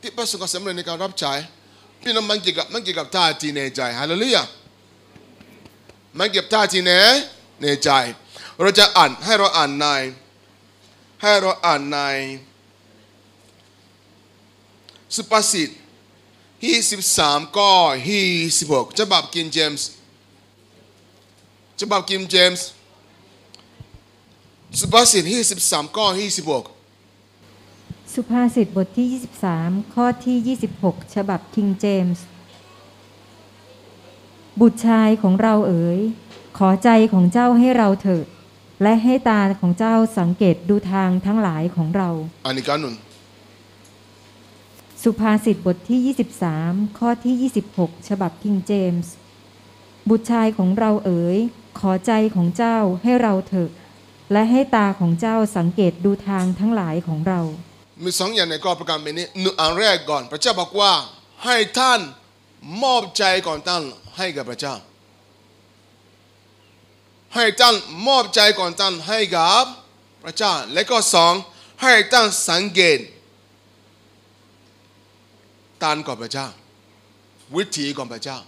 [0.00, 1.32] ที่ประสบความสำเร็จในการรับใช้
[2.02, 4.44] พี่น้องมันเกี่ยวกับมันเกี่ยวกับท่าทีในใจฮาเลลูยา
[6.18, 6.92] มันเกี่ยวกับท่าทีใน
[7.62, 7.90] ในใจ
[8.62, 9.86] เราจะอ่านให้เราอ่านใน
[11.20, 11.98] ให้เราอ่านใน
[15.16, 15.70] สุภาษิต
[16.62, 16.76] ที่
[17.16, 17.70] 13ก็
[18.08, 18.24] ที่
[18.62, 19.88] 16ฉบับกินเจมส์
[21.80, 22.66] ฉบับกินเจมส์
[24.80, 29.06] สุภาษิตที่13ก็ที่16สุภาษิตบทที่
[29.52, 32.24] 23 ข้อที่ 26 ฉบับคิงเจมส์
[34.60, 36.00] บุตรชายของเราเอ๋ย
[36.58, 38.26] ขอใจของเจ้าให้เราเถิด
[38.82, 42.10] และให้ตาของเจ้าสังเกตดูทางทั้งหลายของเรา
[42.46, 42.94] อันนี้การนุน
[45.02, 46.14] สุภาษิตบทที่
[46.46, 49.12] 23 ข้อที่ 26 ฉบับคิงเจมส์
[50.08, 51.38] บุตรชายของเราเอ๋ย
[51.78, 53.70] ขอใจของเจ้าให้เราเถิด
[54.32, 57.40] และให้ตาของเจ้าสังเกตดูทางทั้งหลายของเรา
[58.04, 60.92] มีสองอย่างในข้อประการแบบนี้หนึ่งอันแรกก่อน พระเจ้าบอกว่า
[61.44, 62.00] ให้ท่าน
[62.82, 63.82] มอบใจของท่าน
[64.16, 64.74] ให้กับพระเจ้า
[67.36, 67.74] ให้ท่าน
[68.06, 69.64] มอบใจของท่านให้กับ
[70.22, 71.34] พระเจ้าและก็สอง
[71.82, 72.98] ให้ท่านสังเกต
[75.82, 76.48] ตานกับพระเจ้า
[77.56, 78.38] วิถีของพระเจ้า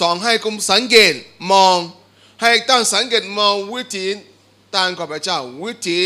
[0.00, 1.14] สองให้คุณสังเกต
[1.52, 1.76] มอง
[2.42, 4.06] ให้ตั้งสังเกตมองวิถี
[4.74, 5.98] ตานกับพระเจ้า วิถี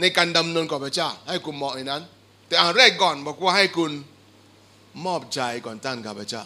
[0.00, 2.02] ในการดำเนินกับพระเจ้า ให้คุณมองในนั้น
[2.46, 3.92] แต่อันแรกก่อนบอกว่าให้คุณ
[5.04, 6.44] มอบใจก่อนตั้งกับพระเจ้า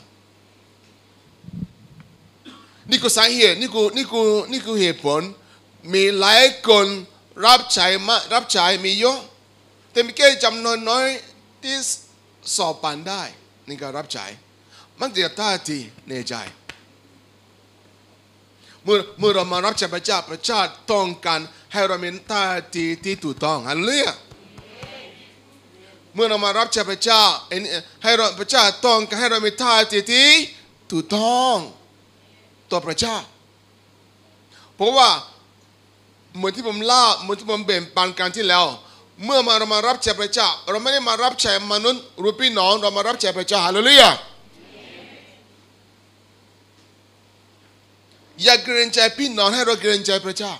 [2.90, 5.23] นี่คือสาเหตุนี่คือนี่คือนี่คือเหตุผล
[5.93, 6.86] มีหลายคน
[7.47, 9.19] รับใช้มารับใช้มีเยอะ
[9.90, 11.06] แต่มีแค่จำนวนน้อย
[11.62, 11.77] ที่
[12.56, 13.23] สอบผ่านได้
[13.66, 14.27] ในการรับใช้
[15.01, 15.78] มันจะท่าที
[16.09, 16.35] ในใจ
[18.85, 20.61] เมื่อเมื่อเรามารับใช้พระเจ้าพระเจ้า
[20.93, 21.40] ต้องการ
[21.73, 22.44] ให้เรามีท่า
[22.77, 24.12] ทีที่ถูกต้องฮัลโหลยา
[26.15, 27.62] เมื่อเรามารับใช้พระเจ้าเอ็น
[28.02, 30.28] ให้เราพระเจ้าต้องการให้เรามีท่าทีที่
[30.90, 31.56] ถูกต้อง
[32.75, 33.17] ต่อพระเจ้า
[34.77, 35.09] เพราะว่า
[36.37, 38.65] เหมือนที่ผมเล่าเหมือนที่ผมเบ่งปันการที่แล้ว
[39.25, 44.11] เมื่อมาเรามารับใช้พระเจ้า เราไม่ได้มารับใช้มนุษย์รือพี่น้องเรามารับใช้พระเจ้าฮาเลลูยา
[48.43, 50.53] อย่าเกรงใจพี่น้องให้เราเกรงใจพระเจ้า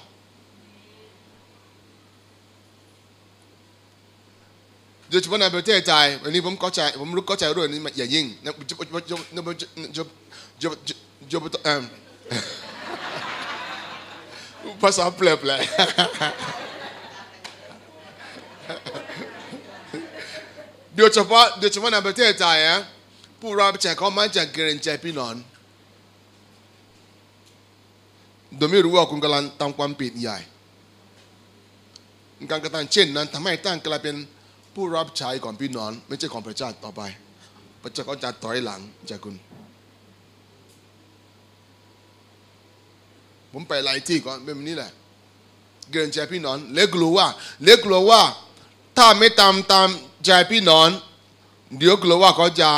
[5.09, 9.17] โดยเฉพาะในประเทศไทยวันนี้ผมเข้าใจผมรู้เข้าใจเรื่องนี้มาอย่ายิ่งนะจะจะ
[9.91, 10.69] จะ
[11.33, 12.43] จะจะ จะจะ
[14.61, 15.75] เอ่อภาษาแปลกๆ
[20.97, 22.81] โดยเฉพาะโดยเฉพาะในประเทศไทยอะ
[23.41, 25.35] ผู้รับใช้เขามักจะเกรงใจพี่น้อง
[28.57, 30.39] โดยไม่รู้ว่าคุณกำลังทำความผิดใหญ่
[32.51, 34.17] การกระทำเช่นนั้นทำให้ตั้งกลายเป็น
[34.75, 37.03] ผู้รับใช้ของพี่น้องไม่ใช่ของพระเจ้าต่อไป
[37.83, 38.81] พระเจ้าก็จะถอยหลัง
[39.11, 39.35] จากคุณ
[43.55, 44.91] ผมไปหลายที่ก่อนเป็นแบบนี้แหละ
[45.91, 47.27] เกรงใจพี่น้องเล็กกลัวว่า
[47.63, 48.23] เล็กกลัวว่า
[48.97, 49.89] ถ้าไม่ตามตาม
[50.25, 50.89] ใจพี่น้อง
[51.79, 52.71] เดี๋ยวกลัวว่าเขาจะ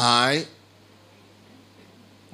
[0.00, 0.32] หาย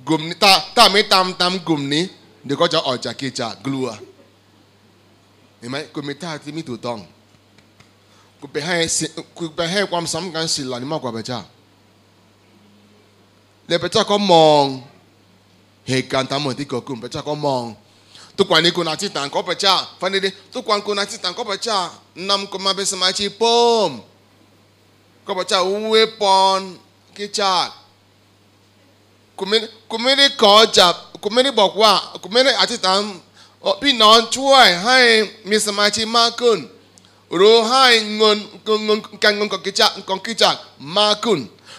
[0.08, 2.04] กลุ่มนี้ถ้าถ้าไม่ตามตามกลุ่มนี้
[2.44, 3.86] เดี๋ยวก็จะออกจากกิจจกกลัว
[5.58, 6.98] เห็นไหมคุณมีท่าที่ไม่ถูกต้อง
[8.40, 8.76] คุณไปให้
[9.38, 11.40] คุณไปให้ความสำคัญสิ่งเหล่านี้มากกว่าพระเจ้า
[13.66, 14.62] แล้วพระเจ้าก็มอง
[15.88, 17.64] เหตุการณ์ทั้งหมดที่เกิดขึ้นพระเจ้าก็มอง
[18.38, 21.78] ทุกวันนี้คุณอธิษฐานขอพระเจ้าฟังดีๆทุกวันคุณอธิษฐานขอพระเจ้า
[22.30, 23.90] นำคุณมาเป็นสมาชิกเพิ่ม
[25.26, 25.60] ขอพระเจ้า
[25.90, 26.60] เวปอน
[27.16, 27.66] กิจจาก
[29.38, 29.58] คุณไม่
[29.90, 31.92] คุณไม่ได้ขอจับคุณไม่ได้บอกว่า
[32.22, 32.98] คุณไม่ได้อธิษฐาน
[33.82, 34.98] พี่น้องช่วยให้
[35.50, 36.58] มีสมาชิกมากขึ้น
[37.40, 37.86] รือให้
[38.16, 38.36] เงิน
[38.86, 40.54] เงินการเงินของกิจจากของกิจจาก
[40.98, 41.38] มากขึ้น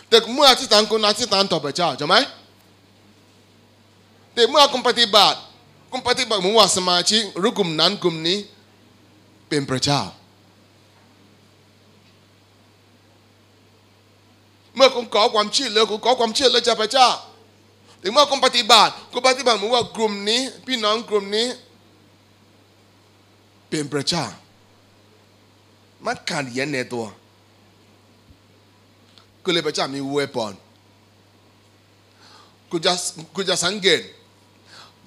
[0.10, 2.16] แต่เมื่ออธิษฐานคุณอธิษฐานต่อพระเจ้าใช่ไหม
[4.38, 5.38] แต่เมื่อคุณปฏิบัติ
[5.92, 8.38] คุณปฏิบัติเหมือนว่าสมาชิกหรือกลุ่มนั้นกลุ่มนี้
[9.50, 10.02] เป็นพระเจ้า
[14.76, 17.10] เมื่อคุณขอความช่วยเหลือคุณขอความช่วยเหลือจากพระเจ้า
[18.02, 21.48] ถึงเมื่อคุณปฏิบัติคุณปฏิบัติเหมือนว่ากลุ่มนี้ พี่น้องกลุ่มนี้
[23.70, 24.26] เป็นพระเจ้า
[26.06, 27.06] มันขัดแย้งในตัว
[29.44, 30.54] ก็เลยพระเจ้ามีเวปอน
[32.70, 32.94] คุณจะ
[33.36, 34.02] คุณจะสังเกต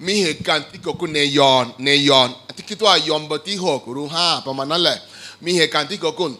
[0.07, 4.97] มีเหตุการณ์ที่เกิดขึ้นในยอนในยอนที่คิดว่ายอนบทที่หกหรือห้าประมาณนั้นแหละ
[5.45, 6.31] มีเหตุการณ์ที่เกิดขึ้น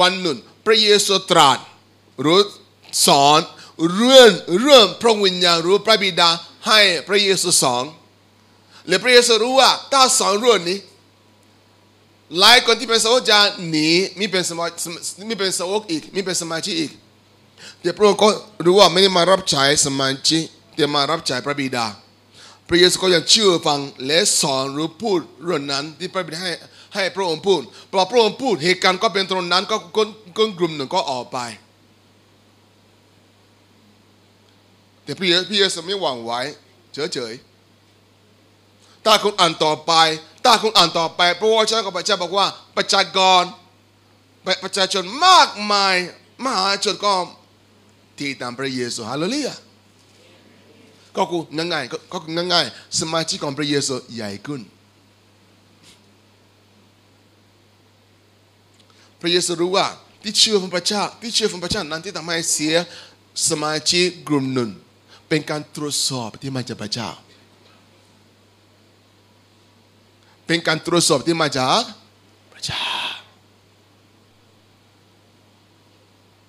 [0.00, 1.58] วันหนึ่งพระเยซูตรัส
[2.26, 2.42] รือ
[3.06, 3.40] สอน
[3.94, 4.30] เรื่อง
[4.60, 6.30] เรื่องพระวิญญาณรือพระบิดา
[6.68, 7.84] ให้พระเยซูสอน
[8.88, 10.78] และพระเยซูรู้ว่าถ้าสอนเรื่องนี้
[12.38, 13.38] หลายคนที่เป็นสาวกจะ
[13.68, 13.88] หนี
[14.18, 14.66] มีเป็นสมา
[15.28, 16.92] มีเป็นสาวกอีกมีเป็นสมาชิกอีก
[17.80, 18.28] แต่พระองค์ก็
[18.64, 20.42] รู้ว่าไม่ได้มารับใช้สมาชิก
[20.74, 21.86] แต่มารับใช้พระบิดา
[22.72, 26.52] พระเยซูก็ยังเชื่อฟังและสอนหรือพูดเรื่องนั้นที่พระบิดาให้
[26.94, 27.60] ให้พระองค์พูด
[27.92, 30.08] พอพระองค์พูดเหตุการณ์ก็เป็นตรงนั้นก็คน
[30.58, 31.38] กลุ่มหนึ่งก็ออกไป
[35.04, 35.28] แต่พระ
[35.58, 36.40] เยซูไม่หวังไว้
[36.92, 39.92] เฉยๆถ้าคุณอ่านต่อไป
[40.44, 43.42] ถ้าคุณอ่านต่อไป พระวจนะของพระเจ้าบอกว่าประชากร
[44.64, 45.94] ประชาชนมากมาย
[46.44, 47.12] มหาชนก็
[48.18, 49.54] ที่ตามพระเยซูฮาเลลูยา
[51.16, 51.42] ก็คือ
[51.72, 54.60] ง่ายๆก็คือง่ายๆสมาชิกของพระเยซูใหญ่ขึ้น
[59.20, 59.86] พระเยซูรู้ว่า
[60.22, 62.74] ที่เชื่อฟังพระเจ้าที่เชื่อฟังพระเจ้านั้นที่ทำให้เสีย
[63.48, 64.70] สมาชิกกลุ่มหนึ่ง
[65.28, 67.08] เป็นการตรวจสอบที่มาจากพระเจ้า
[70.46, 71.82] เป็นการตรวจสอบที่มาจาก
[72.52, 72.84] พระเจ้า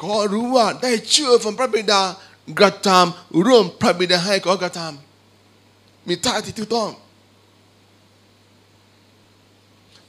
[0.04, 2.02] ก็รู้ว่าได้เชื่อฟังพระบิดา
[2.60, 6.90] กระทำร่วมพระบิดาให้ก็กระทำมีท่าที่ถูกต้อง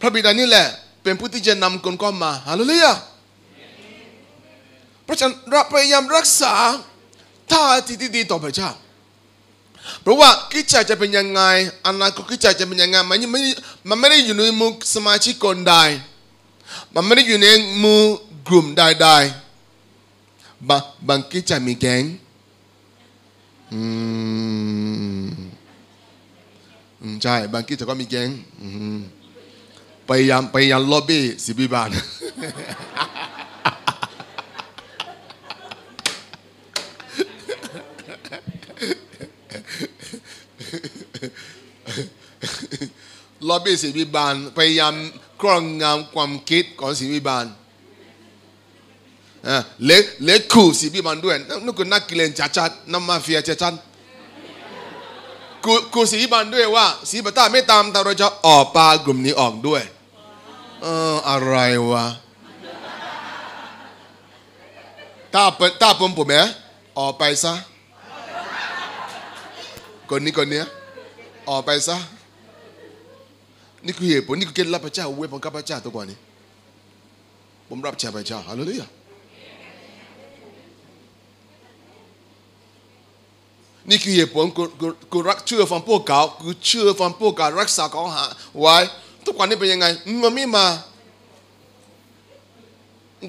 [0.00, 0.66] พระบิดานี่แหละ
[1.02, 2.92] เป็นผู้ที่จะนำคนก็มาฮาเลลูยา
[5.04, 6.54] เพราะฉะนั้นเราพยายามรักษา
[7.52, 8.70] ท่าทีที่ดีต่อพระเจ้า
[10.02, 11.42] เพราะว่ากิจจะเป็นยังไง
[11.86, 13.40] อนาคตกิจจะเป็นยังไงมันไม่
[13.88, 15.74] มันไม่ได้อยู่ในมือสมาชิกคนใด
[16.94, 17.48] มันไม่ได้อยู่ใน
[17.84, 18.02] มือ
[18.48, 19.41] กลุ่มใดๆ
[20.68, 22.02] บางบางกิจมีแก๊ง
[23.72, 23.80] อื
[25.22, 25.24] ม
[27.22, 28.28] ใช่บางกิจก็มีแก๊ง
[28.60, 28.98] อืม
[30.08, 31.90] พยายามพยายามล็อบบี้สิบิบาน
[43.48, 44.94] ล็อบบี้สีวิบาลพยายาม
[45.40, 47.46] ครอบงำความคิดของสิบีบาล
[51.24, 53.74] ด้วยนั่นคือนักกิเลนจัดจัดน้ำมาเฟียจัดจัด
[55.64, 59.82] กูกูสีวิบาลด้วยว่าสีบตาไม่ตามแต่เราจะออกปลากลุ่มนี้ออกด้วย
[60.82, 61.56] เอออะไร
[61.90, 62.04] วะ
[65.34, 66.46] ถ้าเป็นถ้าผมผมเนี่ย
[66.98, 67.54] ออกไปซะ
[70.10, 70.62] คนนี้คนนี้
[71.48, 71.96] ออกไปซะ
[73.84, 76.18] นี่คือเหตุผลนี่คือเคล็ดลับพระเจ้าเว้ยของข้าพเจ้าตัวก่อนนี้
[77.68, 78.88] ผมรับใช้พระเจ้าฮาเลลูยา
[83.90, 84.44] นี่คือเหตุผล
[85.12, 88.24] กูรักเชื่อฟังพวกเก่ากูเชื่อฟังพวกเก่ารักษาของหา
[88.60, 88.76] ไว้
[89.24, 89.86] ทุกวันนี้เป็นยังไง
[90.22, 90.66] มันไม่มา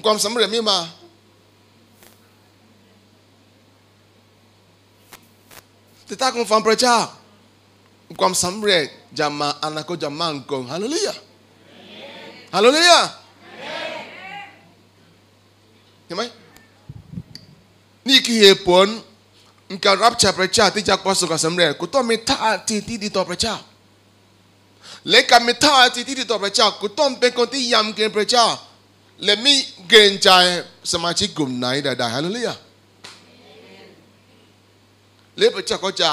[0.04, 0.78] ความสำเร็จไม่มา
[6.06, 6.96] แต่ถ้าคุณฟังพระเจ้า
[8.20, 8.84] ความสำเร็จ
[9.18, 11.14] จะมาอนาคตจะมั่นคงฮาเลลูยา
[12.54, 12.98] ฮาเลลูยา
[16.04, 16.22] เห็นไหม
[18.08, 18.86] นี่คือเหตุผล
[19.84, 23.56] การรับใช้พระเจ้าที่จะประสบความสำเร็จกูต้องมีท่าทีที่ดีต่อพระเจ้า
[25.10, 28.46] และการมีท่าทีที่ดีต่อพระเจ้ากูต้องเป็นคนที่ยำเกรงพระเจ้า
[29.24, 29.54] และไม่
[29.88, 30.28] เกรงใจ
[30.92, 32.54] สมาชิกกลุ่มไหนใดๆฮาเลลูยา
[35.38, 36.10] และพระเจ้าก็จะ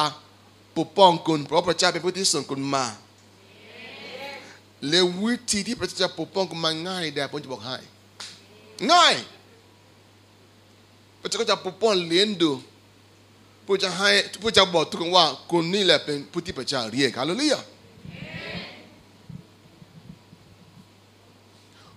[0.78, 2.86] ปกป้องคุณเพราะพระเจ้าเป็นผู้ที่ส่งคุณมา
[4.90, 7.78] และวิธีที่พระเจ้าปกป้องคุณมาง่ายแต่ผมจะบอกให้
[8.92, 9.16] ง่าย
[11.22, 12.52] พระเจ้าก็จะปกป้องเลี้ยงดู
[13.74, 14.12] ผู้จะให้
[14.42, 17.60] ผู้จะบอกทุกคนว่าคุณนี่แหละเป็นผู้ที่พระเจ้าเรียกฮาเลลูยา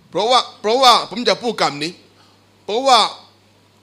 [0.09, 1.91] เพราะว่าเพราะว่าผมจะพูดคำนี้
[2.65, 2.99] เพราะว่า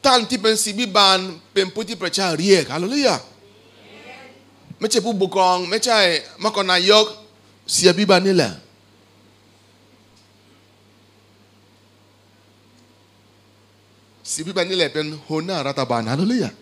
[0.05, 1.19] ท่านที่เป็นศิบิบาล
[1.55, 3.17] เป็นผู้ที่พระเจ้าเรียกฮาเลลูยา
[4.79, 5.99] ไม่ใช่ผู้ปกครองไม่ใช่
[6.43, 7.05] มกนายก
[7.73, 8.53] เสียบิบาลนี่แหละ
[14.29, 16.53] เสียบิบาลนี่แหละเป็นหัวหน้ารัฐบาลฮาเลลูยา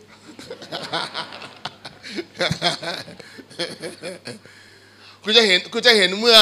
[5.22, 6.38] คุณจะเห็นคุณจะเห็นเมื่อ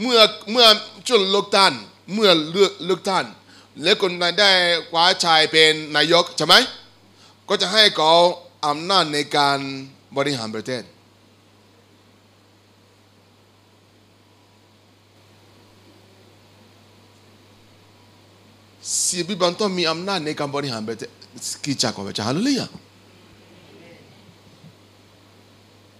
[0.00, 0.20] เมื่อ
[0.52, 0.66] เมื่อ
[1.06, 1.72] ช่วงเลือกตั้ง
[2.14, 3.24] เมื่อเลือกเลือกตั้ง
[3.82, 4.50] แล้วคนได้
[4.90, 6.54] คว้าชายเป็นนายกใช่ไหม
[7.48, 8.12] ก็จะให้เขา
[8.66, 9.58] อำนาจในการ
[10.16, 10.82] บริหารประเทศ
[19.14, 21.10] สียบิบันต้องมีอำนาจในการบริหารประเทศ
[21.64, 22.66] กิจการของพระเจ้าฮาเลลูยา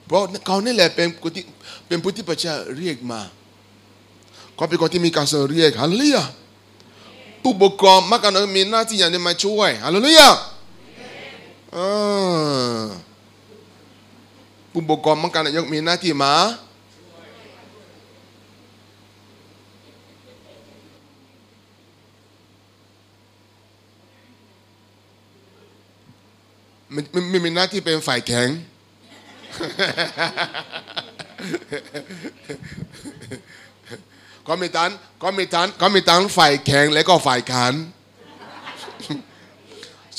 [0.07, 1.45] เพราะเขานี่แหละเป็นผู้ที่
[1.87, 3.21] เป็นผู้ที่พระเจ้าเรียกมา
[4.55, 6.25] เขาเป็นคนที่มีการส่งเรียกฮาเลลูยา
[7.43, 10.29] ผู้ปกครองมักจะมีหน้าที่อย่างนี้มาช่วยฮาเลลูยา
[14.73, 16.35] ผู้ปกครองมังการนายกมีหน้าที่มา
[26.95, 28.49] ม่ไม่ไม่มีหน้าที่เป็นฝ่ายแข็ง
[34.49, 34.91] ก็มีทั้ง
[35.23, 37.75] ก็มีทั้งก็มีทั้งฝ่ายแข็งและก็ฝ่ายขัน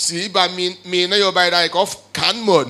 [0.06, 1.82] สีบามีมีนโยบายใดก็
[2.20, 2.66] ขันหมด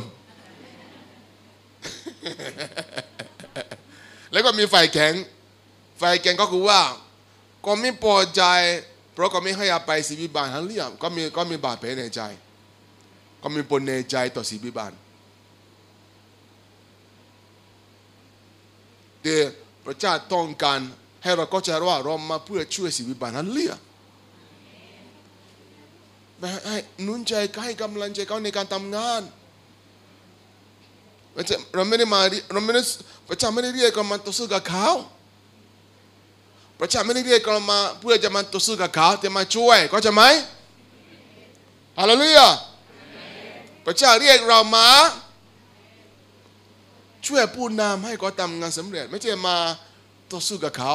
[4.32, 5.14] แล้วก็มีฝ่ายแข็ง
[6.02, 6.82] ฝ่ายแข็งก็คือว่า
[7.66, 8.44] ก็ไม่พอใจ
[9.14, 12.22] เพราะก็ไม่ให้อภัยสีบิบาลฮันเรียมก็มีก็มีบาดแผลในใจ
[13.42, 14.94] ก็มีปนในใจต่อสีบิบาล
[19.26, 19.38] แต่
[19.85, 20.80] พระเจ้าต้องการ
[21.23, 23.73] ให้เราก็จะว่าเรามาเพื่อช่วยสีบิบาลฮันเรีย
[26.68, 27.34] ให้หนุนใจ
[27.64, 29.22] ให้กำลังใจเขาในการทำงาน
[31.76, 32.22] เราไม่ได้มา
[32.52, 32.81] เราไม่ได้
[33.27, 34.88] พระเจ้าไม่ได้เรียกเรามาต่อสู้กับเขา
[36.80, 40.23] พระเจ้าไม่ได้เรียกเรามาเพื่อจะมาต่อสู้กับเขาแต่มาช่วยก็จะไหม
[41.99, 42.49] ฮาเลลูยา
[43.85, 44.88] พระเจ้าเรียกเรามา
[47.27, 49.57] ช่วยผู้นำให้เขาทำงานสำเร็จ ไม่ใช่มา
[50.31, 50.93] ต่อสู้กับเขา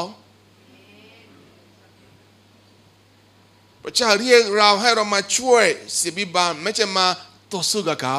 [3.82, 5.65] พระเจ้าเรียกเราให้เรามาช่วย
[6.01, 7.07] สิบิบาลไม่ใช่มา
[7.55, 8.19] ต่อสู้กับเขา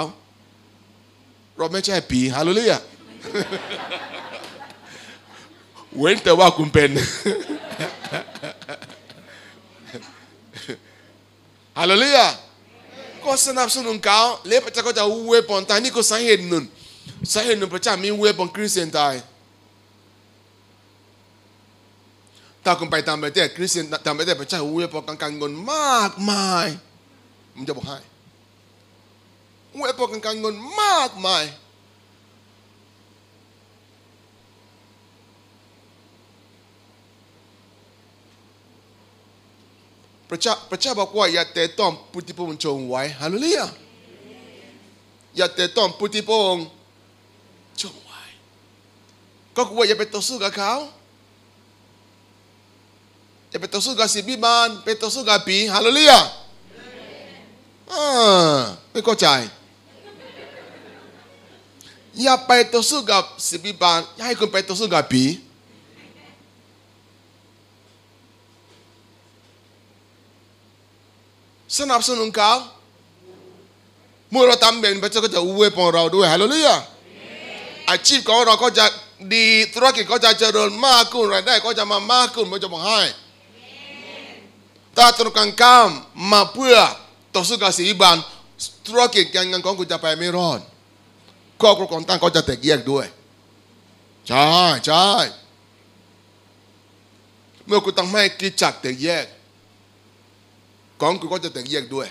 [1.57, 2.77] เราไม่ใช่ผีฮาเลลูยา
[5.97, 6.89] เว้นแต่ว่าคุณเป็น
[11.79, 12.27] ฮาเลลูยา
[13.25, 16.65] ก็สนับสนุนเขาและพระเจ้าก็จะเวปอนตายนี่ก็สาเหตุหนึ่ง
[17.33, 19.13] สาเหตุหนึ่งพระเจ้ามีเวปอนคริสเตียนตาย
[22.65, 50.73] ถ้าคุณไปตามประเทศคริสเก็คือว่าอย่าไปต่อสู้กับเขา
[53.49, 56.19] อย่าไปต่อสู้กับสิบิบาลไปต่อสู้กับผีฮาเลลูยา
[57.91, 58.57] อ่า
[58.91, 59.28] ไม่เข้าใจ
[62.22, 65.23] อย่าไปต่อสู้กับสิบิบาลอย่าให้คุณไปต่อสู้กับผี
[71.78, 72.52] สนับสนุนเขา
[74.32, 76.76] เมื่อเราทำเป็นพระเจ้าก็จะอวยพรเราด้วยฮาเลลูยา
[77.90, 78.86] อาชีพของเราก็จะ
[79.34, 83.02] ดีธุรกิจก็จะเจริญมากขึ้นรายได้ก็จะมามากขึ้นพระเจ้าบอกให้
[84.98, 85.89] ถ้าตรงกันข้าม
[86.31, 86.77] มาเพื่อ
[87.35, 88.18] ต่อสู้กับสีบาน
[88.88, 90.60] ธุรกิจการเงินของคุณจะไปไม่รอด
[91.61, 93.06] ครอบครัวของท่านก็จะแตกแยกด้วย
[94.27, 94.45] ใช่
[94.85, 95.07] ใช่
[97.68, 99.26] เมื่อคุณทำให้กิจจักแตกแยก
[101.02, 102.07] ของคุณก็จะแตกแยกด้วย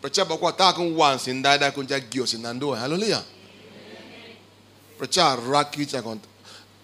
[0.00, 3.22] พระเจ้าบอกว่าถ้าคุณหวานสิ่งใดใดคุณจะเกี่ยวสิ่งนั้นด้วยฮาเลลูยา
[5.00, 6.16] พระเจ้ารักกิจของ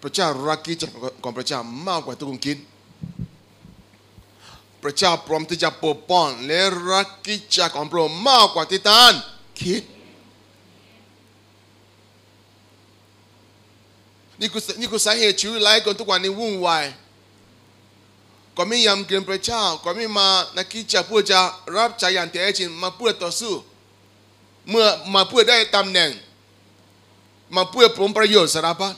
[0.02, 0.84] พระเจ้ารักกิจ
[1.22, 2.58] ของพระเจ้ามากกว่าที่คุณคิด
[4.82, 6.60] พระเจ้าพร้อมที่จะปกป้องและ
[6.90, 9.14] รักกิจของพระองค์มากกว่าที่ท่าน
[9.62, 9.82] คิด
[14.40, 16.84] นี่คือนี่คือสาเหตุชีวิตหลายคนทุกวันนี้วุ่นวาย
[18.56, 21.40] ก็ไม่ยำเกรงพระเจ้าก็ไม่มานักกิจเพื่อจะ
[21.76, 23.54] รับใจอย่างแท้จริงมาเพื่อต่อสู้
[24.70, 26.10] เมื่อมาเพื่อได้ตำแหน่ง
[27.54, 28.94] มาเพื่อผลประโยชน์สารพัด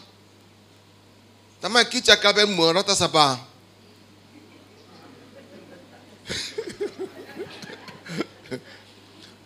[1.63, 3.27] ทำไมคิดจะกรรมเป็นเหมือนรัฐสภา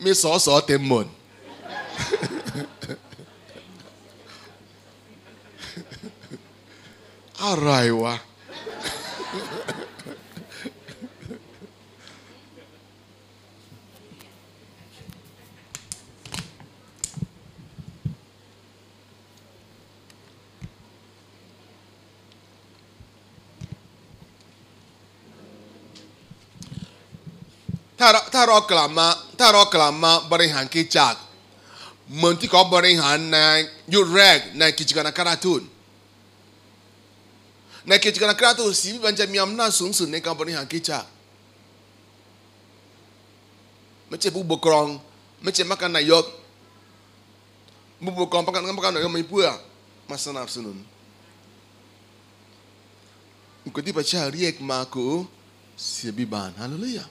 [0.05, 1.07] มีสอสอเต็มหมด
[7.45, 7.71] อะไร
[8.03, 8.15] วะ
[28.05, 29.09] ถ้าเราถ้าเรากลับมา
[29.41, 31.19] ถ้าเรากลับมาบริหารกิจจักร
[32.17, 33.39] เหมือนที่เขาบริหารใน
[33.95, 35.63] ยุคแรกในกิจการอัคราทูต
[37.89, 41.09] ในกิจการอัคราทูตสีมันจะมีอำนาจสูงสุดในการบริหารกิจจักร
[44.09, 44.87] ไม่ใช่ผู้ปกครอง
[45.43, 46.25] ไม่ใช่มักการนายก
[48.05, 49.47] ผู้ปกครองประกันกรรมการนายกไม่เพื่อ
[50.11, 50.77] มาสนับสนุน
[53.75, 55.13] คนที่พระเจ้าเรียกมาคือ
[55.87, 57.07] เสียบิบาลฮาเลลูยา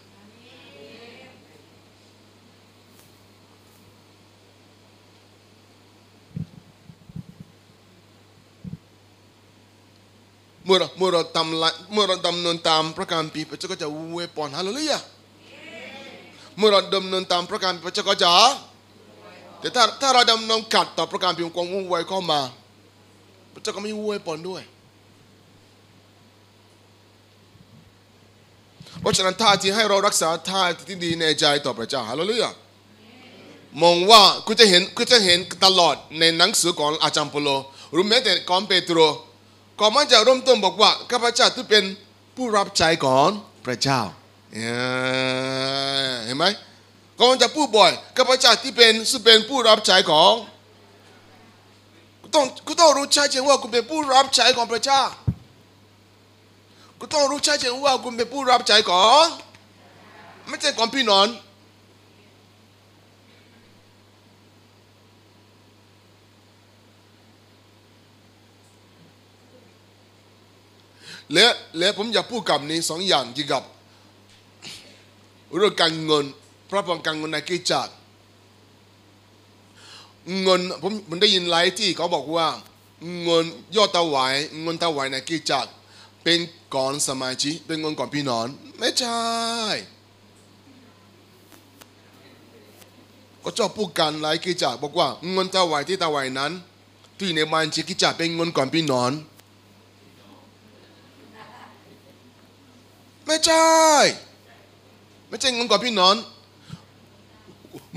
[10.66, 15.00] เมื่อเราเมื่อเราทำละเมื่อเราดำเนินตามพระการปีพระเจ้าก็จะอวยพรฮาเลลูยา
[16.58, 18.34] เมื่อเราดำเนินตามพระการพระเจ้าก็จะ
[19.60, 22.42] แต่ถ้าถ้าเราดำเนินขัดต่อพระการปีความวุ่นวายเข้ามา
[23.54, 24.64] พระเจ้าก็ไม่อวยพรด้วย
[29.02, 32.52] เพราะฉะนั้นท่าที่ให้เรารักษาท่าที่ดีในใจต่อพระเจ้าฮาเลลูยา
[33.84, 37.50] มองว่าคุณจะเห็นคุณจะเห็นตลอดในหนังสือของอาจารย์เปโล
[37.92, 39.00] หรือแม้แต่ของเปโตร
[39.84, 41.84] ก่อนมันจะเริ่มต้นบอกว่าข้าพเจ้าที่เป็น
[42.36, 43.30] ผู้รับใช้ของ
[43.66, 44.00] พระเจ้า
[46.26, 46.46] เห็นไหม
[47.20, 50.34] ก่อนจะพูดบ่อยข้าพเจ้าที่เป็นซึ่งเป็นผู้รับใช้ของ
[52.22, 55.02] กูต้องกูต้องรู้ชัดเจนว่าคุณเป็นผู้รับใช้ของพระเจ้า
[57.00, 59.26] กูต้องรู้ชัดเจนว่าคุณเป็นผู้รับใช้ของ
[60.48, 61.28] ไม่ใช่ของพี่น้อง
[71.34, 71.48] และ
[71.80, 73.64] และผมอยากพูดกับนี้สองอย่างเกี่ยวกับ
[75.58, 76.26] เรื่องการเงิน
[76.70, 77.92] พระพรการเงินในกิจจักร
[80.44, 82.48] เงินผมผมได้ยินไลฟ์ที่เขาบอกว่า
[83.24, 83.46] เงิน
[83.76, 85.72] ยอดถวายเงินถวายในกิจจักร
[86.24, 86.40] เป็น
[86.76, 88.46] ก่อนสมาชิกเป็นเงินก่อนพี่น้อง
[88.80, 89.22] ไม่ใช่
[93.44, 96.52] ก็ชอบพูดกันไลฟ์กิจจักรบอกว่าเงินถวายที่ถวายนั้น
[97.20, 99.12] ที่ในบัญชีกิจจักรเป็นเงินก่อนพี่น้อง
[103.32, 103.66] ไม่ใช่
[105.28, 106.16] ไม่ใช่เงินก่อนพี่น้อง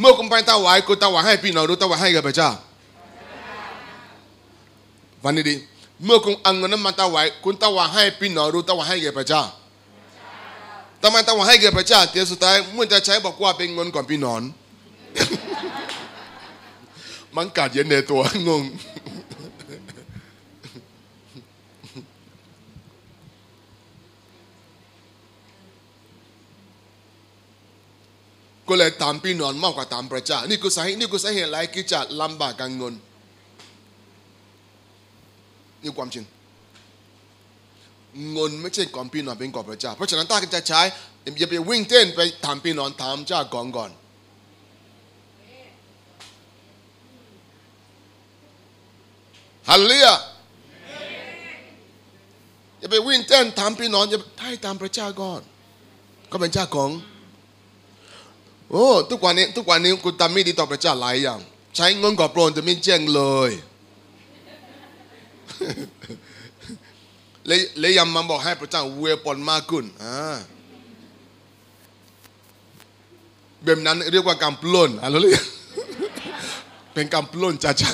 [0.01, 2.51] เมื่อคุณไปถวายคุณถวายให้พี่น้องหรือถวายให้กับพระเจ้า
[5.23, 5.55] ฟังดี
[6.05, 9.43] เมื่อคุณเอาเงินนั้นมาถวายคุณถวายให้พี่น้องหรือถวายให้แก่พระเจ้า
[11.03, 14.41] ทำไมถวายให้แก่พระเจ้าเดี๋ยวสุดท้ายเมื่อจะใช้บอกว่าเป็นเงินก่อนพี่น้อง
[17.37, 18.63] มันกัดเย็นในตัวงง
[28.69, 32.95] ก็เลยตามพี่น้องมากกว่าตามพระเจ้านี่คือสาเหตุนี่คือสาเหตุอะไรที่จะลำบากการเงิน
[35.83, 36.25] นี่ความจริง
[38.33, 40.81] เงินไม่ใช่ก่อนพี่น้องเป็นก่อนพระเจ้าเพราะฉะนั้นถ้าจะใช้
[41.39, 43.91] อย่าไปวิ่งเต้นไปถามพี่น้องถามเจ้าก่อนก่อน
[49.71, 50.07] ฮัลเลลูย
[52.79, 55.41] อย่าไปวิ่งเต้นถามพี่น้องอย่าให้ตามพระเจ้าก่อน
[56.31, 56.91] ก็เป็นเจ้าของ
[58.71, 61.41] โอ้ทุกวันนี้ทุกวันนี้คุณทำไม่ดีต่อพระเจ้าหลายอย่าง
[61.77, 63.51] ใช้เงินก่อโปรนจะไม่แจ้งเลย
[67.81, 70.37] เลยยังมาบอกให้พระเจ้าเวปอนมากขึ้นอ่า
[73.65, 75.33] แบบนั้นเรียกว่าการปล้นอะไรเลย
[76.95, 77.91] เป็นการปล้นจ้าจ้า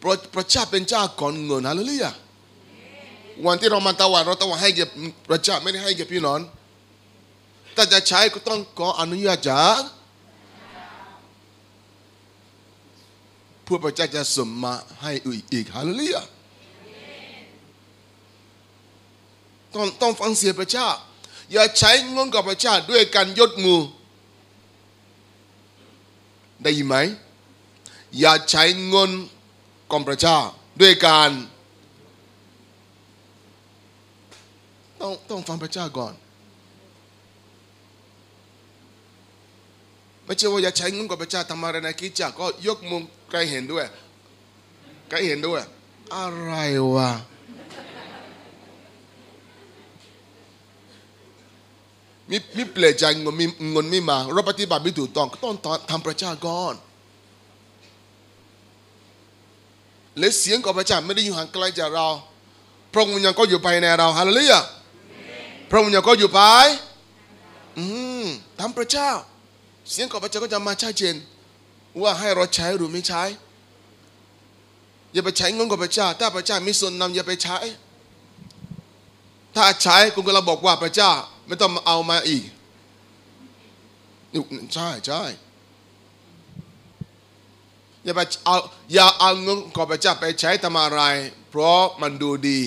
[0.00, 2.06] พระพระเจ้าเป็นเจ้าก่อนเงินฮาเลย
[3.46, 4.84] วันที่เรามาตะวันเราตะวันให้แก่
[5.30, 6.40] พระเจ้าไม่ได้ให้แก่พี่น้อง
[7.80, 9.80] ถ้าจะใช้ก็ต้องขออนุญาตจาก
[13.64, 15.12] เพื่อพระเจ้าจะสมมาให้
[15.52, 16.22] อีกฮาเลลูยา
[19.74, 20.88] ต้องต้องฟังเสียงพระเจ้า
[21.52, 23.80] อย่าใช้เงินกับพระเจ้าด้วยการยดมือ
[26.62, 26.96] ได้ยินไหม
[28.20, 29.10] อย่าใช้เงิน
[29.90, 30.38] กับพระเจ้า
[30.80, 31.30] ด้วยการ
[35.00, 36.14] ต้องต้องฟังพระเจ้าก่อน
[40.28, 43.84] ไม่ใช่ว่าอย่าใช้เงินกับพระเจ้าทำอะไรในกิจจักก็ยกมือใครเห็นด้วย
[45.08, 45.60] ใครเห็นด้วย
[46.16, 46.52] อะไร
[46.94, 47.10] วะ
[52.30, 55.54] มีมีเปลี่ยนใจเงินมีเงินไม่มาเราปฏิบัติไม่ถูกต้องก็ต้อง
[55.90, 56.74] ทำพระเจ้าก่อน
[60.18, 62.08] และเสียงของพระเจ้าไม่ได้อยู่ห่างไกลจากเรา
[62.92, 64.60] พระองค์ยังก็อยู่ภายในเราฮาเลลูยา
[65.70, 66.66] พระองค์ยังก็อยู่ภาย
[67.78, 67.84] อื
[68.22, 68.26] ม
[68.60, 69.10] ทำพระเจ้า
[69.90, 71.14] เสียงของพระเจ้าก็จะมาชัดเจน
[72.02, 73.22] ว่าให้เราใช้หรือไม่ใช้
[75.12, 77.58] อย่าไปใช้เงินของพระเจ้า ถ้าพระเจ้าไม่สนนำอย่าไปใช้
[79.56, 81.10] ถ้าใช้คุณก็เราบอกว่าพระเจ้า
[81.46, 82.44] ไม่ต้องเอามาอีก
[84.74, 85.22] ใช่ใช่
[88.04, 88.56] อย่าไปเอา
[88.94, 91.02] อย่าเอาเงินของพระเจ้าไปใช้ทำอะไร
[91.50, 92.60] เพราะมันดูดี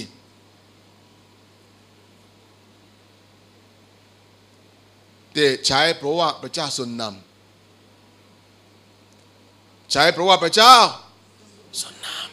[5.33, 7.31] แต่ใช้เพราะว่าพระเจ้าทรงนำ
[9.91, 10.75] ใช้เพราะว่าพระเจ้า
[11.81, 12.31] ทรงนำ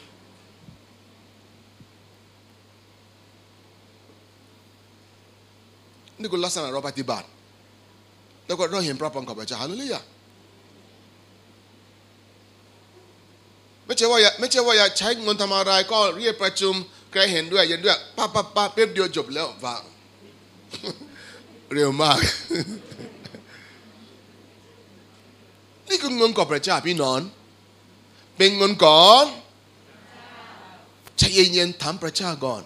[6.20, 7.26] นี่คือลักษณะเราปฏิบัติ
[8.46, 10.00] แล้วก็เราเห็นพระพรของพระเจ้าฮาเลลูยา
[13.86, 16.74] ไม่ใช่ว่าไม่ใช่ว่าอยากใช้เงินทำอะไรก็เรียกประชุม
[17.12, 19.82] ใครเห็นด้วยเห็นด้วยป้าป้าป้าเป๊บเดียวจบแล้วฟัง
[21.74, 22.18] เร็วมาก
[25.88, 27.20] นี่คือเงินก่อนพระเจ้าพี่น้อง
[28.36, 29.26] เป็นเงินก่อน
[31.16, 32.62] ใจเย็นๆทำพระเจ้าก่อน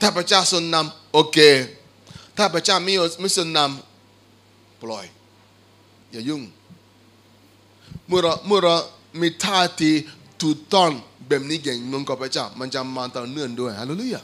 [0.00, 1.38] ถ้าพระเจ้าทรงนำโอเค
[2.36, 5.06] ถ้าพระเจ้าไม่ไม่ทรงนำปล่อย
[6.10, 6.42] อย่ายุ่ง
[8.06, 8.76] เมื่อเราเมื่อเรา
[9.20, 9.90] มีท่าที
[10.42, 10.90] ถูกต้อง
[11.28, 14.22] แบบนี้เก่งเงินกับพระเจ้ามันจะมาต่อเนื่องด้วยฮาเลลูยา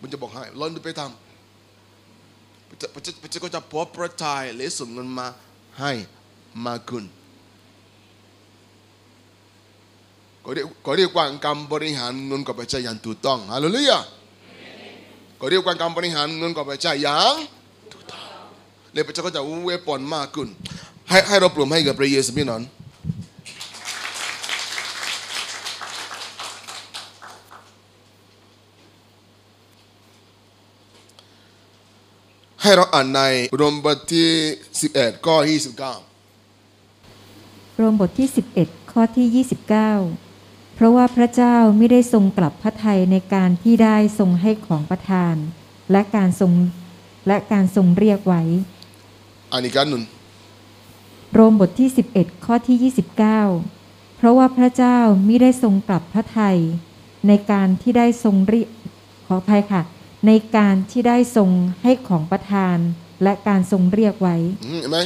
[0.00, 5.26] มันจะบอกให้ลองดูไปทำพระเจ้าพระเจ้าพระเจ้าก็จะพอประทายและส่งเงินมา
[5.80, 5.92] ให้
[6.66, 7.04] มากขึ้น
[10.44, 13.98] ก็เรียกก็เรียกว่าการบริหารเงินกับพระเจ้าอย่างถูกต้องฮาเลลูยา
[15.40, 17.34] ก็เรียกว่าการบริหารเงินกับพระเจ้าอย่าง
[17.92, 18.24] ถูกต้อง
[18.92, 20.48] เลยพระเจ้าก็จะเวปอนมากขึ้น
[21.08, 22.62] ให้ให้เราปลุกให้กับพระเยซูพี่น้อง
[32.62, 33.22] ให้เราอ่านใน
[33.56, 34.30] โรมบทที่
[34.78, 35.36] 11 ข้อ
[36.18, 38.28] 29รวมบทที่
[38.58, 45.34] 11 ข้อที่ 29 เพราะว่าพระเจ้าไม่ได้ทรงกลับพระทัยในการที่ได้ทรงให้ของประทาน
[45.92, 46.52] และการทรง
[47.28, 48.42] และการทรงเรียกไว้
[49.52, 50.02] อ่านอีกครั้งหนึ่ง
[51.34, 56.58] โรมบทที่ 11 ข้อที่ 29 เพราะว่าพระเจ้ามิได้ทรงกลับพระทัย
[57.28, 58.68] ในการที่ได้ทรงเรียก
[59.26, 59.82] ขออภัยค่ะ
[60.26, 61.50] ในการที่ได้ทรง
[61.82, 62.78] ให้ของประทาน
[63.22, 64.36] และการทรงเรียกไว้
[64.80, 64.98] เห็นไหม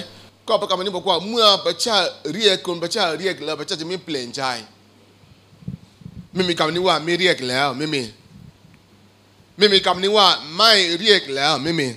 [0.48, 1.96] ก็ประกาศนี้บอกว่าเมื่อพระเจ้า
[2.34, 4.42] เรียกคุณพระเจ้าเรียกแล้วพระเจ้าจะไม่เปลี่ยนใจ
[6.34, 8.02] ไม่มีคำนี้ว่าไม่เรียกแล้วไม่มี
[9.58, 11.88] ไม่มีคำนี้ว่าไม่เรียกแล้วไม่มี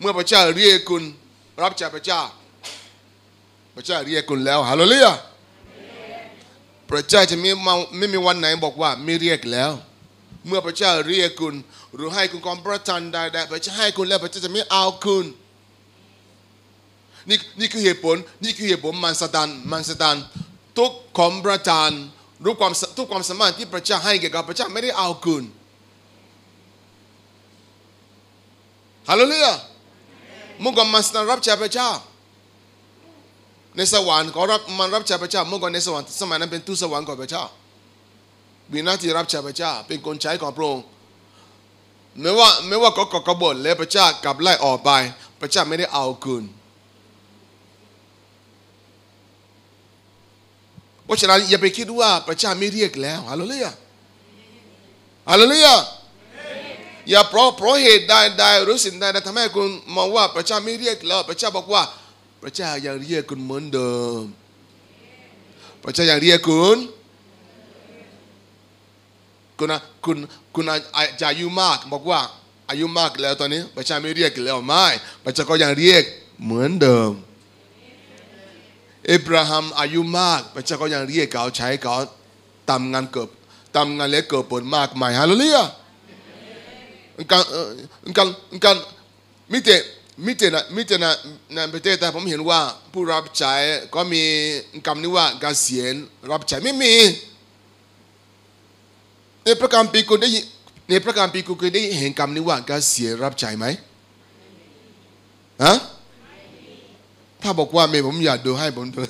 [0.00, 1.02] เมื่อพระเจ้าเรียกคุณ
[1.62, 2.22] รับจากพระเจ้า
[3.74, 5.08] พระเจ้าเรียกคุณแล้วฮาเลเลูย
[6.90, 9.70] พระเจ้าจะไม่มาไม่มีวันไหนบอกว่าไม่เรียกแล้ว
[10.46, 11.54] เมื่อพระเจ้าเรียกคุณ
[11.94, 15.24] หรือให้คุณความประทานใดๆพระเจ้าให้คุณแล้วพระเจ้าจะไม่เอาคุณ
[17.28, 20.16] นี่นี่คือเหตุผลนี่คือเหตุผลมันสตันมันสตัน
[20.78, 21.90] ทุกความประทาน
[22.44, 25.44] รู้ความทุกความสามารถที่พระเจ้าให้แก่กับพระเจ้าไม่ได้เอาคืน
[29.08, 29.54] ฮาเลลูยา
[30.62, 31.90] มื่อก่อนมันสตันรับใช้พระเจ้า
[33.76, 37.44] ในสวรรค์เขารับมันรับใช้พระเจ้ามื่อก่อนในสวรรค์สมัยนั้นเป็นทูตสวรรค์ของพระเจ้า
[38.72, 40.84] มีหน้าที่รับใช้พระเจ้า เป็นคนใช้ของพระองค์
[42.20, 44.90] ไม่ว่าไม่ว่าเขาก่อกบฏและพระเจ้ากลับไล่ออกไป
[45.40, 46.44] พระเจ้าไม่ได้เอาคืน
[51.04, 53.72] เพราะฉะนั้นอย่าไปคิดว่าพระเจ้าไม่เรียกแล้วฮาเลลูยา
[55.30, 55.74] ฮาเลลูยา
[57.10, 61.82] อย่าเพราะเพราะเหตุใดใดหรือสิ่งใดใดทำให้คุณมองว่าพระเจ้าไม่เรียกแล้วพระเจ้าบอกว่า
[62.42, 64.24] พระเจ้ายังเรียกคุณเหมือนเดิม
[65.82, 66.76] พระเจ้ายังเรียกคุณ
[69.60, 69.68] คุณ
[70.04, 70.16] คุณ
[70.54, 70.64] คุณ
[70.96, 72.20] อาจจะอายุมากบอกว่า
[72.70, 74.84] อายุมากแล้วตอนนี้พระเจ้าไม่เรียกแล้วไม่
[75.24, 76.02] พระเจ้าก็ยังเรียก
[76.44, 77.12] เหมือนเดิม
[79.06, 81.94] เอบราฮัมอายุมากพระเจ้าก็ยังเรียกเขาใช้เขา
[82.70, 83.28] ทำงานเกิด
[83.76, 85.64] ทำงานเล็กเกิดผลมากมายฮาเลลูยา
[87.32, 87.68] การเอ่อ
[88.18, 88.28] การ
[88.64, 88.76] การ
[89.52, 89.70] มิเต
[90.26, 91.10] มิเตนะมิเตนะ
[91.54, 92.60] ในประเทศแต่ผมเห็นว่า
[92.92, 93.54] ผู้รับใช้
[93.94, 94.22] ก็มี
[94.86, 95.94] คำนี้ว่าเกษียณ
[96.30, 96.94] รับใช้ไม่มี
[99.50, 100.44] ในประการปีกุลได้ยิน
[100.90, 103.66] ในประการปีกุลเคยได้เห็นคำนี้ว่าเกษียรับใช้ไหม
[105.64, 105.74] ฮะ
[107.42, 109.00] ถ้าบอกว่าเมย์ผมอยากดูให้ผมดู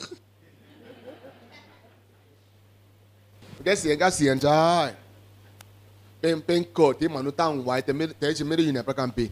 [3.64, 4.60] แกเสียงก็เสียงใช่
[6.20, 9.24] เป็นเป็นกฎที่มนุษย์ตั้งไว้แต่ไม่แต่ฉันไม่ได้อยู่ในประกันปี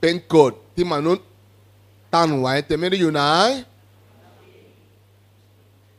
[0.00, 1.24] เป็นกฎที่มนุษย์
[2.14, 3.22] ตั้งไว้แต่ไม่ได้อยู่ไหน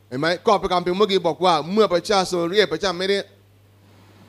[0.08, 3.18] เห็นไหมก็ประกันปีเมื่อกี้บอกว่า เมื่อพระเจ้าทรงเรียกพระเจ้าไม่ได้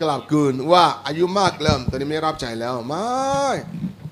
[0.01, 3.01] กลับคืนว่าอายุมากแล้วตอนนี้ไม่รับใจแล้วไม่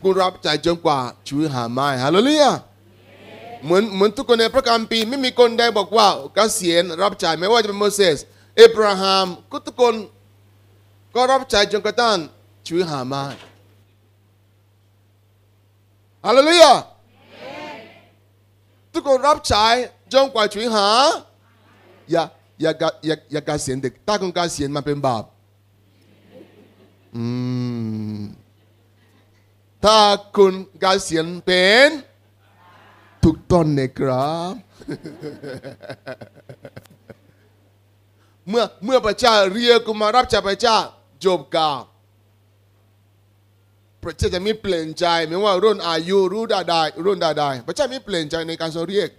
[0.01, 2.51] คุณรับใจจนกว่าชีวิตหาไม่ฮาเลลูยา
[3.63, 8.17] เหมือนเหมือนทุกคนในพระคัมภีร์ไม่มีคนใดบอกว่าเกษียณรับใจไม่ว่าจะเป็นโมเสส
[8.55, 9.95] เอบราฮัมก็ทุกคน
[11.15, 12.17] ก็รับใจจนกระทั่ง
[12.65, 13.23] ชีวิตหาไมา
[16.25, 16.73] ฮาเลลูยา
[18.93, 19.73] ทุกคนรับจ่าย
[20.13, 20.89] จนกว่าชีวิตหา
[22.11, 22.23] อย่า
[22.61, 22.71] อย่า
[23.05, 25.23] อย่าอย่าเกษียณเด็กถ้าคุณเกษียณมันเป็นบาป
[29.85, 29.99] ถ้า
[30.37, 31.89] คุณเกษียณเป็น
[33.23, 34.53] ถูกต้องนะครับ
[38.49, 40.77] เมื่อเมื่อพระเจ้าเรียกคุณมารับจากพระเจ้า
[41.25, 41.75] จบกับ
[44.03, 49.09] พระเจ้าจะไม่เปลี่ยนใจไม่ว่ารุ่นอายุรู้ใดๆรุ่นใดๆพระเจ้าไม่เปลี่ยนใจในการทรงเรียก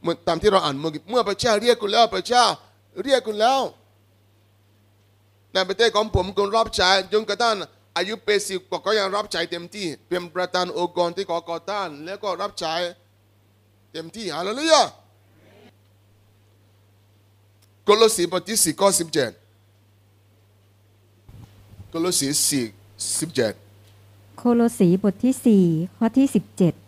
[0.00, 2.44] เหมือนตามที่เราอ่านเมื่อกี้เมื่อพระเจ้าเรียกคุณแล้วพระเจ้า
[3.04, 3.60] เรียกคุณแล้ว
[5.54, 7.56] ในประเทศของผมคุณรับใช้จนกระทั่ง
[7.96, 12.74] อายุเปสิบก็ยังรับใช้เต็มที่ เป็นประธานองค์กรที่ก่อก่อต้าน แล้วก็รับใช้
[13.92, 14.82] เต็มที่ฮาเลลูยา
[17.84, 19.30] โคลสีบทที่สี่ข้อสิบเจ็ด
[21.90, 22.64] โคลสีสี่
[23.20, 23.52] สิบเจ็ด
[24.36, 26.26] โคโลสีบทที่4ข้อที่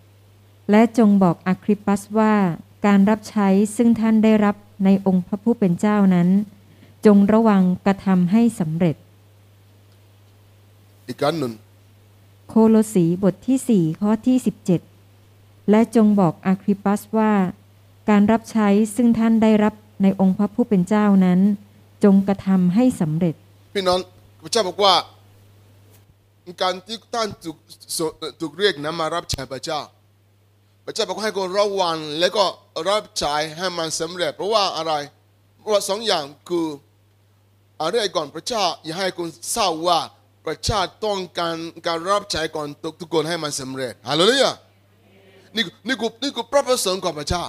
[0.05, 2.35] 17และจงบอกอาคริปัสว่า
[2.86, 6.28] การรับใช้ซึ่งท่านได้รับในองค์พระผู้เป็นเจ้านั้น
[7.07, 8.97] จงระวังกระทำให้สำเร็จ
[11.07, 11.53] อีกครั้งหนึ่ง
[12.49, 14.37] โคโลสีบทที่ 4 ข้อที่
[15.03, 17.33] 17 และจงบอกอาคริปัสว่า
[18.09, 21.41] การรับใช้ซึ่งท่านได้รับในองค์พระผู้เป็นเจ้านั้น
[22.05, 23.35] จงกระทำให้สำเร็จ
[23.75, 23.99] พี่น้อง
[24.43, 24.95] พระเจ้าบอกว่า
[26.63, 27.57] การที่ท่านถูก
[27.97, 27.99] ส
[28.41, 29.81] ถูกเรียกนะมารับใช้พระเจ้า
[30.85, 32.45] พระเจ้าบอกให้คนระวังแล้วก็
[32.89, 34.93] รับใช้ให้มันสำเร็จ เพราะว่าอะไร
[35.59, 36.67] เพราะว่าสองอย่างคือ
[37.85, 40.01] อะไรก่อนพระเจ้าอยากให้คนทราบว่า
[40.47, 41.56] พระเจ้าต้องการ
[41.86, 42.66] การรับใช้ก่อน
[43.01, 44.51] ทุกคนให้มันสำเร็จฮาเลลูยา
[45.56, 47.44] นี่นี่คือนี่คือพระประสงค์ของพระเจ้า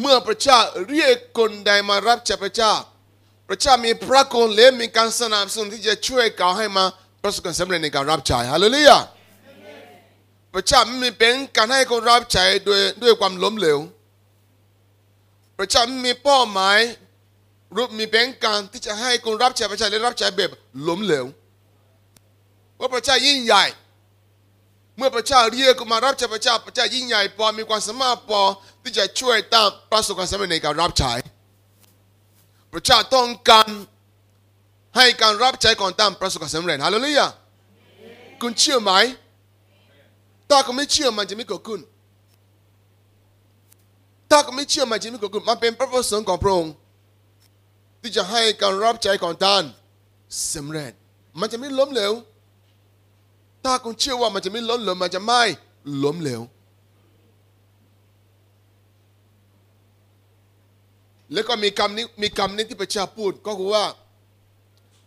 [0.00, 0.58] เมื่อพระเจ้า
[0.88, 2.72] เรียกคนใดมารับใช้พระเจ้า
[3.48, 6.84] พระเจ้ามีพระคุณและมีการสนับสนุนที่จะช่วยเขาให้มา
[7.22, 8.98] ประสบความสำเร็จในการรับใช้ฮาเลลูยา
[10.54, 13.78] พระเจ้าไม่มีเป็นการให้คนรับใช้ด้วยด้วยความล้มเหลว
[15.58, 16.78] พระเจ้าไม่มีเป้าหมาย
[17.98, 20.50] มีเป็นการที่จะให้คนรับใช้พระเจ้าและรับใช้แบบ
[20.88, 21.26] ล้มเหลว
[22.76, 23.64] เพราะพระเจ้ายิ่งใหญ่
[24.96, 28.42] เมื่อพระเจ้าเรียกมารับใช้พระเจ้าพระเจ้ายิ่งใหญ่พอมีความสามารถพอ
[28.82, 31.12] ที่จะช่วยตามประสบความสำเร็จในการรับใช้
[32.72, 33.68] พระเจ้าต้องการ
[34.96, 37.26] ให้การรับใช้ของตามประสบความสำเร็จฮาเลลูยา
[38.42, 38.92] คุณเชื่อไหม
[40.50, 41.80] ถ้าคุณไม่เชื่อมันจะไม่เกิดขึ้น
[44.30, 46.72] ถ้าคุณไม่เชื่อมันจะไม่เกิดขึ้นมันเป็นพระประสงค์ของพระองค์
[48.02, 49.64] ที่จะให้การรับใช้ของท่าน
[50.54, 50.92] สำเร็จ
[51.40, 52.12] มันจะไม่ล้มเหลว
[53.64, 55.42] ถ้าคุณเชื่อว่ามันจะไม่ล้มเหลวมันจะไม่
[56.04, 56.42] ล้มเหลว
[61.32, 63.84] แล้วก็มีคำนี้มีคำนี้ที่พระเจ้าพูดก็คือว่า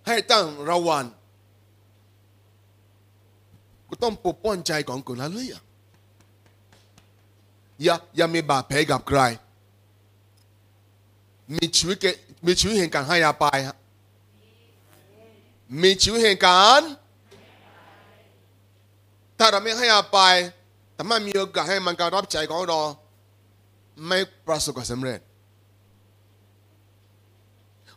[0.07, 1.05] ให้ตั้งระวัง
[3.87, 5.47] กูต้องปกป้องใจของคุณนะเลย
[7.83, 9.19] อย่าอย่ามีบาดแผลกับใคร
[11.55, 11.97] มีชีวิต
[12.45, 13.77] มีชีวิตแห่งการให้อภัยฮะ
[15.81, 16.81] มีชีวิตแห่งการ
[19.39, 20.35] ถ้าเราไม่ให้อภัย
[20.93, 22.79] แต่ไม่มีโอกาสให้มันการรับใจของเรา
[24.07, 25.19] ไม่ประสบความสำเร็จ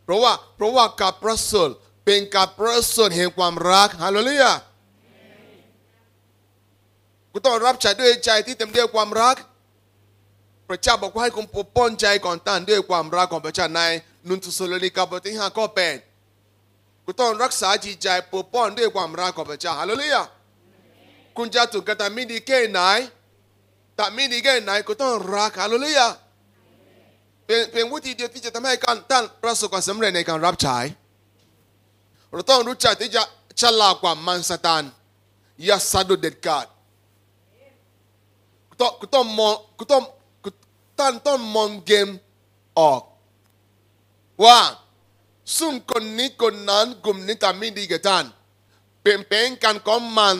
[0.03, 1.71] เพราะว่าเพราะว่าการประสริฐ
[2.05, 4.53] เป็นการประสริฐแห่งความรักฮาเลลูยา
[7.31, 9.37] กูต้องรับใช้ด้วยใจที่เต็มด้วยความรัก
[10.69, 13.81] พระเจ้าบอกว่าให้คุณปกป้องใจก่อนตั้นด้วยความรักของพระเจ้าใน
[14.29, 15.97] นุนทุสโลนิกาบทที่ห้าข้อแปด
[17.05, 20.23] กูต้องรักษาจิตใจปกป้องด้วยความรักของพระเจ้าฮาเลลูยา
[21.37, 22.81] คุณจะถูกกระทำไม่ดีแค่ไหน
[23.97, 26.07] แต่ไม่ดีแค่ไหนกูต้องรักฮาเลลูยา
[27.47, 30.79] เป็นเป็นวิธีเดียวที่จะทำให้การท่านประสบความสำเร็จในการรับใช้
[32.33, 33.23] เราต้องรู้จักที่จะ
[33.61, 34.83] ฉลาดกว่ามันสตาน
[35.65, 36.67] อย่าสะดุดเด็ดขาด
[38.69, 40.03] กูต้องกูต้องมองกูต้อง
[40.45, 40.49] กู
[40.99, 42.09] ท่านต้องมองเกม
[42.79, 43.01] ออก
[44.45, 44.59] ว่า
[45.59, 48.25] ซึ่งคนนี้คนนั้นกลุ่มนี้ทำไม่ดีกับท่าน
[49.03, 50.37] เป็นเป็นการของมัน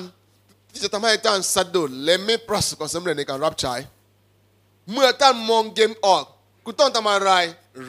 [0.71, 3.75] ที่จะทำให้ท่านสะดุดและไม่ประสบความสำเร็จในการรับใช้
[4.93, 6.23] เมื่อท่านมองเกมออก
[6.65, 7.33] คุณต้องทำอะไร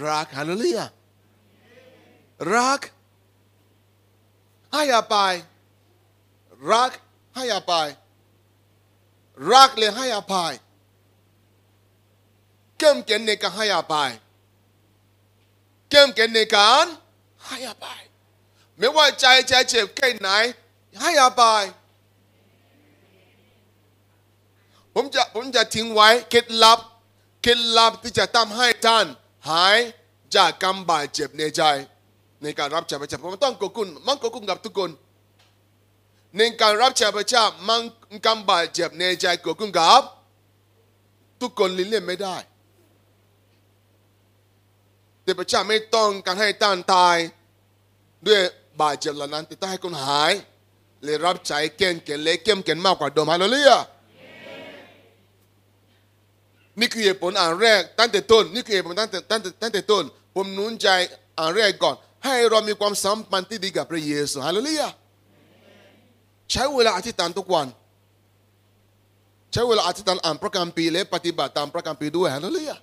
[0.08, 0.86] รักฮาเลลูยา
[2.56, 2.80] รัก
[4.74, 5.34] ให้อภัย
[6.72, 6.92] รัก
[7.36, 7.88] ให้อภัย
[9.54, 10.54] รักและให้อภัย
[12.78, 14.12] เข้มแข็งในการให้อภัย
[15.90, 16.86] เข้มแข็งในการ
[17.46, 18.02] ให้อภัย
[18.78, 20.30] ไม่ว่าใจใจเจ็บแค่ไหน
[21.02, 21.64] ให้อภัย
[24.94, 26.80] ผมจะผมจะทิ้งไว้เคล็ดลับ
[27.44, 29.06] เคล็ดลับที่จะทำให้ท่าน
[29.50, 29.78] หาย
[30.36, 31.62] จากกำบาดเจ็บในใจ
[32.44, 34.90] ในการรับใช้พระเจ้าผมต้องกคุณมันกคุณกับทุกคน
[36.36, 37.82] ในการรับใช้พระเจ้ามัน
[38.26, 40.04] กำบาดเจ็บในใจกคุณกับ
[41.42, 42.36] ทุกคนเลี่ยงไม่ได้
[45.30, 47.18] แต่พระเจ้าไม่ต้องการให้ท่านตาย
[48.28, 48.42] ด้วย
[48.82, 50.32] บาดเจ็บเหล่านั้นแต่ต้องให้คุณหาย
[51.04, 53.78] เลยรับใช้เก่งเก่งเล็กเก่งเก่งมากกว่าเดิมฮาเลลูยา
[56.80, 60.04] นี่คือเหตุผลอันแรกตั้งแต่ต้นนี่คือเหตุผลตั้งแต่ตั้งแต่ตั้งแต่ต้น
[60.36, 60.88] ผมนุนใจ
[61.38, 61.96] อันแรกก่อน
[62.26, 64.88] ให้เรามีความสัมพันธ์ที่ดีกับพระเยซูฮาเลลูยา
[66.52, 67.68] ใช้เวลาอธิษฐานทุกวัน
[69.54, 72.78] ใช้เวลาอธิษฐานอ่านพระคัมภีร์และปฏิบัติตามพระคัมภีร์ด้วยฮาเลลูยา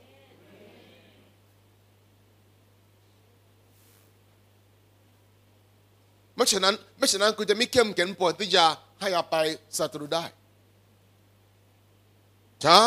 [6.37, 8.65] ไม่ฉะนั้นไม่ฉะนั้นคุณจะไม่เข้มแข็งพอที่จะ
[9.01, 9.47] ให้อภัย
[9.79, 10.25] ศัตรูได้
[12.63, 12.85] ใช่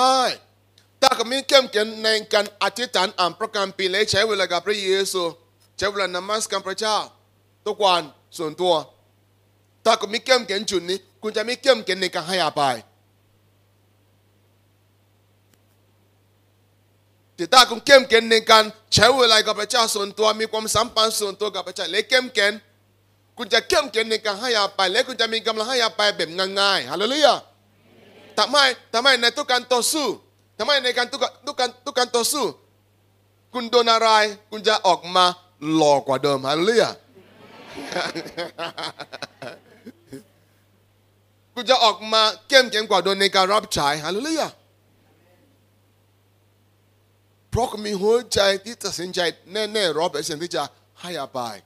[1.01, 5.23] ถ้าก็มีเข้มแข็งในการอธิษฐานอ่านพระคัมภีร์และใช้เวลากับพระเยซู
[5.77, 6.97] ใช้เวลานมัสการพระเจ้า
[7.65, 8.01] ทุกวัน
[8.37, 8.73] ส่วนตัว
[9.85, 12.77] ถ้าก็มีเข้มแข็งจุดนี้ คุณจะไม่เข้มแข็งในการให้อภัย
[17.35, 18.63] แต่ถ้าคุณเข้มแข็งในการ
[18.93, 22.51] ใช้เวลากับพระเจ้าส่วนตัว มีความสัมพันธ์ส่วนตัวกับพระเจ้าและเข้มแข็ง
[23.41, 26.29] คุณจะเข้มแข็งในการให้อภัยและคุณจะมีกำลังให้อภัยแบบ
[26.59, 27.35] ง่ายๆฮาเลลูยา
[28.37, 28.57] ทำไม
[28.93, 30.07] ทำไมในทุกการต่อสู้
[30.57, 32.45] ทำไมในการทุกทุกการทุกการต่อสู้
[33.53, 34.09] คุณโดนอะไร
[34.51, 35.25] คุณจะออกมา
[35.75, 36.89] หล่อกว่าเดิมฮาเลลูยา
[41.53, 44.47] คุณจะออกมาเข้มแข็งกว่าโดนในการรับใช้ฮาเลลูยา
[47.49, 49.19] เพราะมีหัวใจที่ตัดสินใจ
[49.51, 50.63] แน่ๆร้อยเปอร์เซ็นต์ที่จะ
[51.01, 51.57] ให้อภัย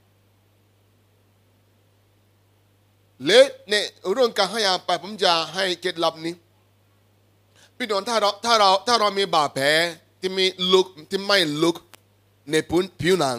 [3.26, 3.40] และ
[3.70, 3.74] ใน
[4.14, 6.36] เรื่องการให้อภัยผมจะให้เคล็ดลับนี้
[7.78, 9.68] พี่น้องถ้าเราถ้าเราถ้าเรามีบาดแผล
[10.20, 11.76] ที่มีลุกที่ไม่ลุก
[12.52, 13.38] ในผิวผิวหนัง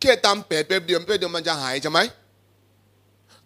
[0.00, 2.00] แค่ตามแผลแป๊บเดียวแป๊บเดียวมันจะหายใช่ไหม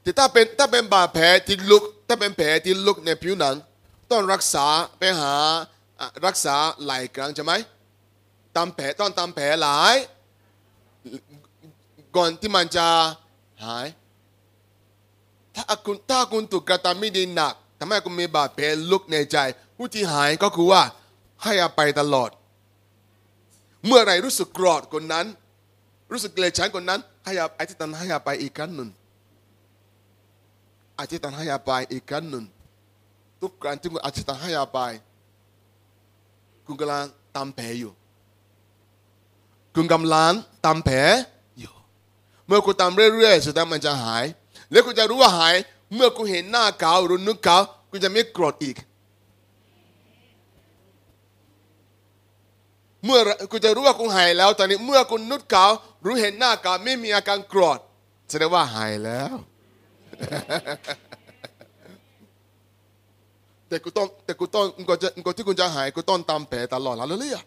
[0.02, 3.56] แต่ถ้าเป็นถ้าเป็นบาดแผลที่ลุก ถ้าเป็นแผลที่ลุกในผิวหนัง
[4.10, 4.66] ต้องรักษา
[4.98, 5.34] ไปหา
[6.26, 6.56] รักษา
[6.86, 7.52] หลายครั้งใช่ไหม
[8.56, 9.94] ตามแผลต้องตามแผลหลาย
[12.16, 12.86] ก่อนที่มันจะ
[13.64, 13.86] หาย
[15.56, 19.36] ถ้าคุณถ้าคุณถูกกระทำไม่ดีหนักทำให้คุณมีบาดแผลลุกในใจ
[19.76, 20.82] ผู้ที่หายก็คือว่า
[21.44, 22.30] ให้อภัยตลอด
[23.86, 25.26] เมื่อไรรู้สึกโกรธคนนั้น
[26.12, 28.88] รู้สึกเกลียดชังคนนั้นให้อธิษฐานให้อภัยอีกครั้งหนึ่ง
[31.00, 32.44] อธิษฐานให้อภัยอีกครั้งหนึ่ง
[33.40, 34.92] ทุกครั้งที่คุณอธิษฐานให้อภัย
[36.66, 37.04] คุณกำลัง
[37.36, 37.92] ตามแผลอยู่
[39.74, 40.32] คุณกำลัง
[40.66, 40.96] ตามแผล
[41.58, 41.72] อยู่
[42.46, 44.24] เมื่อคุณตามเรื่อยๆสุดท้ายมันจะหาย
[44.72, 45.54] แล้วคุณจะรู้ว่าหาย
[45.94, 47.58] เมื่อคุณเห็นหน้าเขาหรือนึกเขา
[47.90, 48.76] คุณจะไม่โกรธอีก
[53.04, 53.20] เมื่อ
[53.50, 55.66] คุณจะรู้ว่าคุณหายแล้ว ตอนนี้เมื่อคุณนึกเขา
[56.04, 57.78] รู้เห็นหน้าเขาไม่มีอาการโกรธ
[58.30, 59.34] แสดงว่าหายแล้ว
[63.68, 67.44] แต่กูต้องแต่กูต้องก่อนจะก่อนที่คุณจะหายกูต้องตามแผลตลอดแล้วเลยอะ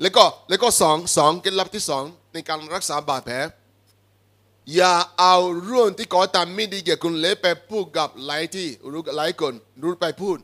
[0.00, 2.04] แล้วก็แล้วก็สองสองเคล็ดลับที่สอง
[2.36, 3.36] ในการรักษาบาดแผล
[4.74, 10.38] อย่าเอาเรื่องที่ก่อตามไม่ดีเกี่ยวกับเละไปพูดกับหลายที่รู้หลายคนรู้ไปพูด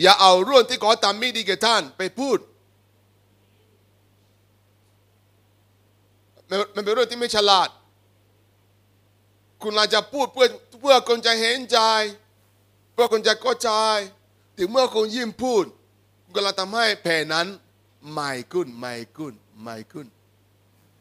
[0.00, 2.38] อย่าเอาเรื่องที่ก่อตามไม่ดีแก่ท่านไปพูด
[6.48, 7.68] มันมันเป็นเรื่องที่ไม่ฉลาด
[9.62, 10.46] คุณอาจจะพูดเพื่อ
[10.80, 11.78] เพื่อคนจะเห็นใจ
[12.92, 13.70] เพื่อคนจะเข้าใจ
[14.56, 15.64] ถึงเมื่อคุณยิ้มพูด
[16.34, 17.46] กำลังทำให้แผลนั้น
[18.14, 20.06] หม่ขึ้นใหม่ขึ้นใหม่ขึ้น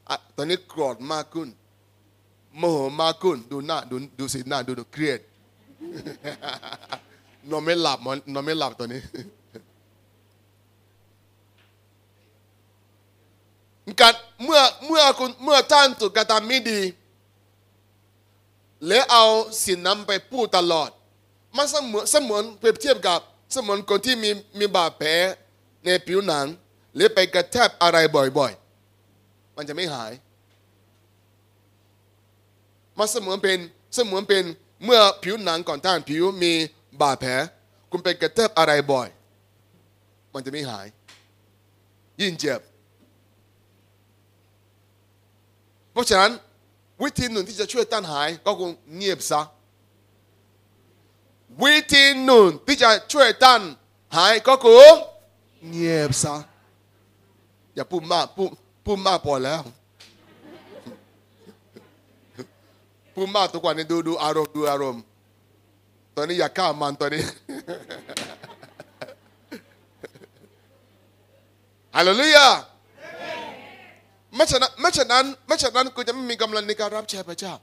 [0.10, 1.50] อตอนนี้โกรธมากขึ้น
[2.58, 5.20] โมโหมากขึ้นดูหน้าดูดูสีหน้าดูดูเครียด
[7.50, 9.02] นอนไม่หลับนนอนไม่หลับตอนนี้
[14.02, 14.14] การ
[14.44, 16.82] เมื่อเมื่อคุณเมื่อท่านถูกกระทำไม่ดี
[18.88, 19.26] แล้วเอา
[19.66, 20.90] สิ่งนั้นไปพูดตลอด
[21.56, 23.20] มันเสมือนเสมือนเปรียบเทียบกับ
[23.52, 25.10] เสมือนคนที่มีมีบาดแผล
[25.84, 26.46] ในผิวหนัง
[26.96, 27.98] หรือไปกระแทกอะไร
[28.38, 30.12] บ่อยๆ มันจะไม่หาย
[32.98, 33.58] มันเสมือนเป็น
[33.94, 34.44] เสมือนเป็น
[34.86, 36.54] เมื่อผิวหนังก่อนท่านผิวมี
[37.02, 37.32] บาดแผล
[37.92, 39.08] คุณไปกระแทกอะไรบ่อย
[40.34, 40.88] มันจะไม่หาย
[42.22, 42.62] ยิ่งเจ็บ
[45.92, 46.32] เพราะฉะนั้น
[47.04, 49.42] วิธีหนึ่งที่จะช่วยต้านหายก็คงเงียบซะ
[51.64, 53.62] วิธีหนึ่งที่จะช่วยต้าน
[54.16, 54.86] หายก็คือ
[55.70, 56.36] เงียบซะ
[57.80, 58.50] อย่าพูดมากพูด
[58.86, 59.62] พูดมากพอแล้ว
[63.16, 65.02] พูดมากทุกวันนี้ดูดูอารมณ์ดูอารมณ์
[66.16, 67.24] ตอนนี้อยากฆ่ามันตอนนี้
[71.96, 72.48] ฮาเลลูยา
[74.36, 77.54] ไม่ฉะนั้นไม่ฉะนั้นไม่ฉะนั้นกูจะไม่มีกำลังในการรับใช้พระเจ้า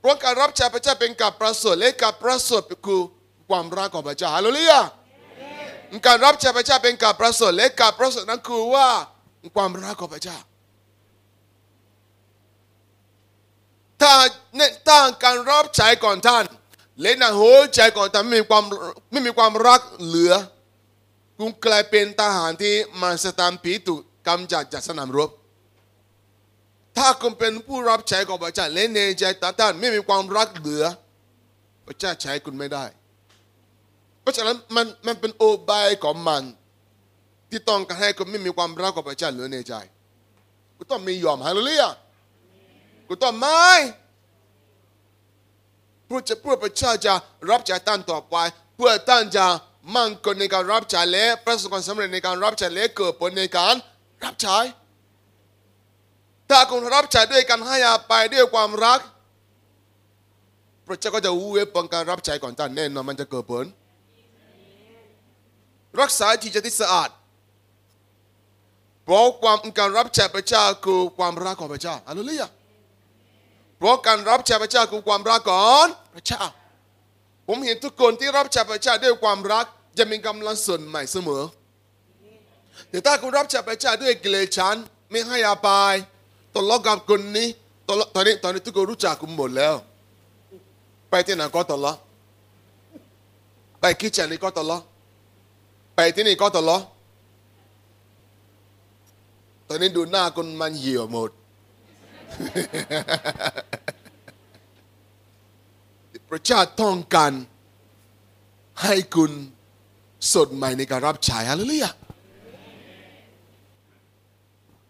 [0.00, 3.00] เพราะการรับใช้พระเจ้าเป็นกับประเสริฐและกับประเสริฐคือ
[3.48, 4.80] ความรักของพระเจ้าฮาเลลูยา
[6.06, 8.88] การรับใช้พระเจ้าเป็นกับประเสริฐและกับประเสริฐนั้นคือว่า
[9.56, 10.38] ความรักของพระเจ้า
[14.00, 14.12] ถ้า
[14.56, 16.44] เนี่ยถ้าการรับใช้ก่อนท่าน
[17.00, 18.64] และในหัวใจก่อนท่านไม่มีความ
[19.12, 20.32] ไม่มีความรักเหลือ
[21.38, 25.30] คุณกลายเป็นทหารที่มาสตามผีถูกกำจัดจากสนามรบ
[26.96, 30.84] ถ้าคุณเป็นผู้รับใช้ของพระเจ้าและในใจตาท่านไม่มีความรักเหลือ
[31.86, 32.84] พระเจ้าใช้คุณไม่ได้
[34.24, 36.42] เพราะฉะนั้นมันมันเป็นโอบายของมัน
[37.50, 39.74] ที่ต้องการให้คุณไม่มีความรักของพระเจ้าเหลือในใจ
[40.76, 41.90] คุณต้องมียอมฮาเลลูยา
[43.08, 43.70] คุณต้องไม่
[46.06, 47.14] เพื่อจะพื่อพระเจ้าจะ
[47.50, 48.36] รับใช้ท่านต่อไป
[48.76, 49.46] เพื่อท่านจะ
[49.94, 53.74] มั่นคงในการรับใช้และประสบความสำเร็จในการรับใช้และเกิดผลในการ
[54.24, 54.58] รับใช้
[56.50, 59.00] ถ้าคุณรับใช้ด้วยการให้อาภัยด้วยความรัก
[60.86, 63.64] พระเจ้าก็จะเวฟปังการรับใช้ก่อนท่านแน่นอนมันจะเกิดผล
[66.00, 67.10] รักษาจิตใจที่สะอาด
[69.04, 72.42] เพราะความการรับใช้พระเจ้าคือความรักของพระเจ้าอัลเลลูย
[73.78, 76.42] เพราะการรับใช้พระเจ้าคือความรักของพระเจ้า
[77.48, 79.64] ผมเห็นทุกคนที่รับใช้พระเจ้าด้วยความรัก
[79.98, 81.42] จะมีกำลังส่วนใหม่เสมอ
[82.90, 84.76] แต่ถ้าคุณรับใช้พระเจ้าด้วยเกลียดชัน
[85.10, 85.94] ไม่ให้อาภัย
[86.56, 87.48] ตลอดกับคนนี้
[87.88, 89.74] ตลอดตอนนี้ตอนนี้ทุกคนรู้จักคุณหมดแล้ว
[91.10, 91.96] ไปที่ไหนก็ตลอด
[93.80, 94.82] ไปคิดเช่นนี้ก็ตลอด
[95.94, 96.82] ไปที่นี่ก็ตลอด
[99.68, 101.30] ตอนนี้ดูหน้าคนมันเหี่ยวหมด
[106.28, 107.32] พระเจ้าต้องการ
[108.82, 109.32] ให้คุณ
[110.32, 111.90] สดใหม่ในการรับใช้ฮาเลลูยา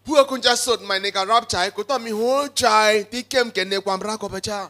[0.05, 2.69] เพื่อคุณจะสดใหม่ในการรับใช้คุณต้องมีหัวใจ
[3.13, 4.63] ที่เข้มแข็งในความรักของพระเจ้า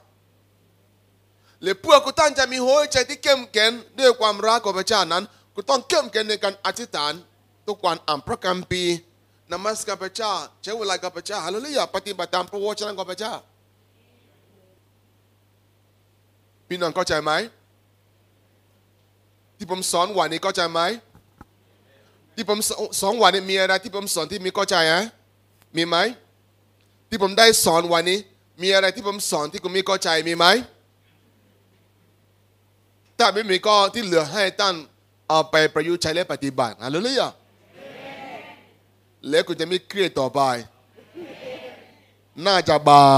[1.62, 3.70] หรือเพื่อคุณท่านจะมีหัวใจที่เข้มแข็ง
[4.00, 5.24] ด้วยความรักของพระเจ้านั้น
[5.54, 7.12] คุณต้องเข้มแข็งในการอธิษฐาน
[7.66, 8.96] ทุกวันอ่านพระคัมภีร์
[9.52, 10.32] นมัสการพระเจ้า
[10.62, 13.34] ใช้เวลากับพระเจ้าฮาเลลูยาปฏิบัติตามพระวจนะของพระเจ้า
[16.68, 17.32] พี่น้องเข้าใจไหม
[19.56, 20.80] ที่ผมสอนวันนี้เข้าใจไหม
[22.34, 22.58] ที่ผม
[23.00, 25.04] สอนวันนี้มีอะไรที่ผมสอนที่มีเข้าใจฮะ
[25.76, 25.96] มีไหม
[27.08, 28.18] ที่ผมได้สอนวันนี้
[28.62, 30.46] มีอะไรที่ผมสอนที่คุณมีเข้าใจมีไหม
[33.18, 34.74] ถ้าไม่มีก็ที่เหลือให้ท่าน
[35.34, 37.28] เอาไปประยุกต์ใช้และปฏิบัติอาเลลูยา
[39.30, 40.40] แล้วคุณจะไม่เครียดต่อไป
[42.46, 43.08] น่าจะบา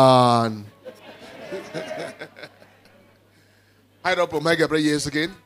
[0.49, 0.51] น
[4.03, 5.39] ให้เราปรบมือให้กับพระเยซูคริสต์